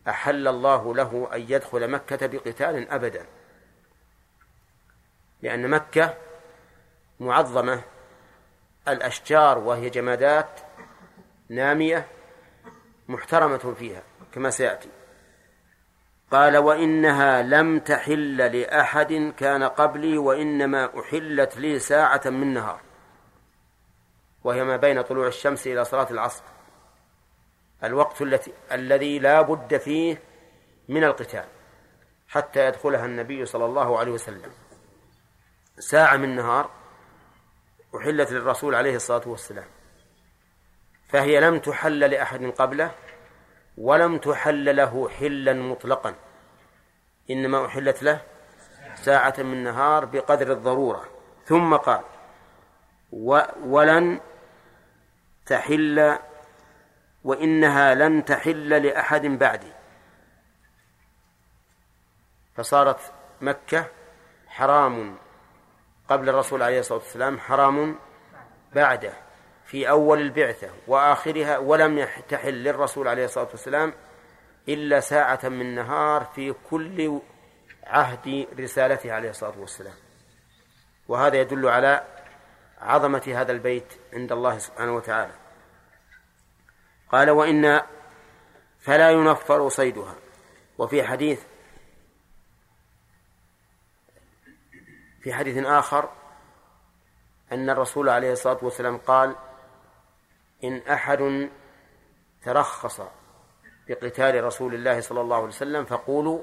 أحل 0.08 0.48
الله 0.48 0.94
له 0.94 1.28
أن 1.34 1.40
يدخل 1.40 1.90
مكة 1.90 2.26
بقتال 2.26 2.90
أبدا. 2.90 3.26
لأن 5.42 5.70
مكة 5.70 6.14
معظمة 7.20 7.82
الأشجار 8.88 9.58
وهي 9.58 9.90
جمادات 9.90 10.60
نامية 11.48 12.06
محترمة 13.08 13.74
فيها 13.78 14.02
كما 14.32 14.50
سيأتي. 14.50 14.88
قال 16.30 16.56
وإنها 16.56 17.42
لم 17.42 17.78
تحل 17.78 18.36
لأحد 18.36 19.32
كان 19.36 19.62
قبلي 19.62 20.18
وإنما 20.18 21.00
أحلت 21.00 21.56
لي 21.56 21.78
ساعة 21.78 22.22
من 22.26 22.54
نهار. 22.54 22.87
وهي 24.48 24.64
ما 24.64 24.76
بين 24.76 25.02
طلوع 25.02 25.26
الشمس 25.26 25.66
إلى 25.66 25.84
صلاة 25.84 26.06
العصر. 26.10 26.44
الوقت 27.84 28.22
التي 28.22 28.52
الذي 28.72 29.18
لا 29.18 29.42
بد 29.42 29.76
فيه 29.76 30.22
من 30.88 31.04
القتال 31.04 31.44
حتى 32.28 32.66
يدخلها 32.66 33.04
النبي 33.04 33.46
صلى 33.46 33.64
الله 33.64 33.98
عليه 33.98 34.12
وسلم. 34.12 34.52
ساعة 35.78 36.16
من 36.16 36.36
نهار 36.36 36.70
أحلت 37.96 38.32
للرسول 38.32 38.74
عليه 38.74 38.96
الصلاة 38.96 39.28
والسلام. 39.28 39.68
فهي 41.08 41.40
لم 41.40 41.58
تحل 41.58 41.98
لأحد 41.98 42.44
قبله 42.44 42.94
ولم 43.78 44.18
تحل 44.18 44.76
له 44.76 45.08
حلا 45.08 45.52
مطلقا. 45.52 46.14
إنما 47.30 47.66
أحلت 47.66 48.02
له 48.02 48.22
ساعة 48.94 49.34
من 49.38 49.64
نهار 49.64 50.04
بقدر 50.04 50.52
الضرورة. 50.52 51.04
ثم 51.44 51.76
قال 51.76 52.04
ولن 53.62 54.20
تحل 55.48 56.18
وإنها 57.24 57.94
لن 57.94 58.24
تحل 58.24 58.82
لأحد 58.82 59.26
بعدي. 59.26 59.72
فصارت 62.54 63.12
مكة 63.40 63.86
حرام 64.46 65.16
قبل 66.08 66.28
الرسول 66.28 66.62
عليه 66.62 66.80
الصلاة 66.80 66.98
والسلام 66.98 67.38
حرام 67.38 67.98
بعده 68.74 69.12
في 69.64 69.90
أول 69.90 70.20
البعثة 70.20 70.70
وآخرها 70.86 71.58
ولم 71.58 72.06
تحل 72.28 72.54
للرسول 72.54 73.08
عليه 73.08 73.24
الصلاة 73.24 73.48
والسلام 73.50 73.92
إلا 74.68 75.00
ساعة 75.00 75.40
من 75.44 75.74
نهار 75.74 76.24
في 76.24 76.54
كل 76.70 77.20
عهد 77.84 78.46
رسالته 78.60 79.12
عليه 79.12 79.30
الصلاة 79.30 79.58
والسلام. 79.58 79.94
وهذا 81.08 81.36
يدل 81.40 81.68
على 81.68 82.04
عظمة 82.80 83.32
هذا 83.36 83.52
البيت 83.52 83.92
عند 84.12 84.32
الله 84.32 84.58
سبحانه 84.58 84.96
وتعالى. 84.96 85.32
قال 87.12 87.30
وإن 87.30 87.80
فلا 88.78 89.10
ينفر 89.10 89.68
صيدها. 89.68 90.14
وفي 90.78 91.02
حديث 91.02 91.42
في 95.22 95.32
حديث 95.32 95.66
آخر 95.66 96.08
أن 97.52 97.70
الرسول 97.70 98.08
عليه 98.08 98.32
الصلاة 98.32 98.58
والسلام 98.62 98.98
قال 98.98 99.36
إن 100.64 100.76
أحد 100.76 101.50
ترخص 102.42 103.00
بقتال 103.88 104.44
رسول 104.44 104.74
الله 104.74 105.00
صلى 105.00 105.20
الله 105.20 105.36
عليه 105.36 105.46
وسلم 105.46 105.84
فقولوا 105.84 106.42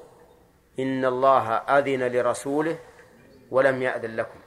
إن 0.80 1.06
الله 1.06 1.54
أذن 1.54 2.04
لرسوله 2.04 2.80
ولم 3.52 3.82
يأذن 3.82 4.16
لكم. 4.16 4.40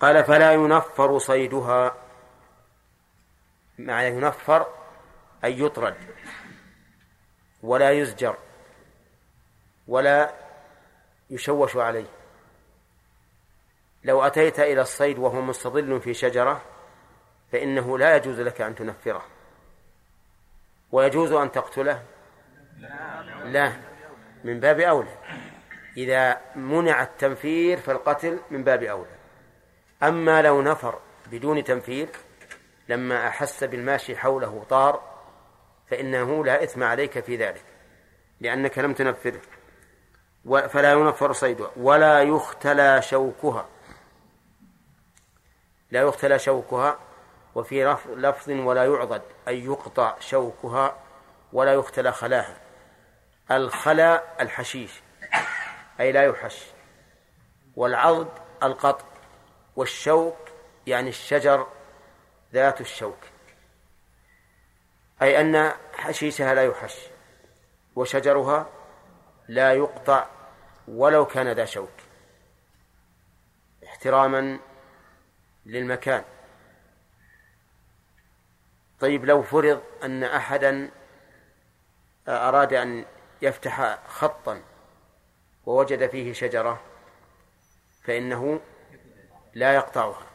قال 0.00 0.24
فلا 0.24 0.52
ينفر 0.52 1.18
صيدها 1.18 1.94
معنى 3.78 4.08
ينفر 4.08 4.66
أي 5.44 5.60
يطرد 5.60 5.96
ولا 7.62 7.90
يزجر 7.90 8.36
ولا 9.88 10.34
يشوش 11.30 11.76
عليه. 11.76 12.06
لو 14.04 14.22
أتيت 14.22 14.60
إلى 14.60 14.80
الصيد 14.80 15.18
وهو 15.18 15.40
مستظل 15.40 16.00
في 16.00 16.14
شجرة 16.14 16.62
فإنه 17.52 17.98
لا 17.98 18.16
يجوز 18.16 18.40
لك 18.40 18.60
أن 18.60 18.74
تنفره. 18.74 19.24
ويجوز 20.92 21.32
أن 21.32 21.52
تقتله؟ 21.52 22.02
لا. 23.44 23.72
من 24.44 24.60
باب 24.60 24.80
أولى. 24.80 25.16
إذا 25.96 26.40
منع 26.56 27.02
التنفير 27.02 27.78
فالقتل 27.78 28.38
من 28.50 28.64
باب 28.64 28.82
أولى. 28.82 29.13
أما 30.02 30.42
لو 30.42 30.62
نفر 30.62 30.98
بدون 31.30 31.64
تنفير 31.64 32.08
لما 32.88 33.28
أحس 33.28 33.64
بالماشي 33.64 34.16
حوله 34.16 34.64
طار 34.70 35.02
فإنه 35.86 36.44
لا 36.44 36.64
إثم 36.64 36.82
عليك 36.82 37.20
في 37.20 37.36
ذلك 37.36 37.64
لأنك 38.40 38.78
لم 38.78 38.94
تنفره. 38.94 39.40
فلا 40.44 40.92
ينفر 40.92 41.32
صيدها 41.32 41.70
ولا 41.76 42.22
يختلى 42.22 43.02
شوكها. 43.02 43.68
لا 45.90 46.00
يختلى 46.00 46.38
شوكها 46.38 46.98
وفي 47.54 47.96
لفظ 48.16 48.50
ولا 48.50 48.84
يعضد 48.84 49.22
أي 49.48 49.64
يقطع 49.64 50.16
شوكها 50.20 50.96
ولا 51.52 51.72
يختلى 51.72 52.12
خلاها. 52.12 52.56
الخلا 53.50 54.42
الحشيش 54.42 55.02
أي 56.00 56.12
لا 56.12 56.22
يحش 56.22 56.64
والعضد 57.76 58.28
القطع. 58.62 59.13
والشوك 59.76 60.36
يعني 60.86 61.08
الشجر 61.08 61.66
ذات 62.52 62.80
الشوك. 62.80 63.18
أي 65.22 65.40
أن 65.40 65.72
حشيشها 65.92 66.54
لا 66.54 66.64
يحش 66.64 66.96
وشجرها 67.96 68.70
لا 69.48 69.72
يقطع 69.72 70.26
ولو 70.88 71.26
كان 71.26 71.52
ذا 71.52 71.64
شوك. 71.64 71.92
احتراما 73.84 74.58
للمكان. 75.66 76.24
طيب 79.00 79.24
لو 79.24 79.42
فرض 79.42 79.82
أن 80.02 80.24
أحدا 80.24 80.90
أراد 82.28 82.72
أن 82.72 83.04
يفتح 83.42 83.98
خطا 84.08 84.62
ووجد 85.66 86.10
فيه 86.10 86.32
شجرة 86.32 86.82
فإنه 88.04 88.60
لا 89.54 89.74
يقطعها. 89.74 90.26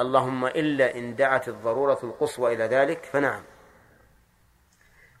اللهم 0.00 0.46
إلا 0.46 0.94
إن 0.94 1.16
دعت 1.16 1.48
الضرورة 1.48 1.98
القصوى 2.02 2.54
إلى 2.54 2.64
ذلك 2.64 3.04
فنعم. 3.04 3.42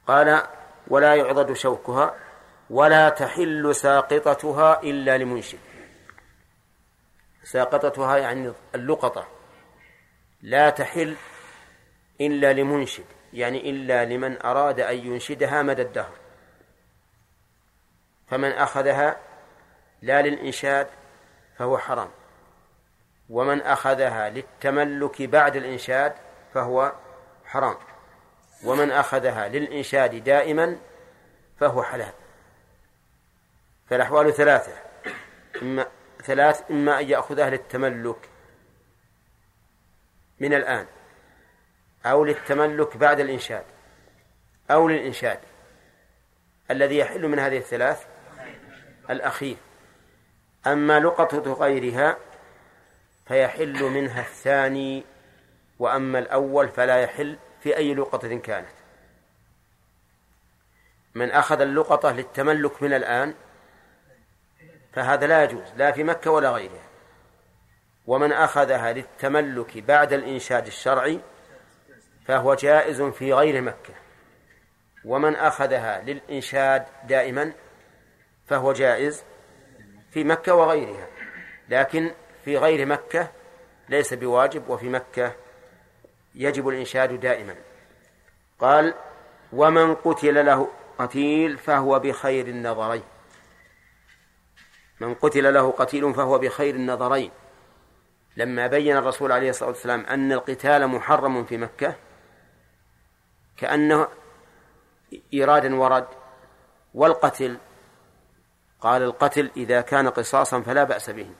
قال 0.06 0.42
ولا 0.88 1.14
يعضد 1.14 1.52
شوكها 1.52 2.14
ولا 2.70 3.08
تحل 3.08 3.74
ساقطتها 3.74 4.82
إلا 4.82 5.18
لمنشد. 5.18 5.58
ساقطتها 7.42 8.16
يعني 8.16 8.52
اللقطة. 8.74 9.26
لا 10.42 10.70
تحل 10.70 11.16
إلا 12.20 12.52
لمنشد 12.52 13.04
يعني 13.32 13.70
إلا 13.70 14.04
لمن 14.04 14.42
أراد 14.42 14.80
أن 14.80 14.96
ينشدها 14.96 15.62
مدى 15.62 15.82
الدهر. 15.82 16.16
فمن 18.28 18.50
أخذها 18.50 19.16
لا 20.02 20.22
للإنشاد 20.22 20.86
فهو 21.56 21.78
حرام. 21.78 22.19
ومن 23.30 23.62
أخذها 23.62 24.30
للتملك 24.30 25.22
بعد 25.22 25.56
الإنشاد 25.56 26.14
فهو 26.54 26.92
حرام. 27.44 27.76
ومن 28.64 28.90
أخذها 28.90 29.48
للإنشاد 29.48 30.24
دائما 30.24 30.78
فهو 31.60 31.82
حلال. 31.82 32.12
فالأحوال 33.86 34.34
ثلاثة. 34.34 34.72
إما 35.62 35.86
ثلاث 36.22 36.70
إما 36.70 37.00
أن 37.00 37.10
يأخذها 37.10 37.50
للتملك 37.50 38.28
من 40.40 40.54
الآن 40.54 40.86
أو 42.06 42.24
للتملك 42.24 42.96
بعد 42.96 43.20
الإنشاد 43.20 43.64
أو 44.70 44.88
للإنشاد. 44.88 45.38
الذي 46.70 46.98
يحل 46.98 47.28
من 47.28 47.38
هذه 47.38 47.58
الثلاث 47.58 48.06
الأخير. 49.10 49.56
أما 50.66 51.00
لقطة 51.00 51.52
غيرها 51.52 52.16
فيحل 53.30 53.82
منها 53.82 54.20
الثاني 54.20 55.04
وأما 55.78 56.18
الأول 56.18 56.68
فلا 56.68 57.02
يحل 57.02 57.38
في 57.60 57.76
أي 57.76 57.94
لقطة 57.94 58.38
كانت. 58.38 58.74
من 61.14 61.30
أخذ 61.30 61.60
اللقطة 61.60 62.12
للتملك 62.12 62.82
من 62.82 62.92
الآن 62.92 63.34
فهذا 64.92 65.26
لا 65.26 65.44
يجوز 65.44 65.72
لا 65.76 65.92
في 65.92 66.04
مكة 66.04 66.30
ولا 66.30 66.50
غيرها. 66.50 66.88
ومن 68.06 68.32
أخذها 68.32 68.92
للتملك 68.92 69.78
بعد 69.78 70.12
الإنشاد 70.12 70.66
الشرعي 70.66 71.20
فهو 72.26 72.54
جائز 72.54 73.02
في 73.02 73.32
غير 73.32 73.62
مكة. 73.62 73.94
ومن 75.04 75.36
أخذها 75.36 76.00
للإنشاد 76.00 76.86
دائما 77.04 77.52
فهو 78.46 78.72
جائز 78.72 79.24
في 80.10 80.24
مكة 80.24 80.54
وغيرها. 80.54 81.06
لكن 81.68 82.10
في 82.44 82.58
غير 82.58 82.86
مكة 82.86 83.30
ليس 83.88 84.14
بواجب 84.14 84.68
وفي 84.68 84.88
مكة 84.88 85.36
يجب 86.34 86.68
الإنشاد 86.68 87.20
دائما. 87.20 87.56
قال 88.58 88.94
ومن 89.52 89.94
قتل 89.94 90.46
له 90.46 90.68
قتيل 90.98 91.58
فهو 91.58 91.98
بخير 91.98 92.46
النظرين. 92.46 93.02
من 95.00 95.14
قتل 95.14 95.54
له 95.54 95.70
قتيل 95.70 96.14
فهو 96.14 96.38
بخير 96.38 96.74
النظرين. 96.74 97.30
لما 98.36 98.66
بين 98.66 98.96
الرسول 98.96 99.32
عليه 99.32 99.50
الصلاة 99.50 99.68
والسلام 99.68 100.06
أن 100.06 100.32
القتال 100.32 100.86
محرم 100.86 101.44
في 101.44 101.56
مكة 101.56 101.94
كأنه 103.56 104.08
إيرادا 105.32 105.74
ورد 105.74 106.06
والقتل. 106.94 107.58
قال 108.80 109.02
القتل 109.02 109.50
إذا 109.56 109.80
كان 109.80 110.08
قصاصا 110.08 110.60
فلا 110.60 110.84
بأس 110.84 111.10
به. 111.10 111.30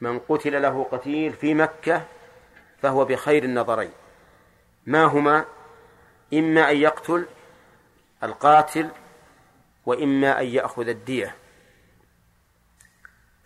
من 0.00 0.18
قتل 0.18 0.62
له 0.62 0.84
قتيل 0.84 1.32
في 1.32 1.54
مكة 1.54 2.02
فهو 2.82 3.04
بخير 3.04 3.44
النظرين. 3.44 3.90
ما 4.86 5.04
هما؟ 5.04 5.44
إما 6.32 6.70
أن 6.70 6.76
يقتل 6.76 7.26
القاتل 8.22 8.90
وإما 9.86 10.40
أن 10.40 10.46
يأخذ 10.46 10.88
الدية. 10.88 11.34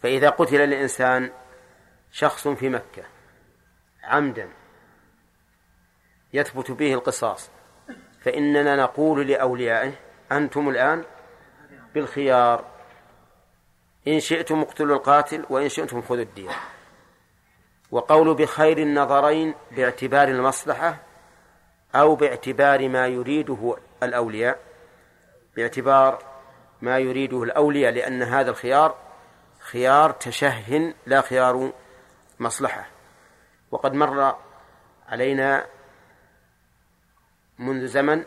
فإذا 0.03 0.31
قتل 0.31 0.61
الإنسان 0.61 1.31
شخص 2.13 2.49
في 2.49 2.69
مكة 2.69 3.03
عمدا 4.03 4.49
يثبت 6.33 6.71
به 6.71 6.95
القصاص 6.95 7.51
فإننا 8.21 8.77
نقول 8.77 9.29
لأوليائه 9.29 9.93
أنتم 10.33 10.69
الآن 10.69 11.05
بالخيار 11.95 12.78
إن 14.09 14.21
شئتم 14.21 14.61
اقتلوا 14.61 14.97
القاتل 14.97 15.45
وإن 15.51 15.69
شئتم 15.69 16.03
خذوا 16.03 16.23
الدية 16.23 16.51
وقول 17.91 18.35
بخير 18.35 18.79
النظرين 18.79 19.55
باعتبار 19.71 20.29
المصلحة 20.29 20.97
أو 21.95 22.17
باعتبار 22.17 22.89
ما 22.89 23.07
يريده 23.07 23.77
الأولياء 24.03 24.59
باعتبار 25.57 26.23
ما 26.83 26.99
يريده 26.99 27.43
الأولياء 27.43 27.93
لأن 27.93 28.23
هذا 28.23 28.51
الخيار 28.51 28.97
خيار 29.59 30.11
تشه 30.11 30.93
لا 31.07 31.21
خيار 31.21 31.73
مصلحة. 32.41 32.87
وقد 33.71 33.95
مر 33.95 34.37
علينا 35.09 35.67
منذ 37.59 37.87
زمن 37.87 38.25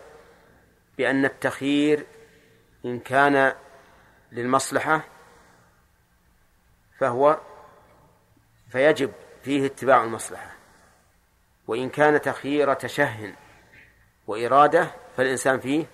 بأن 0.98 1.26
التخيير 1.26 2.06
إن 2.86 3.00
كان 3.00 3.54
للمصلحة 4.32 5.02
فهو 7.02 7.38
فيجب 8.70 9.12
فيه 9.44 9.66
اتباع 9.66 10.04
المصلحة. 10.04 10.52
وإن 11.68 11.90
كان 11.90 12.22
تخيير 12.22 12.74
تشه 12.74 13.34
وإرادة 14.28 14.88
فالإنسان 15.18 15.60
فيه 15.60 15.86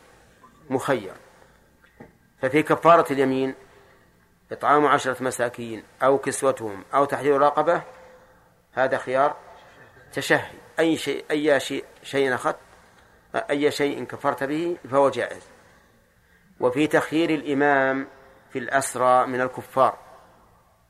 مخير. 0.69 1.13
ففي 2.41 2.63
كفارة 2.63 3.13
اليمين 3.13 3.55
إطعام 4.51 4.85
عشرة 4.85 5.23
مساكين 5.23 5.83
أو 6.03 6.17
كسوتهم 6.17 6.83
أو 6.93 7.05
تحرير 7.05 7.37
رقبة 7.41 7.81
هذا 8.73 8.97
خيار 8.97 9.35
تشهي 10.13 10.57
أي 10.79 10.97
شيء 10.97 11.25
أي 11.31 11.59
شيء 11.59 11.85
شيء 12.03 12.35
أخذت 12.35 12.57
أي 13.35 13.71
شيء 13.71 14.03
كفرت 14.03 14.43
به 14.43 14.77
فهو 14.91 15.09
جائز. 15.09 15.43
وفي 16.59 16.87
تخيير 16.87 17.29
الإمام 17.29 18.07
في 18.53 18.59
الأسرى 18.59 19.27
من 19.27 19.41
الكفار. 19.41 20.06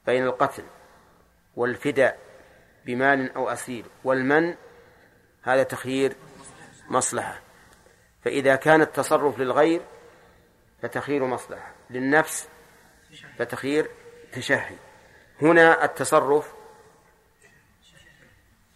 بين 0.08 0.24
القتل 0.24 0.64
والفداء 1.56 2.20
بمال 2.86 3.34
أو 3.36 3.50
أسير 3.50 3.86
والمن 4.04 4.56
هذا 5.44 5.64
تخيير 5.64 6.16
مصلحة. 6.90 7.40
فإذا 8.24 8.56
كان 8.56 8.82
التصرف 8.82 9.40
للغير 9.40 9.82
فتخيير 10.82 11.26
مصلحة 11.26 11.74
للنفس 11.90 12.50
فتخيير 13.38 13.90
تشهي. 14.32 14.76
هنا 15.42 15.86
التصرف 15.86 16.54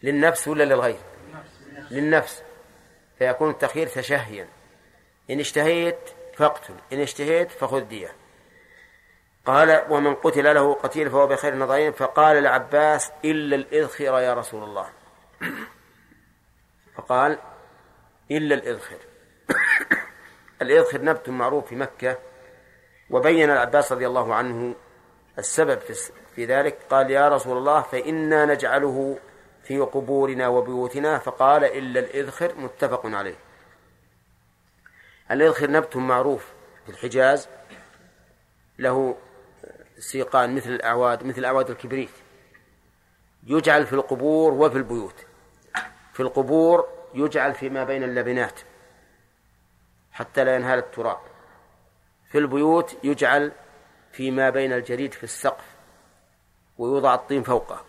للنفس 0.03 0.47
ولا 0.47 0.63
للغير؟ 0.63 0.99
للنفس. 1.91 2.43
فيكون 3.17 3.49
التخيير 3.49 3.87
تشهيا. 3.87 4.47
إن 5.29 5.39
اشتهيت 5.39 5.99
فاقتل 6.35 6.75
إن 6.93 6.99
اشتهيت 6.99 7.51
فخذ 7.51 7.81
دية. 7.81 8.20
قال 9.45 9.85
ومن 9.89 10.15
قتل 10.15 10.55
له 10.55 10.73
قتيل 10.73 11.09
فهو 11.09 11.27
بخير 11.27 11.53
النظرين 11.53 11.91
فقال 11.91 12.37
العباس 12.37 13.11
إلا 13.25 13.55
الإذخر 13.55 14.03
يا 14.03 14.33
رسول 14.33 14.63
الله. 14.63 14.89
فقال 16.95 17.39
إلا 18.31 18.55
الإذخر. 18.55 18.97
الإذخر 20.61 21.01
نبت 21.01 21.29
معروف 21.29 21.67
في 21.67 21.75
مكة 21.75 22.17
وبين 23.09 23.51
العباس 23.51 23.91
رضي 23.91 24.07
الله 24.07 24.35
عنه 24.35 24.75
السبب 25.39 25.79
في 26.35 26.45
ذلك. 26.45 26.77
قال 26.89 27.11
يا 27.11 27.29
رسول 27.29 27.57
الله 27.57 27.81
فإنا 27.81 28.45
نجعله 28.45 29.19
في 29.63 29.79
قبورنا 29.79 30.47
وبيوتنا. 30.47 31.17
فقال 31.17 31.63
إلا 31.63 31.99
الإذخر 31.99 32.55
متفق 32.55 33.05
عليه. 33.05 33.35
الإذخر 35.31 35.71
نبت 35.71 35.95
معروف 35.95 36.53
في 36.85 36.91
الحجاز 36.91 37.49
له 38.79 39.17
سيقان 40.01 40.55
مثل 40.55 40.69
الأعواد 40.69 41.23
مثل 41.23 41.45
أعواد 41.45 41.69
الكبريت. 41.69 42.09
يجعل 43.43 43.85
في 43.85 43.93
القبور 43.93 44.53
وفي 44.53 44.77
البيوت. 44.77 45.25
في 46.13 46.19
القبور 46.19 46.87
يجعل 47.13 47.53
فيما 47.53 47.83
بين 47.83 48.03
اللبنات 48.03 48.59
حتى 50.11 50.43
لا 50.43 50.55
ينهال 50.55 50.79
التراب. 50.79 51.19
في 52.31 52.37
البيوت 52.37 52.97
يجعل 53.03 53.51
فيما 54.11 54.49
بين 54.49 54.73
الجريد 54.73 55.13
في 55.13 55.23
السقف 55.23 55.65
ويوضع 56.77 57.15
الطين 57.15 57.43
فوقه. 57.43 57.85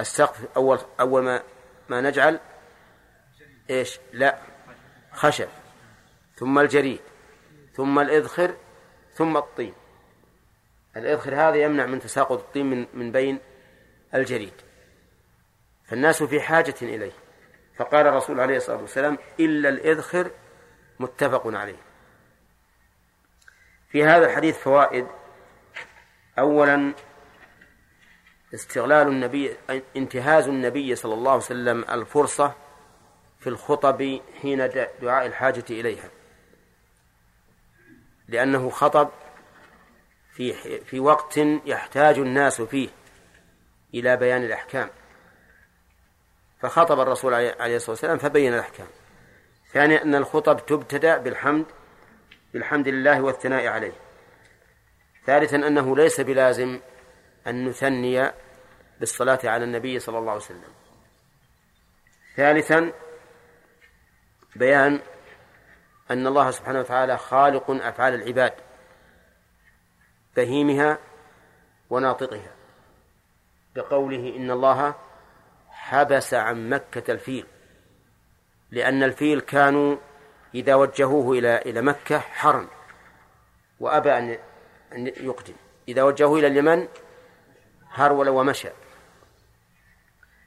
السقف 0.00 0.56
أول 0.56 0.78
أول 1.00 1.22
ما 1.22 1.42
ما 1.88 2.00
نجعل 2.00 2.40
إيش؟ 3.70 4.00
لا 4.12 4.38
خشب. 5.12 5.48
ثم 6.36 6.58
الجريد 6.58 7.00
ثم 7.74 7.98
الإذخر 7.98 8.54
ثم 9.12 9.36
الطين. 9.36 9.74
الإذخر 10.96 11.34
هذا 11.34 11.56
يمنع 11.56 11.86
من 11.86 12.00
تساقط 12.00 12.38
الطين 12.38 12.70
من 12.70 12.86
من 12.94 13.12
بين 13.12 13.38
الجريد. 14.14 14.52
فالناس 15.84 16.22
في 16.22 16.40
حاجة 16.40 16.74
إليه. 16.82 17.12
فقال 17.76 18.06
الرسول 18.06 18.40
عليه 18.40 18.56
الصلاة 18.56 18.80
والسلام 18.80 19.18
إلا 19.40 19.68
الإذخر 19.68 20.30
متفق 20.98 21.42
عليه. 21.46 21.78
في 23.88 24.04
هذا 24.04 24.26
الحديث 24.26 24.58
فوائد. 24.58 25.06
أولا 26.38 26.94
استغلال 28.54 29.08
النبي 29.08 29.56
انتهاز 29.96 30.48
النبي 30.48 30.94
صلى 30.94 31.14
الله 31.14 31.30
عليه 31.30 31.42
وسلم 31.42 31.84
الفرصة 31.84 32.54
في 33.40 33.46
الخطب 33.46 34.20
حين 34.42 34.68
دعاء 35.02 35.26
الحاجة 35.26 35.64
إليها. 35.70 36.10
لأنه 38.28 38.70
خطب 38.70 39.10
في 40.34 40.52
في 40.80 41.00
وقت 41.00 41.36
يحتاج 41.64 42.18
الناس 42.18 42.62
فيه 42.62 42.88
إلى 43.94 44.16
بيان 44.16 44.44
الأحكام. 44.44 44.90
فخطب 46.60 47.00
الرسول 47.00 47.34
عليه 47.34 47.76
الصلاة 47.76 47.90
والسلام 47.90 48.18
فبين 48.18 48.54
الأحكام. 48.54 48.86
ثانيا 49.72 50.02
أن 50.02 50.14
الخطب 50.14 50.66
تبتدأ 50.66 51.18
بالحمد 51.18 51.66
بالحمد 52.52 52.88
لله 52.88 53.20
والثناء 53.22 53.66
عليه. 53.66 53.92
ثالثا 55.26 55.56
أنه 55.56 55.96
ليس 55.96 56.20
بلازم 56.20 56.80
أن 57.46 57.68
نثني 57.68 58.30
بالصلاة 59.00 59.38
على 59.44 59.64
النبي 59.64 59.98
صلى 59.98 60.18
الله 60.18 60.30
عليه 60.30 60.42
وسلم. 60.42 60.74
ثالثا 62.36 62.92
بيان 64.56 65.00
أن 66.10 66.26
الله 66.26 66.50
سبحانه 66.50 66.80
وتعالى 66.80 67.18
خالق 67.18 67.70
أفعال 67.70 68.14
العباد. 68.14 68.52
بهيمها 70.36 70.98
وناطقها 71.90 72.52
بقوله 73.76 74.36
إن 74.36 74.50
الله 74.50 74.94
حبس 75.68 76.34
عن 76.34 76.68
مكة 76.68 77.12
الفيل 77.12 77.46
لأن 78.70 79.02
الفيل 79.02 79.40
كانوا 79.40 79.96
إذا 80.54 80.74
وجهوه 80.74 81.38
إلى 81.38 81.58
إلى 81.58 81.82
مكة 81.82 82.18
حرم 82.18 82.68
وأبى 83.80 84.18
أن 84.18 84.38
أن 84.92 85.06
يقدم 85.06 85.54
إذا 85.88 86.02
وجهوه 86.02 86.38
إلى 86.38 86.46
اليمن 86.46 86.88
هرول 87.90 88.28
ومشى 88.28 88.68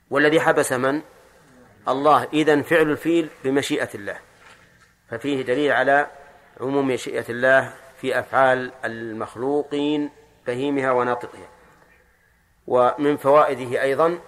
والذي 0.10 0.40
حبس 0.40 0.74
من؟ 0.74 1.02
الله 1.88 2.28
إذن 2.34 2.62
فعل 2.62 2.92
الفيل 2.92 3.30
بمشيئة 3.44 3.90
الله 3.96 4.20
ففيه 5.10 5.42
دليل 5.42 5.72
على 5.72 6.08
عموم 6.62 6.88
مشيئة 6.88 7.26
الله 7.30 7.74
في 7.98 8.20
أفعال 8.20 8.72
المخلوقين 8.86 10.10
بهيمها 10.48 10.92
وناطقها. 10.92 11.50
ومن 12.68 13.18
فوائده 13.18 13.82
أيضا 13.82 14.20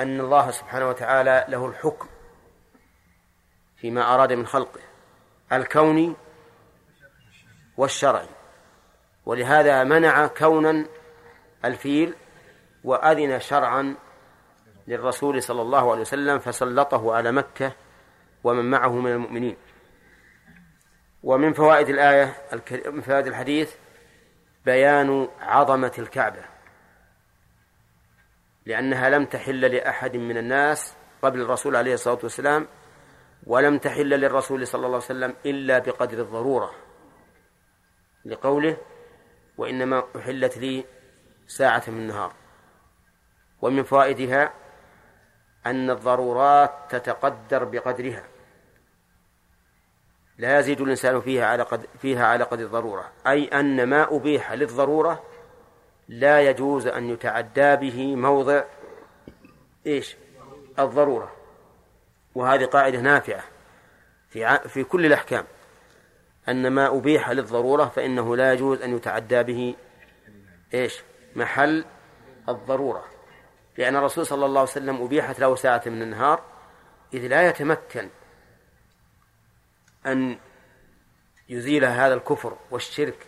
أن 0.00 0.20
الله 0.20 0.50
سبحانه 0.50 0.88
وتعالى 0.88 1.44
له 1.48 1.66
الحكم 1.66 2.08
فيما 3.76 4.14
أراد 4.14 4.32
من 4.32 4.46
خلقه 4.46 4.80
الكوني 5.52 6.14
والشرعي 7.76 8.28
ولهذا 9.26 9.84
منع 9.84 10.26
كونا 10.26 10.86
الفيل 11.64 12.14
وأذن 12.84 13.40
شرعا 13.40 13.94
للرسول 14.88 15.42
صلى 15.42 15.62
الله 15.62 15.90
عليه 15.90 16.00
وسلم 16.00 16.38
فسلطه 16.38 17.14
على 17.14 17.32
مكة 17.32 17.72
ومن 18.44 18.70
معه 18.70 18.92
من 18.92 19.12
المؤمنين. 19.12 19.56
ومن 21.24 21.52
فوائد 21.52 21.88
الآية 21.88 22.34
من 22.86 23.00
فوائد 23.00 23.26
الحديث 23.26 23.74
بيان 24.64 25.28
عظمة 25.40 25.92
الكعبة 25.98 26.44
لأنها 28.66 29.10
لم 29.10 29.24
تحل 29.24 29.60
لأحد 29.60 30.16
من 30.16 30.36
الناس 30.36 30.96
قبل 31.22 31.40
الرسول 31.40 31.76
عليه 31.76 31.94
الصلاة 31.94 32.18
والسلام 32.22 32.68
ولم 33.46 33.78
تحل 33.78 34.08
للرسول 34.08 34.66
صلى 34.66 34.86
الله 34.86 34.96
عليه 34.96 35.04
وسلم 35.04 35.34
إلا 35.46 35.78
بقدر 35.78 36.20
الضرورة 36.20 36.70
لقوله 38.24 38.76
وإنما 39.58 40.04
أحلت 40.16 40.58
لي 40.58 40.84
ساعة 41.46 41.82
من 41.88 41.98
النهار. 41.98 42.32
ومن 43.62 43.82
فوائدها 43.82 44.52
أن 45.66 45.90
الضرورات 45.90 46.70
تتقدر 46.90 47.64
بقدرها. 47.64 48.33
لا 50.38 50.58
يزيد 50.58 50.80
الإنسان 50.80 51.20
فيها 51.20 51.46
على 51.46 51.62
قد 51.62 51.86
فيها 51.98 52.26
على 52.26 52.44
قدر 52.44 52.64
الضرورة. 52.64 53.10
أي 53.26 53.44
أن 53.44 53.84
ما 53.84 54.16
أبيح 54.16 54.52
للضرورة 54.52 55.22
لا 56.08 56.40
يجوز 56.40 56.86
أن 56.86 57.10
يتعدى 57.10 57.76
به 57.76 58.16
موضع 58.16 58.64
إيش؟ 59.86 60.16
الضرورة. 60.78 61.32
وهذه 62.34 62.64
قاعدة 62.64 63.00
نافعة 63.00 63.44
في 64.28 64.58
في 64.68 64.84
كل 64.84 65.06
الأحكام. 65.06 65.44
أن 66.48 66.70
ما 66.70 66.98
أبيح 66.98 67.30
للضرورة 67.30 67.84
فإنه 67.84 68.36
لا 68.36 68.52
يجوز 68.52 68.82
أن 68.82 68.96
يتعدى 68.96 69.42
به 69.42 69.74
إيش؟ 70.74 71.02
محل 71.36 71.84
الضرورة. 72.48 73.04
لأن 73.78 73.96
الرسول 73.96 74.26
صلى 74.26 74.46
الله 74.46 74.60
عليه 74.60 74.70
وسلم 74.70 75.02
أبيحت 75.02 75.40
له 75.40 75.54
ساعة 75.54 75.82
من 75.86 76.02
النهار 76.02 76.42
إذ 77.14 77.26
لا 77.26 77.48
يتمكن 77.48 78.08
أن 80.06 80.38
يزيل 81.48 81.84
هذا 81.84 82.14
الكفر 82.14 82.56
والشرك 82.70 83.26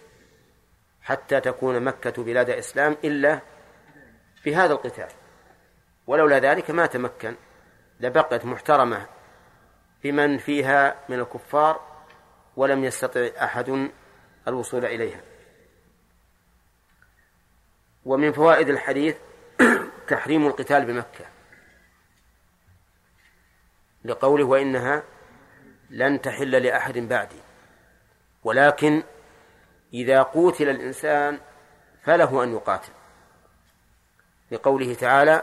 حتى 1.03 1.41
تكون 1.41 1.81
مكة 1.81 2.23
بلاد 2.23 2.51
إسلام 2.51 2.97
إلا 3.05 3.41
بهذا 4.45 4.73
القتال. 4.73 5.09
ولولا 6.07 6.39
ذلك 6.39 6.71
ما 6.71 6.87
تمكن 6.87 7.35
لبقت 8.01 8.45
محترمة 8.45 9.07
بمن 10.05 10.39
فيها 10.39 10.97
من 11.09 11.19
الكفار 11.19 11.81
ولم 12.57 12.85
يستطع 12.85 13.29
أحد 13.43 13.91
الوصول 14.49 14.85
إليها. 14.85 15.21
ومن 18.05 18.33
فوائد 18.33 18.69
الحديث 18.69 19.17
تحريم 20.09 20.47
القتال 20.47 20.85
بمكة 20.85 21.25
لقوله 24.05 24.45
وإنها 24.45 25.03
لن 25.91 26.21
تحل 26.21 26.51
لأحد 26.51 26.99
بعدي. 26.99 27.41
ولكن 28.45 29.03
إذا 29.95 30.23
قوتل 30.23 30.69
الإنسان 30.69 31.41
فله 32.03 32.45
أن 32.45 32.53
يقاتل. 32.53 32.93
لقوله 34.51 34.95
تعالى 34.95 35.43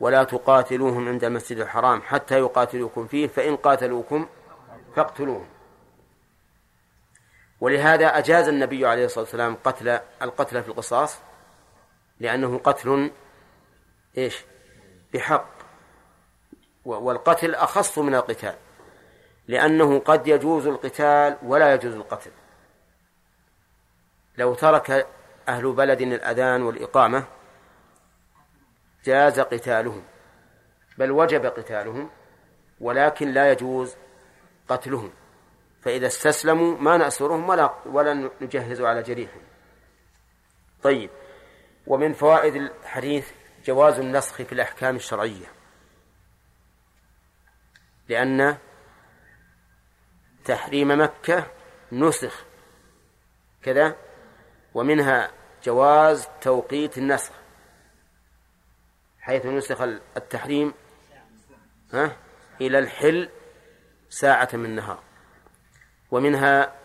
ولا 0.00 0.24
تقاتلوهم 0.24 1.08
عند 1.08 1.24
المسجد 1.24 1.58
الحرام 1.58 2.02
حتى 2.02 2.38
يقاتلوكم 2.38 3.06
فيه 3.06 3.26
فإن 3.26 3.56
قاتلوكم 3.56 4.28
فاقتلوهم. 4.96 5.48
ولهذا 7.60 8.06
أجاز 8.06 8.48
النبي 8.48 8.86
عليه 8.86 9.04
الصلاة 9.04 9.24
والسلام 9.24 9.56
قتل 9.64 10.00
القتل 10.22 10.62
في 10.62 10.68
القصاص 10.68 11.18
لأنه 12.20 12.58
قتل 12.58 13.10
إيش؟ 14.18 14.44
بحق. 15.14 15.48
والقتل 16.84 17.54
أخص 17.54 17.98
من 17.98 18.14
القتال. 18.14 18.54
لأنه 19.48 19.98
قد 19.98 20.26
يجوز 20.28 20.66
القتال 20.66 21.38
ولا 21.42 21.74
يجوز 21.74 21.94
القتل. 21.94 22.30
لو 24.38 24.54
ترك 24.54 25.06
أهل 25.48 25.72
بلد 25.72 26.00
الأذان 26.00 26.62
والإقامة 26.62 27.24
جاز 29.04 29.40
قتالهم 29.40 30.02
بل 30.98 31.10
وجب 31.10 31.46
قتالهم 31.46 32.10
ولكن 32.80 33.28
لا 33.28 33.52
يجوز 33.52 33.96
قتلهم. 34.68 35.12
فإذا 35.82 36.06
استسلموا 36.06 36.78
ما 36.78 36.96
نأسرهم 36.96 37.48
ولا 37.48 37.74
ولا 37.86 38.30
نجهز 38.40 38.80
على 38.80 39.02
جريحهم. 39.02 39.42
طيب 40.82 41.10
ومن 41.86 42.12
فوائد 42.12 42.54
الحديث 42.54 43.30
جواز 43.64 43.98
النسخ 43.98 44.34
في 44.34 44.52
الأحكام 44.52 44.96
الشرعية 44.96 45.46
لأن 48.08 48.56
تحريم 50.46 51.00
مكة 51.00 51.46
نسخ. 51.92 52.44
كذا. 53.62 53.96
ومنها 54.74 55.30
جواز 55.64 56.28
توقيت 56.40 56.98
النسخ. 56.98 57.32
حيث 59.20 59.46
نسخ 59.46 59.80
التحريم 60.16 60.74
ها 61.92 62.16
إلى 62.60 62.78
الحل 62.78 63.28
ساعة 64.08 64.48
من 64.52 64.64
النهار. 64.64 65.02
ومنها 66.10 66.76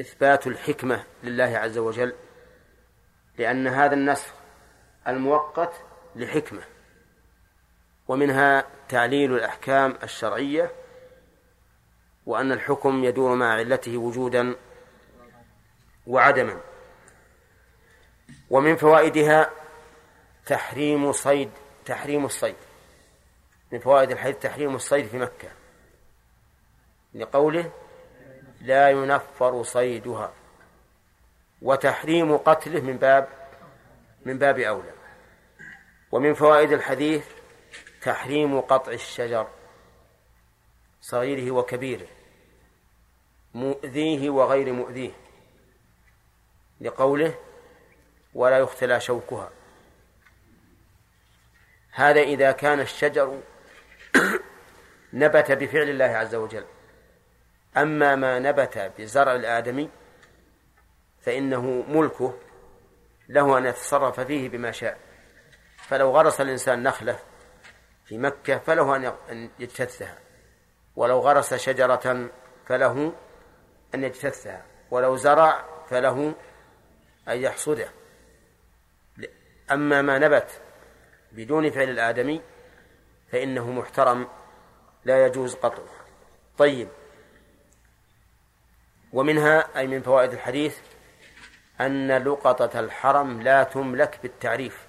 إثبات 0.00 0.46
الحكمة 0.46 1.04
لله 1.22 1.58
عز 1.58 1.78
وجل 1.78 2.14
لأن 3.38 3.66
هذا 3.66 3.94
النسخ 3.94 4.34
المؤقت 5.08 5.72
لحكمة. 6.16 6.62
ومنها 8.08 8.64
تعليل 8.88 9.34
الأحكام 9.34 9.98
الشرعية 10.02 10.83
وأن 12.26 12.52
الحكم 12.52 13.04
يدور 13.04 13.34
مع 13.34 13.52
علته 13.52 13.96
وجودا 13.96 14.56
وعدما. 16.06 16.60
ومن 18.50 18.76
فوائدها 18.76 19.50
تحريم 20.46 21.12
صيد 21.12 21.50
تحريم 21.84 22.24
الصيد. 22.24 22.56
من 23.72 23.78
فوائد 23.78 24.10
الحديث 24.10 24.36
تحريم 24.36 24.74
الصيد 24.74 25.06
في 25.06 25.18
مكة. 25.18 25.48
لقوله 27.14 27.72
لا 28.60 28.90
ينفر 28.90 29.62
صيدها. 29.62 30.32
وتحريم 31.62 32.36
قتله 32.36 32.80
من 32.80 32.96
باب 32.96 33.28
من 34.24 34.38
باب 34.38 34.58
أولى. 34.58 34.92
ومن 36.12 36.34
فوائد 36.34 36.72
الحديث 36.72 37.26
تحريم 38.02 38.60
قطع 38.60 38.92
الشجر 38.92 39.48
صغيره 41.00 41.50
وكبيره. 41.50 42.06
مؤذيه 43.54 44.30
وغير 44.30 44.72
مؤذيه. 44.72 45.10
لقوله 46.80 47.34
ولا 48.34 48.58
يختلى 48.58 49.00
شوكها. 49.00 49.50
هذا 51.92 52.20
إذا 52.20 52.52
كان 52.52 52.80
الشجر 52.80 53.40
نبت 55.12 55.52
بفعل 55.52 55.88
الله 55.88 56.04
عز 56.04 56.34
وجل. 56.34 56.64
أما 57.76 58.16
ما 58.16 58.38
نبت 58.38 58.92
بزرع 58.98 59.34
الآدمي 59.34 59.90
فإنه 61.20 61.84
ملكه 61.88 62.34
له 63.28 63.58
أن 63.58 63.66
يتصرف 63.66 64.20
فيه 64.20 64.48
بما 64.48 64.70
شاء. 64.70 64.98
فلو 65.76 66.10
غرس 66.10 66.40
الإنسان 66.40 66.82
نخلة 66.82 67.18
في 68.04 68.18
مكة 68.18 68.58
فله 68.58 68.96
أن 69.30 69.50
يجتثها. 69.58 70.18
ولو 70.96 71.18
غرس 71.20 71.54
شجرة 71.54 72.30
فله 72.66 73.12
أن 73.94 74.04
يجتثها 74.04 74.64
ولو 74.90 75.16
زرع 75.16 75.64
فله 75.90 76.34
أن 77.28 77.38
يحصده. 77.38 77.88
أما 79.70 80.02
ما 80.02 80.18
نبت 80.18 80.60
بدون 81.32 81.70
فعل 81.70 81.90
الآدمي 81.90 82.42
فإنه 83.32 83.70
محترم 83.70 84.28
لا 85.04 85.26
يجوز 85.26 85.54
قطعه. 85.54 86.04
طيب 86.58 86.88
ومنها 89.12 89.78
أي 89.78 89.86
من 89.86 90.02
فوائد 90.02 90.32
الحديث 90.32 90.78
أن 91.80 92.12
لقطة 92.12 92.80
الحرم 92.80 93.42
لا 93.42 93.62
تملك 93.62 94.18
بالتعريف 94.22 94.86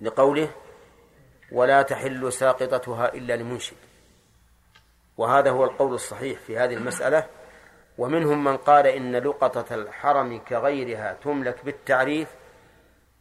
لقوله 0.00 0.54
ولا 1.52 1.82
تحل 1.82 2.32
ساقطتها 2.32 3.14
إلا 3.14 3.36
لمنشد 3.36 3.76
وهذا 5.16 5.50
هو 5.50 5.64
القول 5.64 5.94
الصحيح 5.94 6.38
في 6.40 6.58
هذه 6.58 6.74
المسألة. 6.74 7.26
ومنهم 7.98 8.44
من 8.44 8.56
قال 8.56 8.86
إن 8.86 9.16
لقطة 9.16 9.74
الحرم 9.74 10.38
كغيرها 10.38 11.12
تملك 11.12 11.64
بالتعريف 11.64 12.28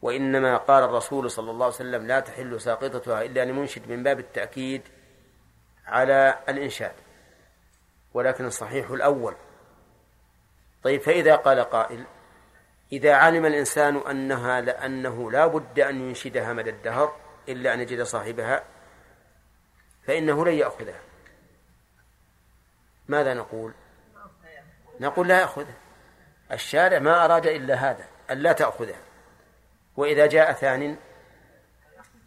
وإنما 0.02 0.58
قال 0.58 0.84
الرسول 0.84 1.32
صلى 1.32 1.52
الله 1.52 1.66
عليه 1.66 1.76
وسلم 1.76 2.08
لا 2.08 2.20
تحل 2.20 2.62
ساقطتها 2.62 3.22
إلا 3.22 3.46
لمنشد 3.46 3.90
من 3.90 4.04
باب 4.04 4.20
التأكيد 4.20 4.82
على 5.86 6.40
الإنشاد. 6.50 6.94
ولكن 8.14 8.46
الصحيح 8.46 8.90
الأول. 8.90 9.36
طيب 10.84 11.02
فإذا 11.02 11.36
قال 11.36 11.60
قائل 11.60 12.04
إذا 12.92 13.14
علم 13.14 13.46
الإنسان 13.46 13.98
أنها 13.98 14.62
لأنه 14.62 15.32
لا 15.32 15.48
بد 15.48 15.80
أن 15.80 16.02
ينشدها 16.02 16.54
مدى 16.54 16.70
الدهر 16.70 17.16
إلا 17.50 17.74
أن 17.74 17.80
يجد 17.80 18.02
صاحبها 18.02 18.64
فإنه 20.08 20.46
لن 20.46 20.54
يأخذها. 20.54 21.11
ماذا 23.12 23.34
نقول؟ 23.34 23.74
نقول 25.00 25.28
لا 25.28 25.40
يأخذها 25.40 25.74
الشارع 26.52 27.00
ما 27.00 27.26
أراد 27.26 27.48
إلا 27.48 27.76
هذا 27.76 28.06
أن 28.32 28.38
لا 28.38 28.52
تأخذها 28.52 29.00
وإذا 29.98 30.26
جاء 30.26 30.54
ثان 30.54 30.98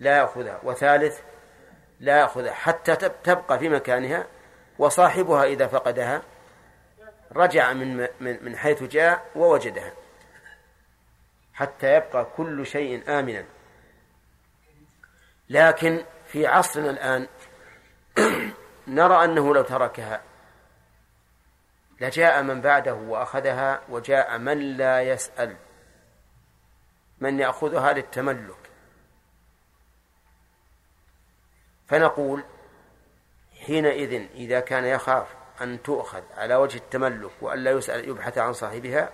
لا 0.01 0.17
يأخذها 0.17 0.61
وثالث 0.63 1.21
لا 2.01 2.19
يأخذها 2.19 2.53
حتى 2.53 2.97
تبقى 2.97 3.59
في 3.59 3.69
مكانها 3.69 4.27
وصاحبها 4.79 5.45
إذا 5.45 5.67
فقدها 5.67 6.23
رجع 7.33 7.73
من 7.73 8.09
من 8.21 8.57
حيث 8.57 8.83
جاء 8.83 9.25
ووجدها. 9.37 9.93
حتى 11.55 11.95
يبقى 11.95 12.27
كل 12.37 12.67
شيء 12.67 13.19
آمنا. 13.19 13.45
لكن 15.49 16.05
في 16.27 16.47
عصرنا 16.47 16.91
الآن 16.91 17.29
نرى 18.87 19.25
أنه 19.25 19.55
لو 19.55 19.63
تركها 19.63 20.23
لجاء 22.05 22.43
من 22.43 22.61
بعده 22.61 22.95
وأخذها 22.95 23.81
وجاء 23.89 24.39
من 24.39 24.77
لا 24.77 25.03
يسأل 25.03 25.57
من 27.21 27.41
يأخذها 27.41 27.93
للتملك. 27.93 28.71
فنقول 31.87 32.45
حينئذ 33.67 34.29
إذا 34.35 34.61
كان 34.61 34.85
يخاف 34.85 35.29
أن 35.61 35.83
تؤخذ 35.83 36.23
على 36.37 36.55
وجه 36.55 36.77
التملك 36.77 37.31
وأن 37.41 37.59
لا 37.59 37.71
يسأل 37.71 38.09
يبحث 38.09 38.39
عن 38.39 38.53
صاحبها 38.53 39.11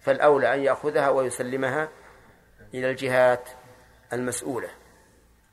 فالأولى 0.00 0.54
أن 0.54 0.60
يأخذها 0.60 1.08
ويسلمها 1.08 1.88
إلى 2.74 2.90
الجهات 2.90 3.48
المسؤولة 4.12 4.68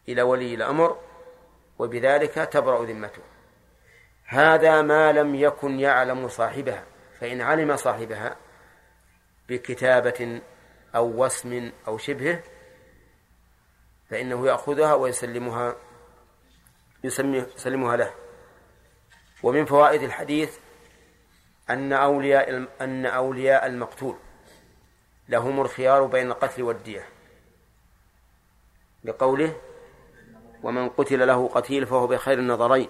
إلى 0.09 0.21
ولي 0.21 0.53
الأمر 0.53 0.97
وبذلك 1.79 2.33
تبرأ 2.33 2.85
ذمته. 2.85 3.21
هذا 4.31 4.81
ما 4.81 5.11
لم 5.11 5.35
يكن 5.35 5.79
يعلم 5.79 6.27
صاحبها 6.27 6.83
فإن 7.19 7.41
علم 7.41 7.75
صاحبها 7.75 8.35
بكتابة 9.49 10.41
أو 10.95 11.25
وسم 11.25 11.71
أو 11.87 11.97
شبهه 11.97 12.43
فإنه 14.09 14.47
يأخذها 14.47 14.93
ويسلمها 14.93 15.75
يسلمها 17.03 17.97
له. 17.97 18.13
ومن 19.43 19.65
فوائد 19.65 20.03
الحديث 20.03 20.57
أن 21.69 21.93
أولياء 21.93 22.67
أن 22.81 23.05
أولياء 23.05 23.65
المقتول 23.65 24.15
لهم 25.29 25.61
الخيار 25.61 26.05
بين 26.05 26.27
القتل 26.27 26.63
والدية. 26.63 27.05
لقوله 29.03 29.55
ومن 30.63 30.89
قتل 30.89 31.27
له 31.27 31.47
قتيل 31.47 31.85
فهو 31.85 32.07
بخير 32.07 32.39
النظرين 32.39 32.89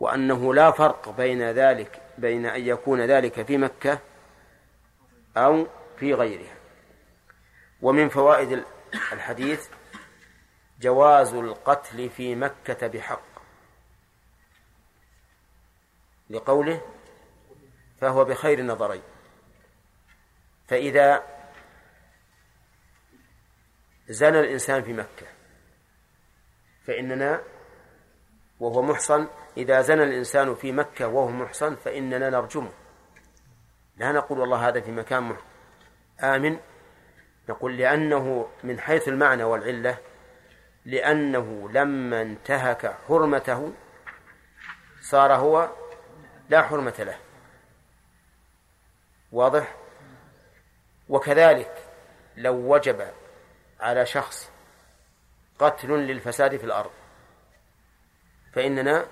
وأنه 0.00 0.54
لا 0.54 0.70
فرق 0.70 1.08
بين 1.08 1.42
ذلك 1.42 2.02
بين 2.18 2.46
أن 2.46 2.60
يكون 2.60 3.00
ذلك 3.00 3.42
في 3.46 3.58
مكة 3.58 3.98
أو 5.36 5.66
في 5.98 6.14
غيرها. 6.14 6.56
ومن 7.82 8.08
فوائد 8.08 8.64
الحديث 9.12 9.68
جواز 10.80 11.34
القتل 11.34 12.10
في 12.10 12.34
مكة 12.34 12.86
بحق. 12.86 13.36
لقوله 16.30 16.82
فهو 18.00 18.24
بخير 18.24 18.58
النظرين 18.58 19.02
فإذا 20.68 21.22
زنى 24.08 24.40
الإنسان 24.40 24.82
في 24.82 24.92
مكة 24.92 25.26
فإننا 26.86 27.42
وهو 28.60 28.82
محصن 28.82 29.28
إذا 29.56 29.80
زنى 29.80 30.02
الإنسان 30.02 30.54
في 30.54 30.72
مكة 30.72 31.08
وهو 31.08 31.28
محصن 31.28 31.76
فإننا 31.76 32.30
نرجمه. 32.30 32.70
لا 33.96 34.12
نقول 34.12 34.38
والله 34.38 34.68
هذا 34.68 34.80
في 34.80 34.90
مكان 34.90 35.36
آمن. 36.22 36.58
نقول 37.48 37.76
لأنه 37.76 38.48
من 38.64 38.80
حيث 38.80 39.08
المعنى 39.08 39.44
والعلة 39.44 39.98
لأنه 40.84 41.68
لما 41.70 42.22
انتهك 42.22 42.96
حرمته 43.08 43.72
صار 45.00 45.32
هو 45.32 45.70
لا 46.48 46.62
حرمة 46.62 46.94
له. 46.98 47.18
واضح؟ 49.32 49.76
وكذلك 51.08 51.84
لو 52.36 52.74
وجب 52.74 53.06
على 53.80 54.06
شخص 54.06 54.50
قتل 55.58 55.88
للفساد 55.88 56.56
في 56.56 56.64
الأرض 56.64 56.90
فإننا 58.56 59.06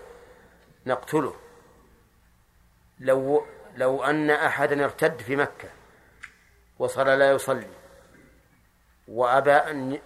نقتله. 0.87 1.35
لو 3.01 3.47
لو 3.77 4.05
أن 4.05 4.31
أحدا 4.31 4.85
ارتد 4.85 5.21
في 5.21 5.37
مكة 5.37 5.69
وصار 6.79 7.15
لا 7.15 7.31
يصلي 7.31 7.69
وأبى 9.09 9.53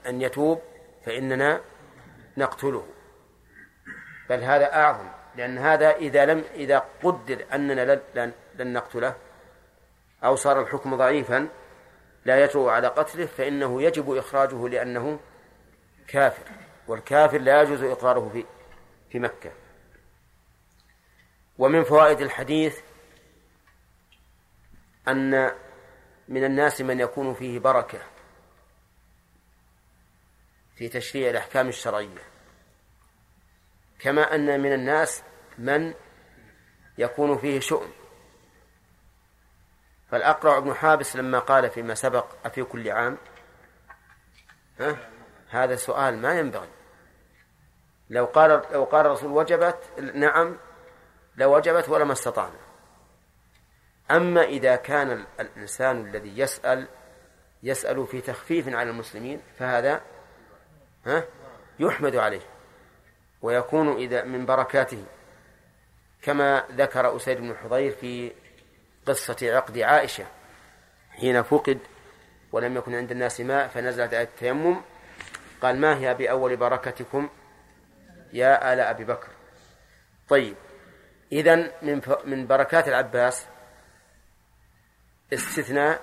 أن 0.06 0.23
يتوب 0.23 0.62
فإننا 1.06 1.60
نقتله. 2.36 2.86
بل 4.31 4.40
هذا 4.40 4.74
أعظم 4.74 5.09
لأن 5.36 5.59
هذا 5.59 5.90
إذا 5.90 6.27
لم 6.27 6.44
إذا 6.55 6.85
قدر 7.02 7.44
أننا 7.55 8.01
لن, 8.15 8.32
لن 8.55 8.73
نقتله 8.73 9.15
أو 10.24 10.36
صار 10.36 10.60
الحكم 10.60 10.97
ضعيفا 10.97 11.48
لا 12.24 12.44
يجرؤ 12.44 12.69
على 12.69 12.89
قتله 12.89 13.27
فإنه 13.27 13.82
يجب 13.82 14.16
إخراجه 14.16 14.69
لأنه 14.69 15.19
كافر 16.09 16.44
والكافر 16.89 17.39
لا 17.39 17.62
يجوز 17.62 17.82
إقراره 17.82 18.31
في 18.32 18.44
في 19.10 19.18
مكة. 19.18 19.52
ومن 21.59 21.85
فوائد 21.85 22.20
الحديث 22.20 22.80
أن 25.09 25.52
من 26.28 26.44
الناس 26.44 26.80
من 26.80 27.01
يكون 27.01 27.35
فيه 27.35 27.59
بركة 27.59 28.01
في 30.76 30.89
تشريع 30.89 31.30
الأحكام 31.30 31.68
الشرعية. 31.68 32.22
كما 33.98 34.35
أن 34.35 34.60
من 34.60 34.72
الناس 34.72 35.22
من 35.59 35.94
يكون 36.98 37.39
فيه 37.39 37.60
شؤم. 37.60 37.93
فالأقرع 40.10 40.59
بن 40.59 40.74
حابس 40.74 41.16
لما 41.16 41.39
قال 41.39 41.70
فيما 41.70 41.94
سبق 41.94 42.47
أفي 42.47 42.62
كل 42.64 42.90
عام؟ 42.90 43.18
ها؟ 44.80 45.10
هذا 45.48 45.76
سؤال 45.76 46.18
ما 46.18 46.39
ينبغي. 46.39 46.77
لو 48.10 48.24
قال 48.24 48.62
لو 48.72 48.85
قال 48.85 49.06
الرسول 49.06 49.32
وجبت 49.32 49.78
نعم 50.14 50.56
لوجبت 51.36 51.89
ولما 51.89 52.12
استطعنا. 52.12 52.59
أما 54.10 54.44
إذا 54.44 54.76
كان 54.76 55.26
الإنسان 55.40 56.06
الذي 56.06 56.39
يسأل 56.39 56.89
يسأل 57.62 58.06
في 58.06 58.20
تخفيف 58.20 58.68
على 58.68 58.90
المسلمين 58.90 59.40
فهذا 59.59 60.01
ها 61.06 61.24
يحمد 61.78 62.16
عليه 62.16 62.43
ويكون 63.43 63.97
إذا 63.97 64.24
من 64.24 64.47
بركاته. 64.47 65.05
كما 66.22 66.64
ذكر 66.70 67.16
أسيد 67.16 67.39
بن 67.39 67.56
حضير 67.56 67.93
في 67.93 68.32
قصة 69.06 69.36
عقد 69.43 69.78
عائشة 69.78 70.26
حين 71.10 71.43
فقد 71.43 71.78
ولم 72.52 72.76
يكن 72.76 72.94
عند 72.94 73.10
الناس 73.10 73.40
ماء 73.40 73.68
فنزلت 73.68 74.14
آية 74.14 74.22
التيمم 74.22 74.80
قال 75.62 75.80
ما 75.80 75.98
هي 75.98 76.14
بأول 76.14 76.56
بركتكم؟ 76.56 77.28
يا 78.32 78.72
آل 78.72 78.80
أبي 78.80 79.05
بكر. 79.05 79.28
طيب 80.28 80.56
إذا 81.32 81.56
من 81.82 82.02
من 82.24 82.46
بركات 82.46 82.88
العباس 82.88 83.46
استثناء 85.32 86.02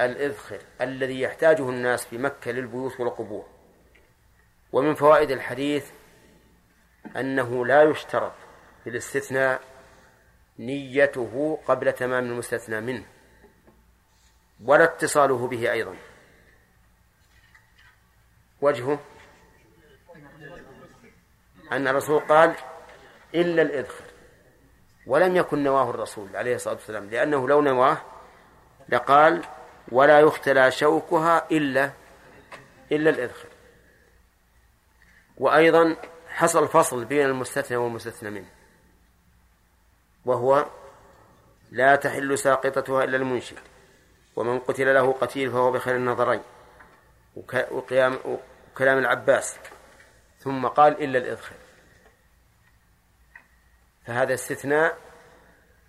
الإذخر 0.00 0.60
الذي 0.80 1.20
يحتاجه 1.20 1.68
الناس 1.68 2.06
في 2.06 2.18
مكة 2.18 2.50
للبيوت 2.50 3.00
والقبور. 3.00 3.46
ومن 4.72 4.94
فوائد 4.94 5.30
الحديث 5.30 5.90
أنه 7.16 7.66
لا 7.66 7.82
يشترط 7.82 8.34
في 8.84 8.90
الاستثناء 8.90 9.60
نيته 10.58 11.58
قبل 11.66 11.92
تمام 11.92 12.24
المستثنى 12.24 12.80
منه 12.80 13.06
ولا 14.64 14.84
اتصاله 14.84 15.48
به 15.48 15.72
أيضا. 15.72 15.96
وجهه 18.60 19.00
أن 21.72 21.88
الرسول 21.88 22.20
قال 22.20 22.54
إلا 23.34 23.62
الإذخر 23.62 24.04
ولم 25.06 25.36
يكن 25.36 25.62
نواه 25.62 25.90
الرسول 25.90 26.36
عليه 26.36 26.54
الصلاة 26.54 26.74
والسلام 26.74 27.10
لأنه 27.10 27.48
لو 27.48 27.60
نواه 27.60 27.98
لقال 28.88 29.44
ولا 29.92 30.20
يختلى 30.20 30.70
شوكها 30.70 31.46
إلا 31.50 31.90
إلا 32.92 33.10
الإذخر 33.10 33.48
وأيضا 35.36 35.96
حصل 36.28 36.68
فصل 36.68 37.04
بين 37.04 37.26
المستثنى 37.26 37.76
والمستثنى 37.76 38.30
منه 38.30 38.48
وهو 40.24 40.66
لا 41.70 41.96
تحل 41.96 42.38
ساقطتها 42.38 43.04
إلا 43.04 43.16
المنشد 43.16 43.58
ومن 44.36 44.58
قتل 44.58 44.94
له 44.94 45.12
قتيل 45.12 45.50
فهو 45.50 45.72
بخير 45.72 45.96
النظرين 45.96 46.42
وكلام 47.36 48.98
العباس. 48.98 49.58
ثم 50.44 50.66
قال 50.66 51.04
إلا 51.04 51.18
الإذخر 51.18 51.54
فهذا 54.06 54.34
استثناء 54.34 54.98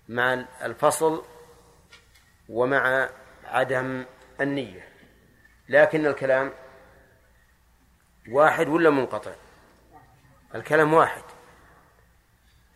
مع 0.08 0.44
الفصل 0.62 1.24
ومع 2.48 3.10
عدم 3.44 4.04
النية. 4.40 4.88
لكن 5.68 6.06
الكلام 6.06 6.52
واحد 8.28 8.68
ولا 8.68 8.90
منقطع؟ 8.90 9.34
الكلام 10.54 10.94
واحد. 10.94 11.22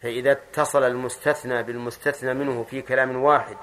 فإذا 0.02 0.32
اتصل 0.32 0.82
المستثنى 0.82 1.62
بالمستثنى 1.62 2.34
منه 2.34 2.62
في 2.64 2.82
كلام 2.82 3.16
واحد 3.16 3.56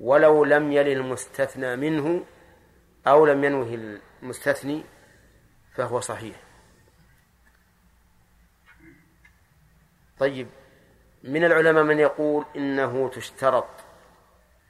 ولو 0.00 0.44
لم 0.44 0.72
يل 0.72 0.88
المستثنى 0.88 1.76
منه 1.76 2.24
أو 3.06 3.26
لم 3.26 3.44
ينوه 3.44 3.98
المستثني 4.22 4.84
فهو 5.74 6.00
صحيح. 6.00 6.49
طيب 10.20 10.48
من 11.22 11.44
العلماء 11.44 11.84
من 11.84 11.98
يقول 11.98 12.44
إنه 12.56 13.08
تشترط 13.08 13.68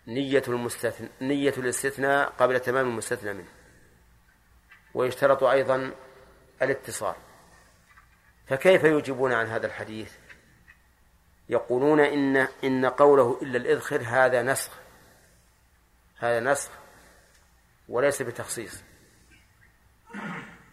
نية 0.06 0.43
المستثنى 0.48 1.09
نية 1.20 1.55
الاستثناء 1.59 2.31
قبل 2.31 2.60
تمام 2.60 2.89
المستثنى 2.89 3.32
منه 3.32 3.48
ويشترط 4.94 5.43
أيضا 5.43 5.93
الاتصال. 6.62 7.14
فكيف 8.47 8.85
يجيبون 8.85 9.32
عن 9.32 9.47
هذا 9.47 9.66
الحديث؟ 9.66 10.12
يقولون 11.48 12.01
إن 12.01 12.36
إن 12.64 12.86
قوله 12.86 13.39
إلا 13.43 13.56
الإذخر 13.56 14.02
هذا 14.06 14.43
نسخ 14.43 14.72
هذا 16.16 16.40
نسخ 16.40 16.70
وليس 17.89 18.22
بتخصيص. 18.22 18.82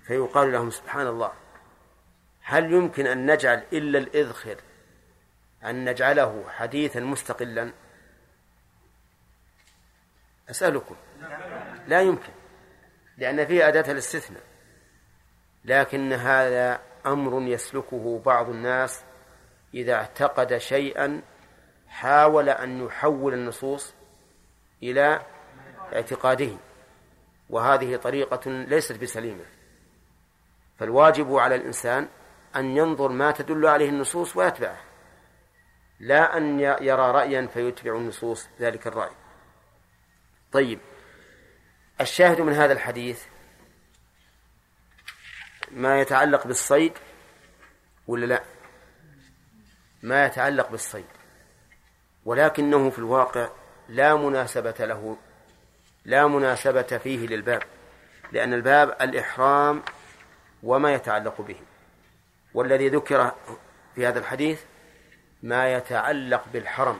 فيقال 0.04 0.52
لهم 0.52 0.70
سبحان 0.70 1.08
الله 1.08 1.32
هل 2.42 2.74
يمكن 2.74 3.08
أن 3.08 3.32
نجعل 3.32 3.64
إلا 3.74 4.00
الإذخر 4.00 4.58
أن 5.66 5.90
نجعله 5.90 6.46
حديثا 6.50 7.00
مستقلا. 7.00 7.74
أسألكم. 10.50 10.96
لا 11.88 12.02
يمكن 12.02 12.34
لأن 13.18 13.46
فيه 13.46 13.68
أداة 13.68 13.92
الاستثناء. 13.92 14.44
لكن 15.66 16.14
هذا 16.14 16.80
أمر 17.06 17.42
يسلكه 17.42 18.22
بعض 18.26 18.50
الناس 18.50 19.04
إذا 19.74 19.94
اعتقد 19.94 20.58
شيئا 20.58 21.22
حاول 21.88 22.50
أن 22.50 22.86
يحول 22.86 23.34
النصوص 23.34 23.94
إلى 24.84 25.22
اعتقاده. 25.94 26.52
وهذه 27.50 27.96
طريقة 27.96 28.52
ليست 28.52 29.02
بسليمة. 29.02 29.46
فالواجب 30.80 31.36
على 31.36 31.56
الإنسان 31.56 32.08
أن 32.56 32.78
ينظر 32.78 33.12
ما 33.12 33.32
تدل 33.32 33.66
عليه 33.68 33.90
النصوص 33.90 34.38
ويتبعه. 34.38 34.87
لا 36.00 36.38
أن 36.38 36.60
يرى 36.60 37.12
رأيا 37.12 37.48
فيتبع 37.54 37.96
النصوص 37.96 38.48
ذلك 38.60 38.88
الرأي. 38.88 39.12
طيب 40.52 40.80
الشاهد 42.02 42.42
من 42.42 42.54
هذا 42.54 42.74
الحديث 42.74 43.24
ما 45.72 46.02
يتعلق 46.02 46.48
بالصيد 46.48 46.94
ولا 48.08 48.26
لا؟ 48.26 48.44
ما 50.04 50.26
يتعلق 50.26 50.70
بالصيد 50.70 51.06
ولكنه 52.26 52.90
في 52.90 53.00
الواقع 53.00 53.50
لا 53.90 54.16
مناسبة 54.16 54.76
له 54.80 55.18
لا 56.06 56.28
مناسبة 56.28 56.82
فيه 56.82 57.28
للباب 57.28 57.64
لأن 58.32 58.54
الباب 58.54 58.98
الإحرام 59.02 59.84
وما 60.64 60.94
يتعلق 60.94 61.42
به. 61.42 61.60
والذي 62.54 62.90
ذكر 62.90 63.36
في 63.96 64.08
هذا 64.08 64.20
الحديث 64.20 64.62
ما 65.48 65.74
يتعلق 65.74 66.48
بالحرم. 66.54 67.00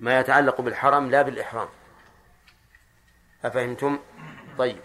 ما 0.00 0.20
يتعلق 0.20 0.60
بالحرم 0.60 1.10
لا 1.10 1.22
بالإحرام. 1.22 1.68
أفهمتم؟ 3.44 3.98
طيب. 4.58 4.80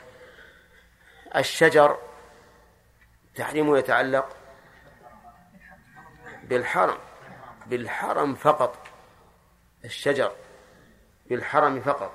الشجر 1.35 1.97
تحريمه 3.35 3.77
يتعلق 3.77 4.37
بالحرم. 6.43 6.97
بالحرم 7.65 8.35
فقط. 8.35 8.87
الشجر 9.85 10.31
بالحرم 11.29 11.81
فقط. 11.81 12.13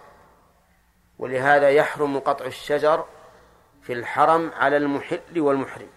ولهذا 1.19 1.71
يحرم 1.71 2.19
قطع 2.19 2.45
الشجر 2.45 3.07
في 3.83 3.93
الحرم 3.93 4.53
على 4.53 4.77
المحل 4.77 5.41
والمحرم. 5.41 5.91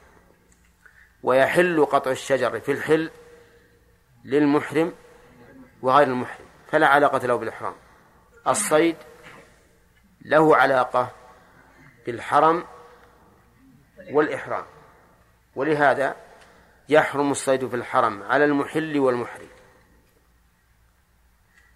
ويحل 1.24 1.86
قطع 1.86 2.12
الشجر 2.12 2.60
في 2.60 2.72
الحل 2.72 3.12
للمحرم 4.24 4.94
وغير 5.82 6.08
المحرم 6.08 6.46
فلا 6.72 6.88
علاقة 6.88 7.28
له 7.28 7.36
بالإحرام. 7.36 7.76
الصيد 8.48 8.96
له 10.22 10.56
علاقة 10.56 11.12
بالحرم 12.06 12.66
والإحرام 14.12 14.66
ولهذا 15.56 16.16
يحرم 16.90 17.32
الصيد 17.32 17.68
في 17.68 17.76
الحرم 17.76 18.24
على 18.24 18.46
المحل 18.46 19.00
والمحرم 19.00 19.48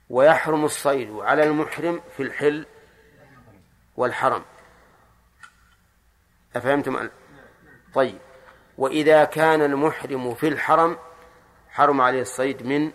ويحرم 0.09 0.65
الصيد 0.65 1.11
على 1.11 1.43
المحرم 1.43 2.01
في 2.17 2.23
الحل 2.23 2.65
والحرم. 3.97 4.43
أفهمتم؟ 6.55 7.09
طيب. 7.93 8.19
وإذا 8.77 9.23
كان 9.23 9.61
المحرم 9.61 10.33
في 10.35 10.47
الحرم 10.47 10.97
حرم 11.73 12.01
عليه 12.01 12.21
الصيد 12.21 12.65
من 12.65 12.91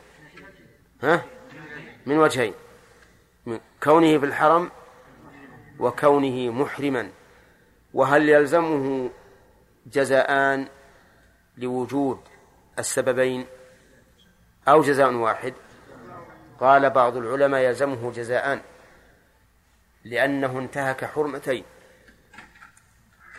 ها؟ 1.02 1.24
من 2.06 2.18
وجهين. 2.18 2.54
من 3.46 3.60
كونه 3.82 4.18
في 4.18 4.26
الحرم 4.26 4.70
وكونه 5.78 6.50
محرما. 6.52 7.10
وهل 7.94 8.28
يلزمه 8.28 9.10
جزاءان 9.86 10.68
لوجود 11.56 12.20
السببين 12.78 13.46
أو 14.68 14.82
جزاء 14.82 15.12
واحد؟ 15.12 15.54
قال 16.60 16.90
بعض 16.90 17.16
العلماء 17.16 17.60
يلزمه 17.60 18.12
جزاءان 18.12 18.60
لأنه 20.04 20.58
انتهك 20.58 21.04
حرمتين 21.04 21.64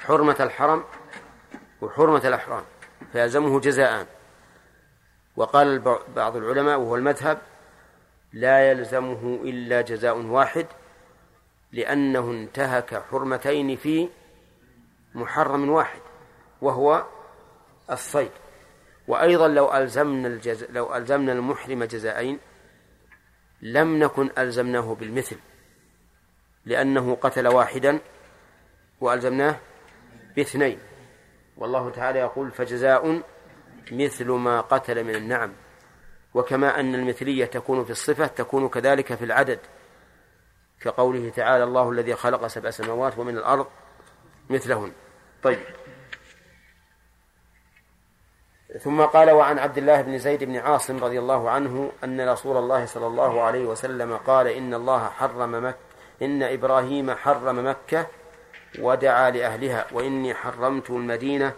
حرمة 0.01 0.35
الحرم 0.39 0.83
وحرمة 1.81 2.27
الأحرام 2.27 2.63
فيلزمه 3.11 3.59
جزاءان. 3.59 4.05
وقال 5.39 5.79
بعض 6.15 6.35
العلماء 6.35 6.79
وهو 6.79 6.95
المذهب 6.95 7.37
لا 8.33 8.71
يلزمه 8.71 9.39
إلا 9.43 9.81
جزاء 9.81 10.17
واحد 10.17 10.65
لأنه 11.71 12.31
انتهك 12.31 13.03
حرمتين 13.11 13.75
في 13.75 14.09
محرم 15.15 15.69
واحد 15.69 15.99
وهو 16.61 17.05
الصيد. 17.91 18.31
وأيضا 19.07 19.47
لو 19.47 19.73
ألزمنا 19.73 20.27
الجز... 20.27 20.63
لو 20.63 20.95
ألزمنا 20.95 21.31
المحرم 21.31 21.83
جزاءين 21.83 22.39
لم 23.61 23.99
نكن 24.03 24.29
ألزمناه 24.37 24.95
بالمثل 24.95 25.37
لأنه 26.65 27.15
قتل 27.15 27.47
واحدا 27.47 27.99
وألزمناه 29.01 29.59
باثنين. 30.35 30.79
والله 31.57 31.89
تعالى 31.89 32.19
يقول 32.19 32.51
فجزاء 32.51 33.21
مثل 33.91 34.31
ما 34.31 34.61
قتل 34.61 35.03
من 35.03 35.15
النعم. 35.15 35.53
وكما 36.33 36.79
أن 36.79 36.95
المثلية 36.95 37.45
تكون 37.45 37.85
في 37.85 37.91
الصفة 37.91 38.27
تكون 38.27 38.69
كذلك 38.69 39.13
في 39.13 39.25
العدد. 39.25 39.59
كقوله 40.81 41.29
تعالى 41.29 41.63
الله 41.63 41.91
الذي 41.91 42.15
خلق 42.15 42.47
سبع 42.47 42.69
سماوات 42.69 43.17
ومن 43.17 43.37
الأرض 43.37 43.67
مثلهن. 44.49 44.91
طيب. 45.43 45.59
ثم 48.77 49.01
قال 49.01 49.31
وعن 49.31 49.59
عبد 49.59 49.77
الله 49.77 50.01
بن 50.01 50.17
زيد 50.17 50.43
بن 50.43 50.57
عاصم 50.57 51.03
رضي 51.03 51.19
الله 51.19 51.49
عنه 51.49 51.91
أن 52.03 52.29
رسول 52.29 52.57
الله 52.57 52.85
صلى 52.85 53.07
الله 53.07 53.41
عليه 53.41 53.65
وسلم 53.65 54.17
قال 54.17 54.47
إن 54.47 54.73
الله 54.73 55.09
حرم 55.09 55.65
مكة 55.65 55.77
إن 56.21 56.43
إبراهيم 56.43 57.11
حرم 57.11 57.67
مكة 57.67 58.07
ودعا 58.79 59.29
لأهلها 59.29 59.85
وإني 59.91 60.33
حرمت 60.33 60.89
المدينة 60.89 61.53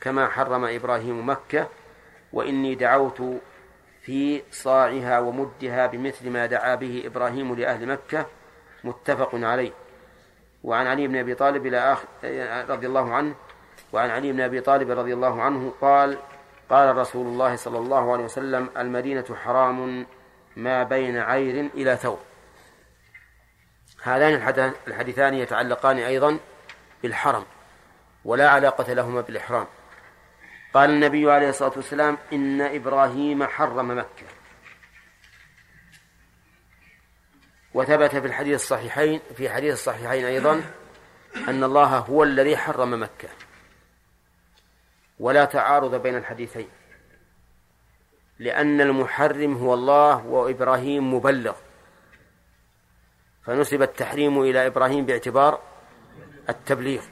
كما 0.00 0.28
حرم 0.28 0.64
إبراهيم 0.64 1.28
مكة 1.28 1.68
وإني 2.32 2.74
دعوت 2.74 3.22
في 4.02 4.42
صاعها 4.50 5.18
ومدها 5.20 5.86
بمثل 5.86 6.30
ما 6.30 6.46
دعا 6.46 6.74
به 6.74 7.02
إبراهيم 7.06 7.54
لأهل 7.54 7.86
مكة 7.86 8.26
متفق 8.84 9.30
عليه. 9.34 9.72
وعن 10.64 10.86
علي 10.86 11.06
بن 11.06 11.16
أبي 11.16 11.34
طالب 11.34 11.66
إلى 11.66 11.92
آخر 11.92 12.06
رضي 12.70 12.86
الله 12.86 13.14
عنه 13.14 13.34
وعن 13.92 14.10
علي 14.10 14.32
بن 14.32 14.40
أبي 14.40 14.60
طالب 14.60 14.90
رضي 14.90 15.14
الله 15.14 15.42
عنه 15.42 15.72
قال 15.80 16.18
قال 16.70 16.96
رسول 16.96 17.26
الله 17.26 17.56
صلى 17.56 17.78
الله 17.78 18.12
عليه 18.12 18.24
وسلم 18.24 18.68
المدينة 18.76 19.24
حرام 19.44 20.06
ما 20.56 20.82
بين 20.82 21.16
عير 21.18 21.70
إلى 21.74 21.96
ثوب. 21.96 22.18
هذان 24.02 24.72
الحديثان 24.88 25.34
يتعلقان 25.34 25.98
أيضا 25.98 26.38
بالحرم 27.02 27.44
ولا 28.24 28.50
علاقة 28.50 28.92
لهما 28.92 29.20
بالإحرام. 29.20 29.66
قال 30.74 30.90
النبي 30.90 31.32
عليه 31.32 31.48
الصلاة 31.48 31.72
والسلام 31.76 32.18
إن 32.32 32.60
إبراهيم 32.60 33.44
حرم 33.44 33.98
مكة. 33.98 34.26
وثبت 37.74 38.10
في 38.10 38.26
الحديث 38.26 38.54
الصحيحين 38.54 39.20
في 39.36 39.50
حديث 39.50 39.72
الصحيحين 39.72 40.24
أيضا 40.24 40.62
أن 41.48 41.64
الله 41.64 41.98
هو 41.98 42.22
الذي 42.22 42.56
حرم 42.56 43.02
مكة. 43.02 43.28
ولا 45.18 45.44
تعارض 45.44 45.94
بين 45.94 46.16
الحديثين. 46.16 46.68
لأن 48.38 48.80
المحرم 48.80 49.56
هو 49.56 49.74
الله 49.74 50.26
وإبراهيم 50.26 51.14
مبلغ. 51.14 51.56
فنسب 53.44 53.82
التحريم 53.82 54.42
إلى 54.42 54.66
إبراهيم 54.66 55.06
باعتبار 55.06 55.62
التبليغ. 56.48 57.02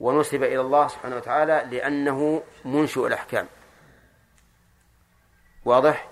ونسب 0.00 0.42
إلى 0.42 0.60
الله 0.60 0.88
سبحانه 0.88 1.16
وتعالى 1.16 1.66
لأنه 1.70 2.42
منشئ 2.64 3.06
الأحكام. 3.06 3.46
واضح؟ 5.64 6.08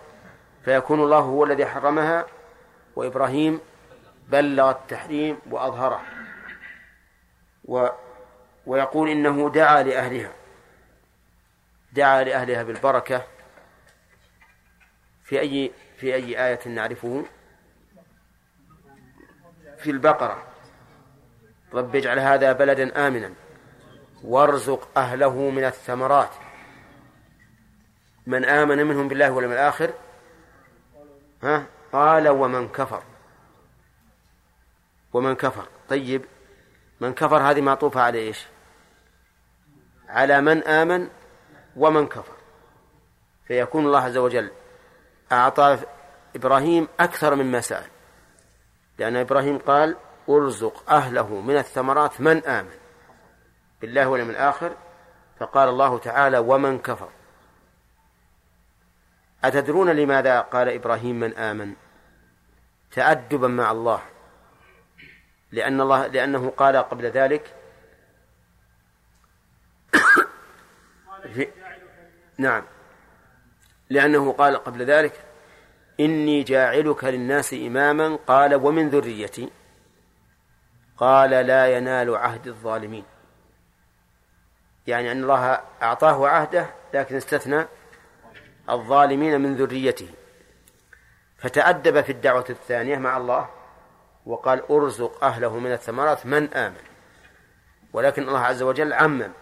فيكون 0.65 1.01
الله 1.01 1.19
هو 1.19 1.45
الذي 1.45 1.67
حرمها 1.67 2.27
وإبراهيم 2.97 3.61
بلغ 4.29 4.71
التحريم 4.71 5.39
وأظهره. 5.51 6.03
و 7.65 7.89
ويقول 8.67 9.09
إنه 9.09 9.51
دعا 9.51 9.83
لأهلها. 9.83 10.33
دعا 11.93 12.25
لأهلها 12.25 12.63
بالبركة. 12.63 13.27
في 15.25 15.41
أي 15.41 15.73
في 15.97 16.15
أي 16.15 16.47
آية 16.47 16.69
نعرفه؟ 16.69 17.25
في 19.79 19.91
البقرة. 19.91 20.43
رب 21.75 21.97
اجعل 21.97 22.19
هذا 22.19 22.53
بلدا 22.53 23.09
آمنا. 23.09 23.48
وارزق 24.25 24.99
أهله 24.99 25.51
من 25.51 25.65
الثمرات. 25.65 26.31
من 28.27 28.45
آمن 28.45 28.87
منهم 28.87 29.09
بالله 29.09 29.31
واليوم 29.31 29.53
الآخر 29.53 29.93
ها؟ 31.43 31.67
قال 31.93 32.29
ومن 32.29 32.69
كفر. 32.69 33.03
ومن 35.13 35.35
كفر. 35.35 35.69
طيب 35.89 36.25
من 37.01 37.15
كفر 37.15 37.37
هذه 37.37 37.61
معطوفة 37.61 38.01
على 38.01 38.19
إيش؟ 38.19 38.47
على 40.09 40.41
من 40.41 40.63
آمن 40.65 41.09
ومن 41.77 42.07
كفر. 42.07 42.35
فيكون 43.47 43.87
الله 43.87 44.01
عز 44.01 44.17
وجل 44.17 44.51
أعطى 45.33 45.79
إبراهيم 46.37 46.89
أكثر 47.01 47.35
مما 47.35 47.61
سأل. 47.61 47.91
لأن 48.99 49.17
إبراهيم 49.17 49.59
قال 49.59 49.97
أرزق 50.29 50.91
أهله 50.91 51.41
من 51.41 51.57
الثمرات 51.57 52.21
من 52.21 52.45
آمن. 52.45 52.78
بالله 53.81 54.09
واليوم 54.09 54.31
الآخر 54.31 54.77
فقال 55.39 55.69
الله 55.69 55.99
تعالى 55.99 56.39
ومن 56.39 56.79
كفر. 56.79 57.11
أتدرون 59.45 59.91
لماذا 59.91 60.41
قال 60.41 60.69
إبراهيم 60.69 61.21
من 61.21 61.35
آمن؟ 61.37 61.75
تأدبا 62.91 63.49
مع 63.49 63.71
الله. 63.71 64.03
لأن 65.53 65.81
الله 65.81 66.07
لأنه 66.07 66.51
قال 66.51 66.77
قبل 66.77 67.07
ذلك 67.07 67.55
في 71.35 71.49
نعم. 72.39 72.65
لأنه 73.91 74.33
قال 74.33 74.57
قبل 74.57 74.83
ذلك 74.83 75.25
إني 76.01 76.43
جاعلك 76.43 77.05
للناس 77.05 77.55
إماما. 77.55 78.19
قال 78.27 78.55
ومن 78.55 78.89
ذريتي. 78.89 79.51
قال 80.97 81.31
لا 81.31 81.77
ينال 81.77 82.17
عهد 82.17 82.47
الظالمين. 82.47 83.05
يعني 84.89 85.13
أن 85.13 85.23
الله 85.23 85.61
أعطاه 85.83 86.29
عهده 86.29 86.67
لكن 86.95 87.17
استثنى 87.17 87.67
الظالمين 88.71 89.41
من 89.41 89.57
ذريته. 89.57 90.09
فتأدب 91.39 92.01
في 92.01 92.13
الدعوة 92.13 92.45
الثانية 92.51 92.97
مع 92.97 93.17
الله 93.17 93.49
وقال 94.27 94.63
أرزق 94.71 95.25
أهله 95.25 95.59
من 95.59 95.73
الثمرات 95.73 96.27
من 96.27 96.55
آمن. 96.55 96.81
ولكن 97.93 98.29
الله 98.29 98.41
عز 98.41 98.63
وجل 98.63 98.93
عمم. 98.93 99.33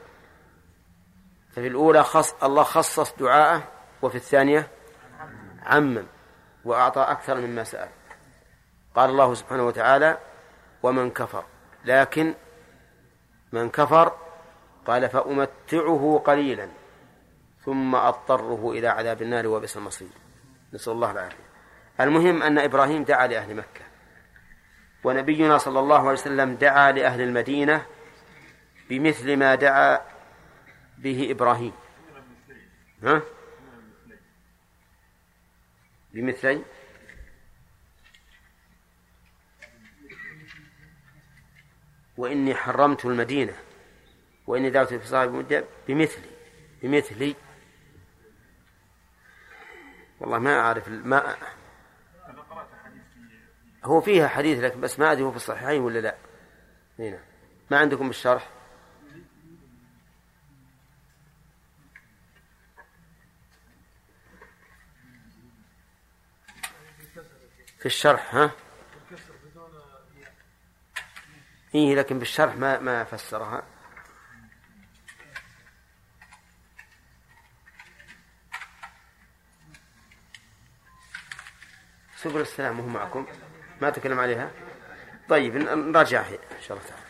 ففي 1.52 1.66
الأولى 1.66 2.02
خص 2.02 2.44
الله 2.44 2.62
خصص 2.62 3.14
دعاءه 3.14 3.62
وفي 4.02 4.16
الثانية 4.16 4.68
عمم 5.62 6.06
وأعطى 6.64 7.00
أكثر 7.00 7.34
مما 7.34 7.64
سأل. 7.64 7.88
قال 8.94 9.10
الله 9.10 9.34
سبحانه 9.34 9.66
وتعالى 9.66 10.18
ومن 10.82 11.10
كفر. 11.10 11.44
لكن 11.84 12.34
من 13.52 13.70
كفر 13.70 14.25
قال 14.86 15.08
فأمتعه 15.08 16.22
قليلا 16.24 16.68
ثم 17.64 17.94
أضطره 17.94 18.72
إلى 18.72 18.88
عذاب 18.88 19.22
النار 19.22 19.46
وبئس 19.46 19.76
المصير. 19.76 20.08
نسأل 20.72 20.92
الله 20.92 21.10
العافية. 21.10 21.46
المهم 22.00 22.42
أن 22.42 22.58
إبراهيم 22.58 23.04
دعا 23.04 23.26
لأهل 23.26 23.54
مكة. 23.54 23.84
ونبينا 25.04 25.58
صلى 25.58 25.80
الله 25.80 25.98
عليه 25.98 26.10
وسلم 26.10 26.54
دعا 26.54 26.92
لأهل 26.92 27.20
المدينة 27.20 27.86
بمثل 28.90 29.36
ما 29.36 29.54
دعا 29.54 30.00
به 30.98 31.30
إبراهيم. 31.30 31.72
ها؟ 33.02 33.22
بمثلي 36.12 36.62
وإني 42.16 42.54
حرمت 42.54 43.04
المدينة. 43.04 43.65
وإني 44.46 44.70
ذات 44.70 44.94
في 44.94 45.06
صاحب 45.06 45.32
مدة 45.32 45.64
بمثلي 45.88 46.30
بمثلي. 46.82 47.34
والله 50.20 50.38
ما 50.38 50.60
أعرف 50.60 50.88
ما 50.88 51.36
هو 53.84 54.00
فيها 54.00 54.28
حديث 54.28 54.58
لكن 54.58 54.80
بس 54.80 54.98
ما 54.98 55.12
أدري 55.12 55.22
هو 55.22 55.30
في 55.30 55.36
الصحيحين 55.36 55.80
ولا 55.80 55.98
لا. 55.98 56.16
هنا. 56.98 57.20
ما 57.70 57.78
عندكم 57.78 58.06
بالشرح 58.06 58.48
في 67.78 67.86
الشرح 67.86 68.34
ها؟ 68.34 68.50
إيه 71.74 71.94
لكن 71.94 72.18
بالشرح 72.18 72.56
ما 72.56 72.78
ما 72.78 73.04
فسرها. 73.04 73.75
سبل 82.30 82.40
السلام 82.40 82.80
وهو 82.80 82.88
معكم. 82.88 83.26
ما 83.80 83.90
تكلم 83.90 84.20
عليها؟ 84.20 84.50
طيب 85.28 85.56
نراجعها 85.56 86.34
إن 86.34 86.62
شاء 86.62 86.76
الله 86.76 86.88
تعالى. 86.88 87.06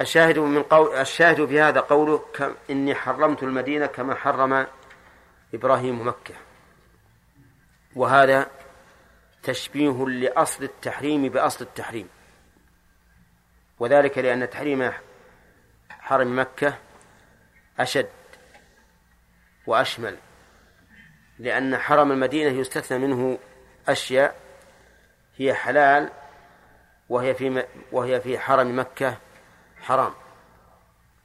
الشاهد 0.00 0.38
من 0.38 0.62
قول 0.62 0.96
الشاهد 0.96 1.46
في 1.46 1.60
هذا 1.60 1.80
قوله 1.80 2.24
إني 2.70 2.94
حرمت 2.94 3.42
المدينة 3.42 3.86
كما 3.86 4.14
حرم 4.14 4.66
إبراهيم 5.54 6.08
مكة. 6.08 6.34
وهذا 7.96 8.50
تشبيه 9.42 10.06
لأصل 10.06 10.64
التحريم 10.64 11.28
بأصل 11.28 11.64
التحريم. 11.64 12.08
وذلك 13.78 14.18
لأن 14.18 14.50
تحريم 14.50 14.92
حرم 15.90 16.38
مكة 16.38 16.78
أشد 17.78 18.08
وأشمل 19.66 20.16
لأن 21.38 21.78
حرم 21.78 22.12
المدينة 22.12 22.50
يستثنى 22.60 22.98
منه 22.98 23.38
أشياء 23.88 24.36
هي 25.36 25.54
حلال 25.54 26.12
وهي 27.08 27.34
في 27.34 27.66
وهي 27.92 28.20
في 28.20 28.38
حرم 28.38 28.78
مكة 28.78 29.18
حرام. 29.80 30.14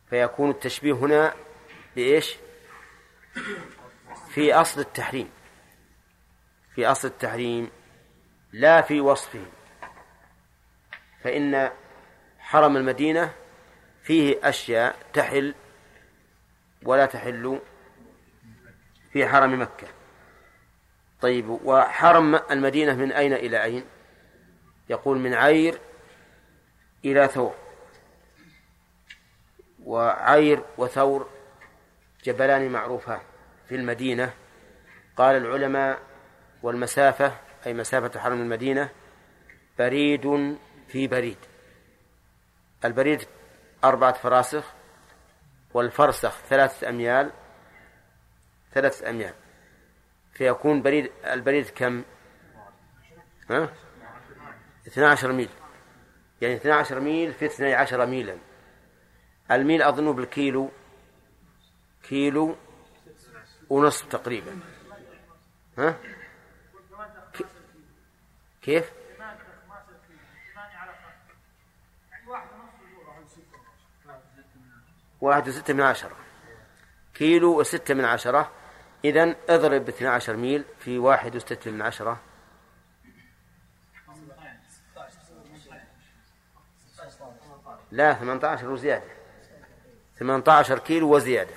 فيكون 0.10 0.50
التشبيه 0.50 0.94
هنا 0.94 1.34
بإيش؟ 1.96 2.38
في 4.30 4.54
أصل 4.54 4.82
التحريم. 4.82 5.30
في 6.76 6.88
أصل 6.88 7.08
التحريم 7.08 7.72
لا 8.52 8.82
في 8.82 9.02
وصفه 9.02 9.46
فإن 11.24 11.72
حرم 12.40 12.78
المدينة 12.78 13.34
فيه 14.04 14.40
أشياء 14.44 14.96
تحل 15.14 15.56
ولا 16.84 17.06
تحل 17.06 17.60
في 19.14 19.28
حرم 19.28 19.62
مكة. 19.62 19.88
طيب 21.22 21.50
وحرم 21.50 22.36
المدينة 22.36 22.96
من 22.96 23.12
أين 23.12 23.34
إلى 23.34 23.64
أين؟ 23.64 23.84
يقول 24.90 25.18
من 25.18 25.34
عير 25.34 25.80
إلى 27.06 27.28
ثور. 27.28 27.56
وعير 29.84 30.64
وثور 30.78 31.30
جبلان 32.24 32.72
معروفان 32.72 33.20
في 33.68 33.76
المدينة. 33.76 34.34
قال 35.18 35.36
العلماء 35.36 36.00
والمسافة 36.64 37.34
أي 37.66 37.74
مسافة 37.74 38.20
حرم 38.20 38.42
المدينة 38.42 38.90
بريد 39.80 40.58
في 40.88 41.08
بريد. 41.08 41.38
البريد 42.86 43.28
أربعة 43.84 44.14
فراسخ 44.14 44.74
والفرسخ 45.74 46.38
ثلاثة 46.50 46.90
أميال 46.90 47.32
ثلاثة 48.74 49.10
أميال. 49.10 49.34
فيكون 50.34 50.82
بريد 50.82 51.12
البريد 51.26 51.70
كم؟ 51.70 52.04
ها؟ 53.50 53.74
12 54.88 55.32
ميل 55.32 55.50
يعني 56.42 56.56
12 56.56 57.00
ميل 57.00 57.34
في 57.34 57.46
12 57.46 58.06
ميلا 58.06 58.38
الميل 59.52 59.82
أظن 59.82 60.12
بالكيلو 60.16 60.72
كيلو 62.04 62.56
ونصف 63.70 64.08
تقريبا 64.08 64.60
ها؟ 65.78 65.98
كيف؟ 68.62 68.92
واحد 75.22 75.48
وستة 75.48 75.74
من 75.74 75.82
عشرة 75.82 76.16
كيلو 77.14 77.60
وستة 77.60 77.94
من 77.94 78.06
عشرة 78.06 78.52
إذن 79.06 79.36
اضرب 79.50 79.86
باثنى 79.86 80.08
عشر 80.08 80.36
ميل 80.36 80.66
في 80.80 81.00
واحد 81.00 81.36
وستة 81.36 81.72
من 81.72 81.82
عشرة. 81.82 82.20
لا 87.92 88.14
ثمانية 88.14 88.48
عشر 88.48 88.70
وزيادة. 88.70 89.12
ثمانية 90.20 90.44
عشر 90.48 90.80
كيلو 90.80 91.16
وزيادة. 91.16 91.54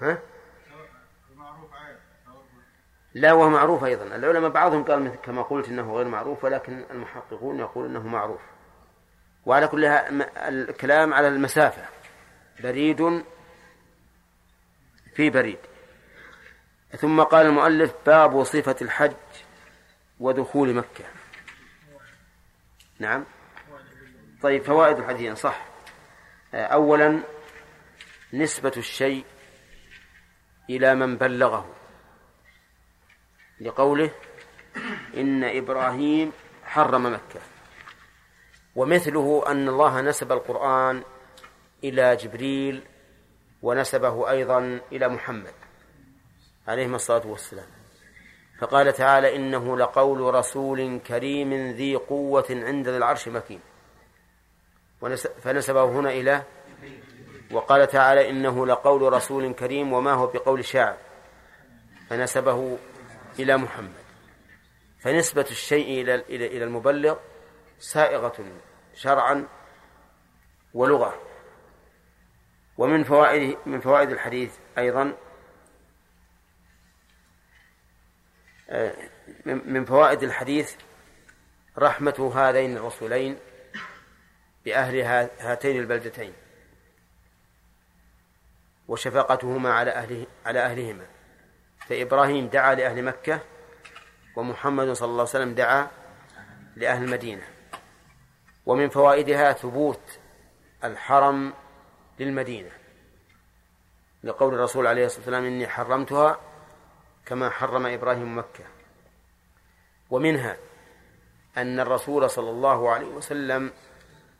ها؟ 0.00 0.18
لا 3.14 3.32
وهو 3.32 3.50
معروف 3.50 3.84
أيضا. 3.84 4.04
العلماء 4.16 4.50
بعضهم 4.50 4.84
قال 4.84 5.16
كما 5.22 5.42
قلت 5.42 5.68
أنه 5.68 5.96
غير 5.96 6.08
معروف 6.08 6.44
ولكن 6.44 6.84
المحققون 6.90 7.58
يقول 7.58 7.86
أنه 7.86 8.08
معروف. 8.08 8.40
وعلى 9.46 9.68
كل 9.68 9.84
الكلام 10.36 11.14
على 11.14 11.28
المسافة. 11.28 11.88
بريد 12.60 13.24
في 15.14 15.30
بريد. 15.30 15.58
ثم 16.96 17.22
قال 17.22 17.46
المؤلف 17.46 17.94
باب 18.06 18.44
صفة 18.44 18.76
الحج 18.82 19.12
ودخول 20.20 20.74
مكة. 20.74 21.04
نعم. 22.98 23.24
طيب 24.42 24.62
فوائد 24.62 24.98
الحديث 24.98 25.38
صح. 25.38 25.66
أولا 26.54 27.20
نسبة 28.32 28.72
الشيء 28.76 29.24
إلى 30.70 30.94
من 30.94 31.16
بلغه. 31.16 31.74
لقوله 33.60 34.10
إن 35.16 35.44
إبراهيم 35.44 36.32
حرم 36.64 37.14
مكة. 37.14 37.40
ومثله 38.76 39.44
أن 39.46 39.68
الله 39.68 40.00
نسب 40.00 40.32
القرآن 40.32 41.02
إلى 41.84 42.16
جبريل 42.16 42.82
ونسبه 43.64 44.30
أيضا 44.30 44.80
إلى 44.92 45.08
محمد 45.08 45.54
عليهما 46.68 46.96
الصلاة 46.96 47.26
والسلام. 47.26 47.66
فقال 48.60 48.92
تعالى 48.92 49.36
إنه 49.36 49.76
لقول 49.76 50.34
رسول 50.34 51.00
كريم 51.06 51.70
ذي 51.70 51.96
قوة 51.96 52.44
عند 52.50 52.88
ذي 52.88 52.96
العرش 52.96 53.28
مكين. 53.28 53.60
فنسبه 55.42 55.84
هنا 55.84 56.10
إلى 56.10 56.42
وقال 57.50 57.86
تعالى 57.86 58.30
إنه 58.30 58.66
لقول 58.66 59.12
رسول 59.12 59.52
كريم 59.52 59.92
وما 59.92 60.12
هو 60.12 60.26
بقول 60.26 60.64
شاعر. 60.64 60.96
فنسبه 62.10 62.78
إلى 63.38 63.56
محمد. 63.56 64.04
فنسبة 65.00 65.46
الشيء 65.50 66.02
إلى 66.02 66.14
إلى 66.14 66.64
المبلغ 66.64 67.16
سائغة 67.78 68.44
شرعا 68.94 69.46
ولغة. 70.74 71.14
ومن 72.78 73.04
فوائد 73.04 73.56
من 73.66 73.80
فوائد 73.80 74.10
الحديث 74.10 74.56
أيضا 74.78 75.14
آه، 78.70 78.94
من 79.44 79.84
فوائد 79.84 80.22
الحديث 80.22 80.74
رحمة 81.78 82.32
هذين 82.34 82.76
الرسولين 82.76 83.38
بأهل 84.64 85.00
هاتين 85.40 85.80
البلدتين 85.80 86.32
وشفقتهما 88.88 89.72
على 89.72 89.90
أهله 89.90 90.26
على 90.46 90.60
أهلهما. 90.60 91.06
فإبراهيم 91.88 92.48
دعا 92.48 92.74
لأهل 92.74 93.02
مكة 93.02 93.40
ومحمد 94.36 94.92
صلى 94.92 95.06
الله 95.06 95.20
عليه 95.20 95.30
وسلم 95.30 95.54
دعا 95.54 95.88
لأهل 96.76 97.04
المدينة. 97.04 97.42
ومن 98.66 98.88
فوائدها 98.88 99.52
ثبوت 99.52 100.18
الحرم 100.84 101.52
للمدينة. 102.18 102.70
لقول 104.24 104.54
الرسول 104.54 104.86
عليه 104.86 105.04
الصلاة 105.04 105.20
والسلام 105.20 105.44
إني 105.44 105.68
حرمتها 105.68 106.40
كما 107.26 107.50
حرم 107.50 107.86
إبراهيم 107.86 108.38
مكة. 108.38 108.64
ومنها 110.10 110.56
أن 111.56 111.80
الرسول 111.80 112.30
صلى 112.30 112.50
الله 112.50 112.90
عليه 112.90 113.06
وسلم 113.06 113.72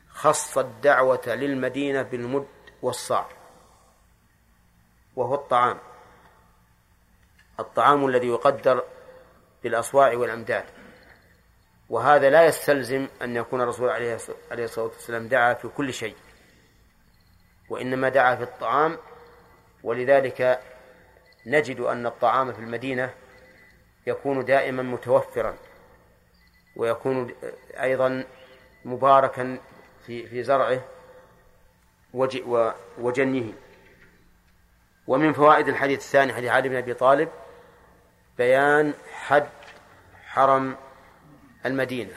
خص 0.09 0.59
الدعوة 0.59 1.23
للمدينة 1.27 2.03
بالمد 2.03 2.49
والصاع 2.83 3.29
وهو 5.17 5.35
الطعام 5.35 5.79
الطعام 7.61 8.07
الذي 8.07 8.29
يقدر 8.29 8.85
بالأصواع 9.63 10.17
والأمداد. 10.17 10.65
وهذا 11.89 12.31
لا 12.31 12.45
يستلزم 12.45 13.09
أن 13.23 13.37
يكون 13.37 13.61
الرسول 13.61 13.89
عليه 13.89 14.15
الصلاة 14.53 14.87
والسلام 14.87 15.29
دعا 15.29 15.55
في 15.55 15.69
كل 15.69 15.93
شيء. 15.93 16.17
وإنما 17.69 18.09
دعا 18.09 18.37
في 18.37 18.43
الطعام 18.43 18.99
ولذلك 19.83 20.61
نجد 21.47 21.81
أن 21.81 22.07
الطعام 22.07 22.53
في 22.53 22.59
المدينة 22.59 23.15
يكون 24.07 24.45
دائما 24.45 24.83
متوفرا 24.83 25.57
ويكون 26.77 27.35
أيضا 27.81 28.25
مباركا 28.85 29.59
في 30.07 30.27
في 30.27 30.43
زرعه 30.43 30.81
وجنه. 32.99 33.53
ومن 35.07 35.33
فوائد 35.33 35.69
الحديث 35.69 35.99
الثاني 35.99 36.33
حديث 36.33 36.51
علي 36.51 36.69
بن 36.69 36.77
أبي 36.77 36.95
طالب 36.95 37.29
بيان 38.39 38.95
حد 39.13 39.49
حرم 40.27 40.77
المدينة 41.67 42.15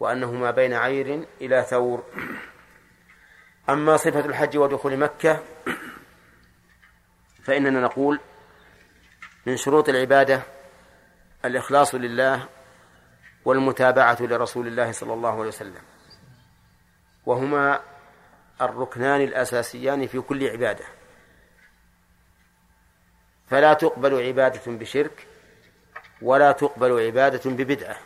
وانه 0.00 0.32
ما 0.32 0.50
بين 0.50 0.72
عير 0.72 1.24
إلى 1.40 1.62
ثور. 1.62 2.02
أما 3.68 3.96
صفة 3.96 4.20
الحج 4.20 4.56
ودخول 4.56 4.96
مكة 4.96 5.40
فإننا 7.44 7.80
نقول 7.80 8.20
من 9.46 9.56
شروط 9.56 9.88
العبادة 9.88 10.42
الإخلاص 11.44 11.94
لله 11.94 12.48
والمتابعة 13.44 14.16
لرسول 14.20 14.66
الله 14.66 14.92
صلى 14.92 15.12
الله 15.12 15.30
عليه 15.30 15.48
وسلم. 15.48 15.82
وهما 17.26 17.80
الركنان 18.60 19.20
الأساسيان 19.20 20.06
في 20.06 20.20
كل 20.20 20.48
عبادة. 20.48 20.84
فلا 23.46 23.72
تقبل 23.72 24.26
عبادة 24.26 24.60
بشرك 24.66 25.26
ولا 26.22 26.52
تقبل 26.52 27.06
عبادة 27.06 27.50
ببدعة. 27.50 27.96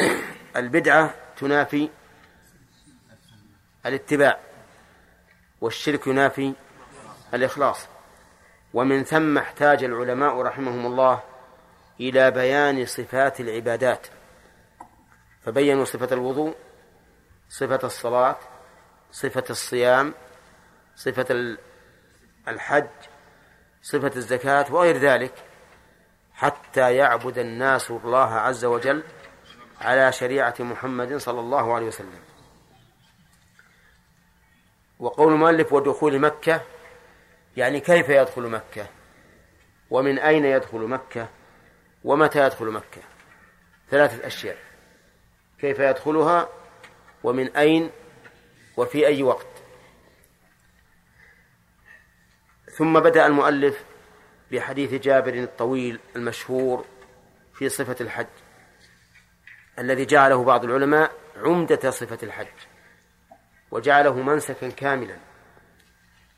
البدعة 0.56 1.14
تنافي 1.36 1.88
الاتباع 3.86 4.38
والشرك 5.60 6.06
ينافي 6.06 6.54
الإخلاص. 7.34 7.86
ومن 8.74 9.04
ثم 9.04 9.38
احتاج 9.38 9.84
العلماء 9.84 10.42
رحمهم 10.42 10.86
الله 10.86 11.22
إلى 12.00 12.30
بيان 12.30 12.86
صفات 12.86 13.40
العبادات. 13.40 14.06
فبينوا 15.42 15.84
صفة 15.84 16.08
الوضوء 16.12 16.54
صفة 17.48 17.80
الصلاة 17.84 18.36
صفة 19.12 19.44
الصيام 19.50 20.14
صفة 20.96 21.56
الحج 22.48 22.88
صفة 23.82 24.12
الزكاة 24.16 24.74
وغير 24.74 24.96
ذلك 24.96 25.34
حتى 26.34 26.96
يعبد 26.96 27.38
الناس 27.38 27.90
الله 27.90 28.34
عز 28.34 28.64
وجل 28.64 29.02
على 29.80 30.12
شريعة 30.12 30.54
محمد 30.60 31.16
صلى 31.16 31.40
الله 31.40 31.74
عليه 31.74 31.86
وسلم. 31.86 32.20
وقول 35.02 35.32
المؤلف 35.32 35.72
ودخول 35.72 36.18
مكة 36.18 36.62
يعني 37.56 37.80
كيف 37.80 38.08
يدخل 38.08 38.42
مكة؟ 38.42 38.86
ومن 39.90 40.18
أين 40.18 40.44
يدخل 40.44 40.78
مكة؟ 40.78 41.28
ومتى 42.04 42.46
يدخل 42.46 42.66
مكة؟ 42.66 43.02
ثلاثة 43.90 44.26
أشياء. 44.26 44.56
كيف 45.60 45.78
يدخلها؟ 45.78 46.48
ومن 47.24 47.56
أين؟ 47.56 47.90
وفي 48.76 49.06
أي 49.06 49.22
وقت؟ 49.22 49.46
ثم 52.76 53.00
بدأ 53.00 53.26
المؤلف 53.26 53.84
بحديث 54.52 54.94
جابر 54.94 55.34
الطويل 55.34 56.00
المشهور 56.16 56.84
في 57.54 57.68
صفة 57.68 57.96
الحج 58.00 58.26
الذي 59.78 60.04
جعله 60.04 60.44
بعض 60.44 60.64
العلماء 60.64 61.12
عمدة 61.36 61.90
صفة 61.90 62.18
الحج. 62.22 62.71
وجعله 63.72 64.14
منسكا 64.14 64.68
كاملا 64.68 65.16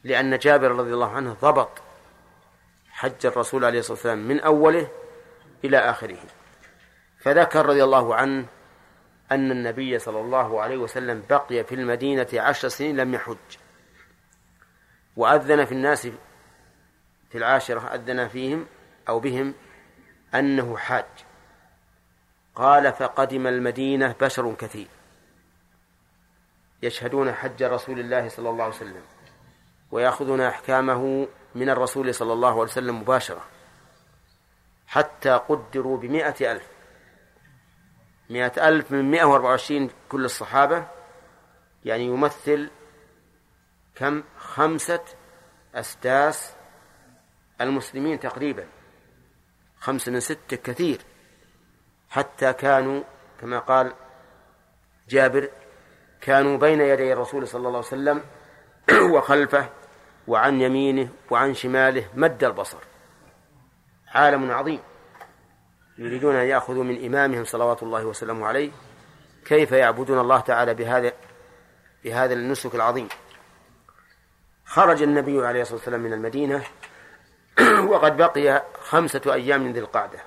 لأن 0.05 0.39
جابر 0.39 0.71
رضي 0.71 0.95
الله 0.95 1.11
عنه 1.11 1.33
ضبط 1.33 1.83
حج 2.91 3.27
الرسول 3.27 3.65
عليه 3.65 3.79
الصلاة 3.79 3.97
والسلام 3.97 4.19
من 4.29 4.41
أوله 4.41 4.89
إلى 5.65 5.79
آخره. 5.79 6.19
فذكر 7.19 7.67
رضي 7.67 7.85
الله 7.85 8.15
عنه 8.15 8.47
أن 9.33 9.51
النبي 9.51 9.99
صلى 9.99 10.21
الله 10.21 10.63
عليه 10.63 10.77
وسلم 10.77 11.23
بقي 11.31 11.65
في 11.65 11.75
المدينة 11.75 12.27
عشر 12.35 12.69
سنين 12.69 12.97
لم 12.97 13.15
يحج. 13.15 13.37
وأذن 15.17 15.65
في 15.65 15.73
الناس 15.73 16.09
في 17.31 17.39
العاشرة 17.39 17.81
أذن 17.81 18.29
فيهم 18.29 18.67
أو 19.09 19.21
بهم 19.21 19.55
أنه 20.35 20.77
حاج. 20.77 21.05
قال 22.55 22.93
فقدم 22.93 23.47
المدينة 23.47 24.15
بشر 24.21 24.55
كثير. 24.55 24.89
يشهدون 26.83 27.33
حج 27.33 27.63
رسول 27.63 28.01
الله 28.01 28.29
صلى 28.29 28.51
الله 28.51 28.65
عليه 28.65 28.75
وسلم 28.75 29.03
ويأخذون 29.91 30.41
أحكامه 30.41 31.29
من 31.55 31.71
الرسول 31.71 32.15
صلى 32.15 32.33
الله 32.33 32.51
عليه 32.51 32.61
وسلم 32.61 33.01
مباشرة 33.01 33.45
حتى 34.87 35.31
قدروا 35.31 35.99
بمائة 35.99 36.53
ألف. 36.53 36.69
مائة 38.31 38.69
ألف 38.69 38.93
من 38.93 39.11
مائة 39.11 39.25
وعشرين 39.25 39.91
كل 40.09 40.25
الصحابة. 40.25 40.87
يعني 41.85 42.05
يمثل 42.05 42.71
كم؟ 43.95 44.23
خمسة 44.39 45.05
أسداس 45.75 46.53
المسلمين 47.61 48.21
تقريبا. 48.21 48.67
خمسة 49.81 50.13
من 50.13 50.21
ستة 50.21 50.57
كثير. 50.57 51.01
حتى 52.11 52.53
كانوا 52.53 53.03
كما 53.41 53.59
قال 53.59 53.93
جابر 55.09 55.51
كانوا 56.25 56.59
بين 56.59 56.81
يدي 56.81 57.13
الرسول 57.13 57.49
صلى 57.49 57.59
الله 57.59 57.69
عليه 57.69 57.79
وسلم 57.79 58.23
وخلفه 59.15 59.69
وعن 60.27 60.61
يمينه 60.61 61.09
وعن 61.31 61.55
شماله 61.55 62.09
مد 62.15 62.45
البصر. 62.45 62.79
عالم 64.15 64.51
عظيم. 64.51 64.81
يريدون 65.99 66.35
أن 66.35 66.47
يأخذوا 66.47 66.85
من 66.85 67.05
إمامهم 67.07 67.45
صلوات 67.45 67.83
الله 67.83 68.05
وسلامه 68.05 68.47
عليه. 68.47 68.71
كيف 69.45 69.73
يعبدون 69.73 70.19
الله 70.19 70.41
تعالى 70.41 70.75
بهذا 70.75 71.13
بهذا 72.05 72.35
النسك 72.35 72.75
العظيم؟ 72.75 73.09
خرج 74.65 75.03
النبي 75.03 75.47
عليه 75.47 75.63
الصلاة 75.63 75.77
والسلام 75.77 76.01
من 76.01 76.13
المدينة 76.13 76.65
وقد 77.91 78.17
بقي 78.17 78.65
خمسة 78.81 79.21
أيام 79.27 79.63
من 79.63 79.73
ذي 79.73 79.81
القعدة. 79.81 80.19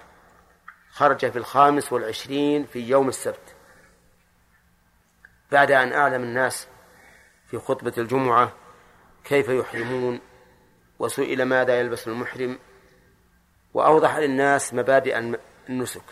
خرج 0.92 1.30
في 1.32 1.38
الخامس 1.38 1.94
والعشرين 1.94 2.66
في 2.66 2.80
يوم 2.80 3.10
السبت. 3.10 3.57
بعد 5.52 5.72
أن 5.72 5.94
أعلم 5.94 6.24
الناس 6.24 6.68
في 7.48 7.58
خطبة 7.58 7.94
الجمعة 7.98 8.54
كيف 9.24 9.50
يحرمون 9.50 10.20
وسئل 11.00 11.44
ماذا 11.44 11.80
يلبس 11.80 12.08
المحرم 12.08 12.60
وأوضح 13.74 14.18
للناس 14.18 14.74
مبادئ 14.74 15.36
النسك. 15.70 16.04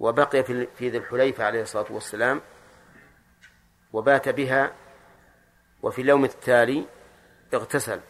وبقي 0.00 0.44
في 0.44 0.88
ذي 0.88 0.98
الحليفة 0.98 1.44
عليه 1.44 1.62
الصلاة 1.62 1.92
والسلام 1.92 2.40
وبات 3.92 4.28
بها 4.28 4.72
وفي 5.82 6.02
اليوم 6.02 6.24
التالي 6.24 6.86
اغتسل. 7.54 8.00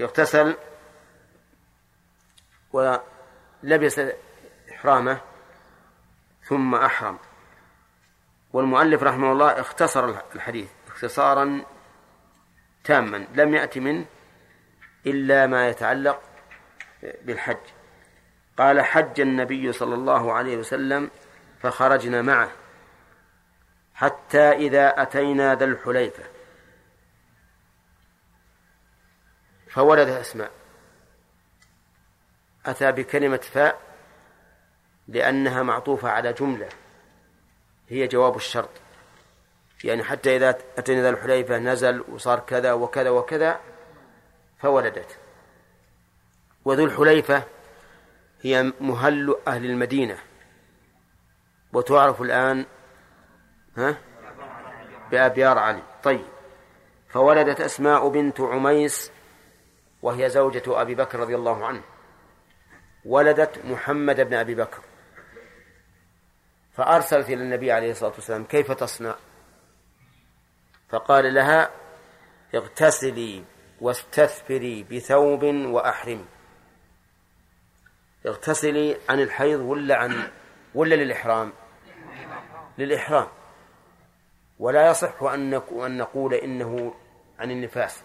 اغتسل 0.00 0.56
ولبس 2.72 4.00
إحرامه 4.70 5.20
ثم 6.42 6.74
أحرم. 6.74 7.18
والمؤلف 8.52 9.02
رحمه 9.02 9.32
الله 9.32 9.60
اختصر 9.60 10.14
الحديث 10.34 10.70
اختصارا 10.86 11.64
تاما 12.84 13.26
لم 13.34 13.54
يأتي 13.54 13.80
منه 13.80 14.06
إلا 15.06 15.46
ما 15.46 15.68
يتعلق 15.68 16.22
بالحج. 17.02 17.56
قال 18.58 18.80
حج 18.80 19.20
النبي 19.20 19.72
صلى 19.72 19.94
الله 19.94 20.32
عليه 20.32 20.56
وسلم 20.56 21.10
فخرجنا 21.58 22.22
معه 22.22 22.52
حتى 23.94 24.52
إذا 24.52 25.02
أتينا 25.02 25.54
ذا 25.54 25.64
الحليفة. 25.64 26.24
فولد 29.70 30.08
أسماء. 30.08 30.50
أتى 32.66 32.92
بكلمة 32.92 33.36
فاء 33.36 33.80
لأنها 35.08 35.62
معطوفة 35.62 36.10
على 36.10 36.32
جملة. 36.32 36.68
هي 37.90 38.06
جواب 38.06 38.36
الشرط. 38.36 38.70
يعني 39.84 40.04
حتى 40.04 40.36
إذا 40.36 40.58
أتينا 40.78 41.02
ذا 41.02 41.10
الحليفة 41.10 41.58
نزل 41.58 42.04
وصار 42.12 42.40
كذا 42.40 42.72
وكذا 42.72 43.10
وكذا 43.10 43.60
فولدت. 44.58 45.18
وذو 46.64 46.84
الحليفة 46.84 47.42
هي 48.42 48.72
مهل 48.80 49.36
أهل 49.46 49.64
المدينة. 49.64 50.18
وتعرف 51.72 52.22
الآن 52.22 52.66
ها؟ 53.76 53.96
بأبيار 55.10 55.58
علي. 55.58 55.82
طيب. 56.02 56.24
فولدت 57.08 57.60
أسماء 57.60 58.08
بنت 58.08 58.40
عميس 58.40 59.12
وهي 60.02 60.30
زوجة 60.30 60.62
أبي 60.66 60.94
بكر 60.94 61.18
رضي 61.20 61.34
الله 61.34 61.66
عنه. 61.66 61.82
ولدت 63.04 63.64
محمد 63.64 64.20
بن 64.20 64.34
أبي 64.34 64.54
بكر. 64.54 64.82
فأرسلت 66.72 67.28
إلى 67.28 67.42
النبي 67.42 67.72
عليه 67.72 67.90
الصلاة 67.90 68.12
والسلام 68.12 68.44
كيف 68.44 68.72
تصنع؟ 68.72 69.14
فقال 70.88 71.34
لها 71.34 71.70
اغتسلي 72.54 73.44
واستثفري 73.80 74.82
بثوب 74.82 75.44
وأحرمي 75.44 76.26
اغتسلي 78.26 78.96
عن 79.08 79.20
الحيض 79.20 79.60
ولا 79.60 79.96
عن 79.96 80.30
ولا 80.74 80.94
للإحرام؟ 80.94 81.52
للإحرام. 82.78 83.28
ولا 84.58 84.90
يصح 84.90 85.22
أن 85.22 85.50
نقول 85.98 86.34
إنه 86.34 86.94
عن 87.38 87.50
النفاس 87.50 88.02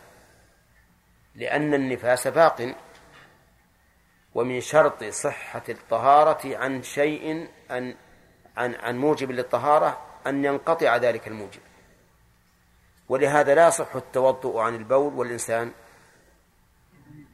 لأن 1.36 1.74
النفاس 1.74 2.28
باق 2.28 2.76
ومن 4.36 4.62
شرط 4.62 5.04
صحة 5.04 5.64
الطهارة 5.70 6.58
عن 6.58 6.84
شيء 6.84 7.50
أن 7.72 7.96
عن 8.58 8.76
عن 8.76 8.98
موجب 8.98 9.32
للطهارة 9.32 10.02
أن 10.28 10.46
ينقطع 10.46 10.98
ذلك 10.98 11.28
الموجب. 11.28 11.62
ولهذا 13.10 13.56
لا 13.56 13.68
يصح 13.68 13.96
التوضؤ 13.96 14.58
عن 14.58 14.76
البول 14.76 15.14
والإنسان 15.14 15.72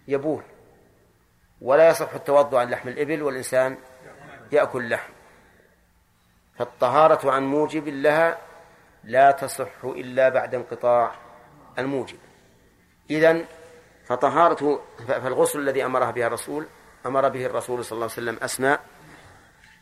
يبول. 0.08 0.44
ولا 1.62 1.90
يصح 1.90 2.14
التوضؤ 2.14 2.58
عن 2.58 2.70
لحم 2.70 2.90
الإبل 2.90 3.22
والإنسان 3.22 3.78
يأكل 4.52 4.90
لحم. 4.90 5.14
فالطهارة 6.58 7.32
عن 7.32 7.44
موجب 7.44 7.88
لها 7.88 8.38
لا 9.04 9.32
تصح 9.32 9.84
إلا 9.84 10.30
بعد 10.30 10.56
انقطاع 10.56 11.16
الموجب. 11.80 12.18
إذن 13.10 13.46
فطهارة 14.06 14.82
فالغسل 15.08 15.60
الذي 15.60 15.86
أمرها 15.86 16.12
بها 16.12 16.28
الرسول 16.28 16.68
أمر 17.06 17.30
به 17.30 17.46
الرسول 17.46 17.86
صلى 17.86 17.96
الله 17.96 18.10
عليه 18.12 18.14
وسلم 18.14 18.38
أسماء 18.44 18.84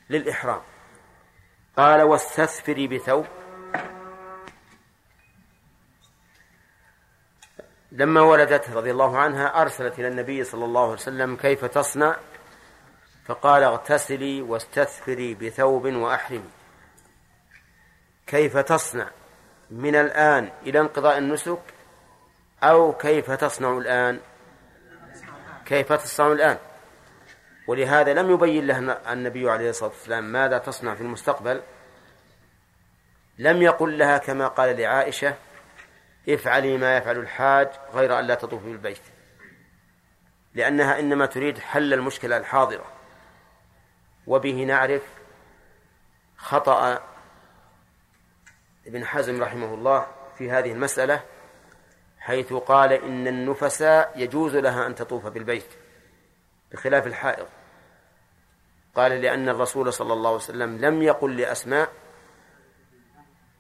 للإحرام. 0.09 0.61
قال 1.77 2.01
واستثفري 2.01 2.87
بثوب. 2.87 3.25
لما 7.91 8.21
ولدت 8.21 8.69
رضي 8.69 8.91
الله 8.91 9.17
عنها 9.17 9.61
أرسلت 9.61 9.99
إلى 9.99 10.07
النبي 10.07 10.43
صلى 10.43 10.65
الله 10.65 10.83
عليه 10.83 10.93
وسلم 10.93 11.35
كيف 11.35 11.65
تصنع؟ 11.65 12.15
فقال 13.25 13.63
اغتسلي 13.63 14.41
واستثفري 14.41 15.33
بثوب 15.33 15.85
وأحرمي. 15.85 16.49
كيف 18.27 18.57
تصنع؟ 18.57 19.07
من 19.71 19.95
الآن 19.95 20.51
إلى 20.61 20.79
انقضاء 20.79 21.17
النسك 21.17 21.61
أو 22.63 22.93
كيف 22.93 23.31
تصنع 23.31 23.77
الآن؟ 23.77 24.19
كيف 25.65 25.93
تصنع 25.93 26.31
الآن؟ 26.31 26.57
ولهذا 27.69 28.13
لم 28.13 28.31
يبين 28.31 28.67
لها 28.67 29.13
النبي 29.13 29.49
عليه 29.49 29.69
الصلاة 29.69 29.89
والسلام 29.89 30.23
ماذا 30.23 30.57
تصنع 30.57 30.95
في 30.95 31.01
المستقبل. 31.01 31.61
لم 33.37 33.61
يقل 33.61 33.97
لها 33.97 34.17
كما 34.17 34.47
قال 34.47 34.77
لعائشة 34.77 35.35
افعلي 36.29 36.77
ما 36.77 36.97
يفعل 36.97 37.17
الحاج 37.17 37.69
غير 37.93 38.19
أن 38.19 38.25
لا 38.25 38.35
تطوفي 38.35 38.65
بالبيت 38.65 39.01
لأنها 40.53 40.99
إنما 40.99 41.25
تريد 41.25 41.57
حل 41.57 41.93
المشكلة 41.93 42.37
الحاضرة. 42.37 42.85
وبه 44.27 44.63
نعرف 44.63 45.03
خطأ 46.37 47.01
ابن 48.87 49.05
حزم 49.05 49.43
رحمه 49.43 49.73
الله 49.73 50.07
في 50.37 50.51
هذه 50.51 50.71
المسألة 50.71 51.23
حيث 52.19 52.53
قال 52.53 52.93
إن 52.93 53.27
النفساء 53.27 54.13
يجوز 54.15 54.55
لها 54.55 54.87
أن 54.87 54.95
تطوف 54.95 55.27
بالبيت 55.27 55.73
بخلاف 56.71 57.07
الحائض. 57.07 57.47
قال 58.99 59.21
لأن 59.21 59.49
الرسول 59.49 59.93
صلى 59.93 60.13
الله 60.13 60.29
عليه 60.29 60.37
وسلم 60.37 60.77
لم 60.77 61.01
يقل 61.01 61.37
لأسماء 61.37 61.89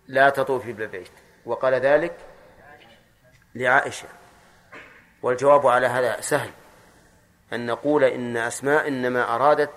لا 0.07 0.29
تطوفي 0.29 0.73
بالبيت 0.73 1.11
وقال 1.45 1.73
ذلك 1.73 2.17
لعائشة. 3.55 4.07
والجواب 5.21 5.67
على 5.67 5.87
هذا 5.87 6.21
سهل. 6.21 6.49
أن 7.53 7.65
نقول 7.65 8.03
إن 8.03 8.37
أسماء 8.37 8.87
إنما 8.87 9.35
أرادت 9.35 9.73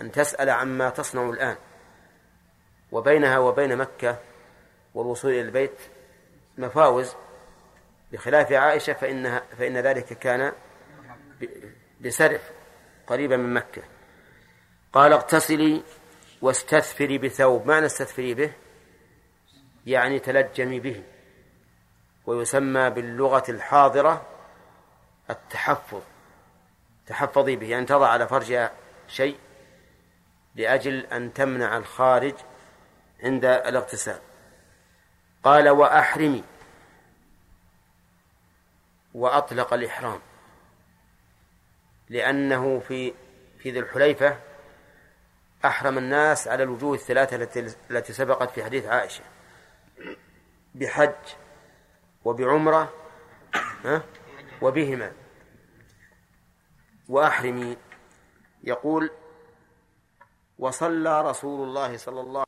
أن 0.00 0.10
تسأل 0.10 0.50
عما 0.50 0.90
تصنع 0.90 1.30
الآن. 1.30 1.56
وبينها 2.92 3.38
وبين 3.38 3.76
مكة 3.76 4.18
والوصول 4.94 5.30
إلى 5.30 5.40
البيت 5.40 5.80
مفاوز. 6.58 7.16
بخلاف 8.12 8.52
عائشة 8.52 8.92
فإنها 8.92 9.42
فإن 9.58 9.78
ذلك 9.78 10.04
كان 10.04 10.52
بسرف 12.00 12.52
قريبا 13.06 13.36
من 13.36 13.54
مكة. 13.54 13.82
قال 14.92 15.12
اغتسلي 15.12 15.82
واستثفري 16.42 17.18
بثوب. 17.18 17.66
معنى 17.66 17.86
استثفري 17.86 18.34
به؟ 18.34 18.52
يعني 19.86 20.18
تلجمي 20.18 20.80
به 20.80 21.02
ويسمى 22.26 22.90
باللغة 22.90 23.44
الحاضرة 23.48 24.26
التحفظ. 25.30 26.02
تحفظي 27.06 27.56
به 27.56 27.66
يعني 27.66 27.86
تضع 27.86 28.08
على 28.08 28.28
فرجها 28.28 28.72
شيء 29.08 29.38
لأجل 30.54 31.06
أن 31.06 31.32
تمنع 31.32 31.76
الخارج 31.76 32.34
عند 33.22 33.44
الاغتسال. 33.44 34.20
قال 35.44 35.68
وأحرمي 35.68 36.44
وأطلق 39.14 39.74
الإحرام 39.74 40.20
لأنه 42.08 42.80
في 42.88 43.14
في 43.58 43.70
ذي 43.70 43.78
الحليفة 43.78 44.38
أحرم 45.64 45.98
الناس 45.98 46.48
على 46.48 46.62
الوجوه 46.62 46.94
الثلاثة 46.94 47.36
التي 47.90 48.12
سبقت 48.12 48.50
في 48.50 48.64
حديث 48.64 48.86
عائشة. 48.86 49.24
بحج 50.74 51.34
وبعمرة 52.24 52.92
وبهما. 54.62 55.12
وأحرمي. 57.08 57.76
يقول 58.64 59.10
وصلى 60.58 61.22
رسول 61.30 61.68
الله 61.68 61.96
صلى 61.96 62.20
الله 62.20 62.44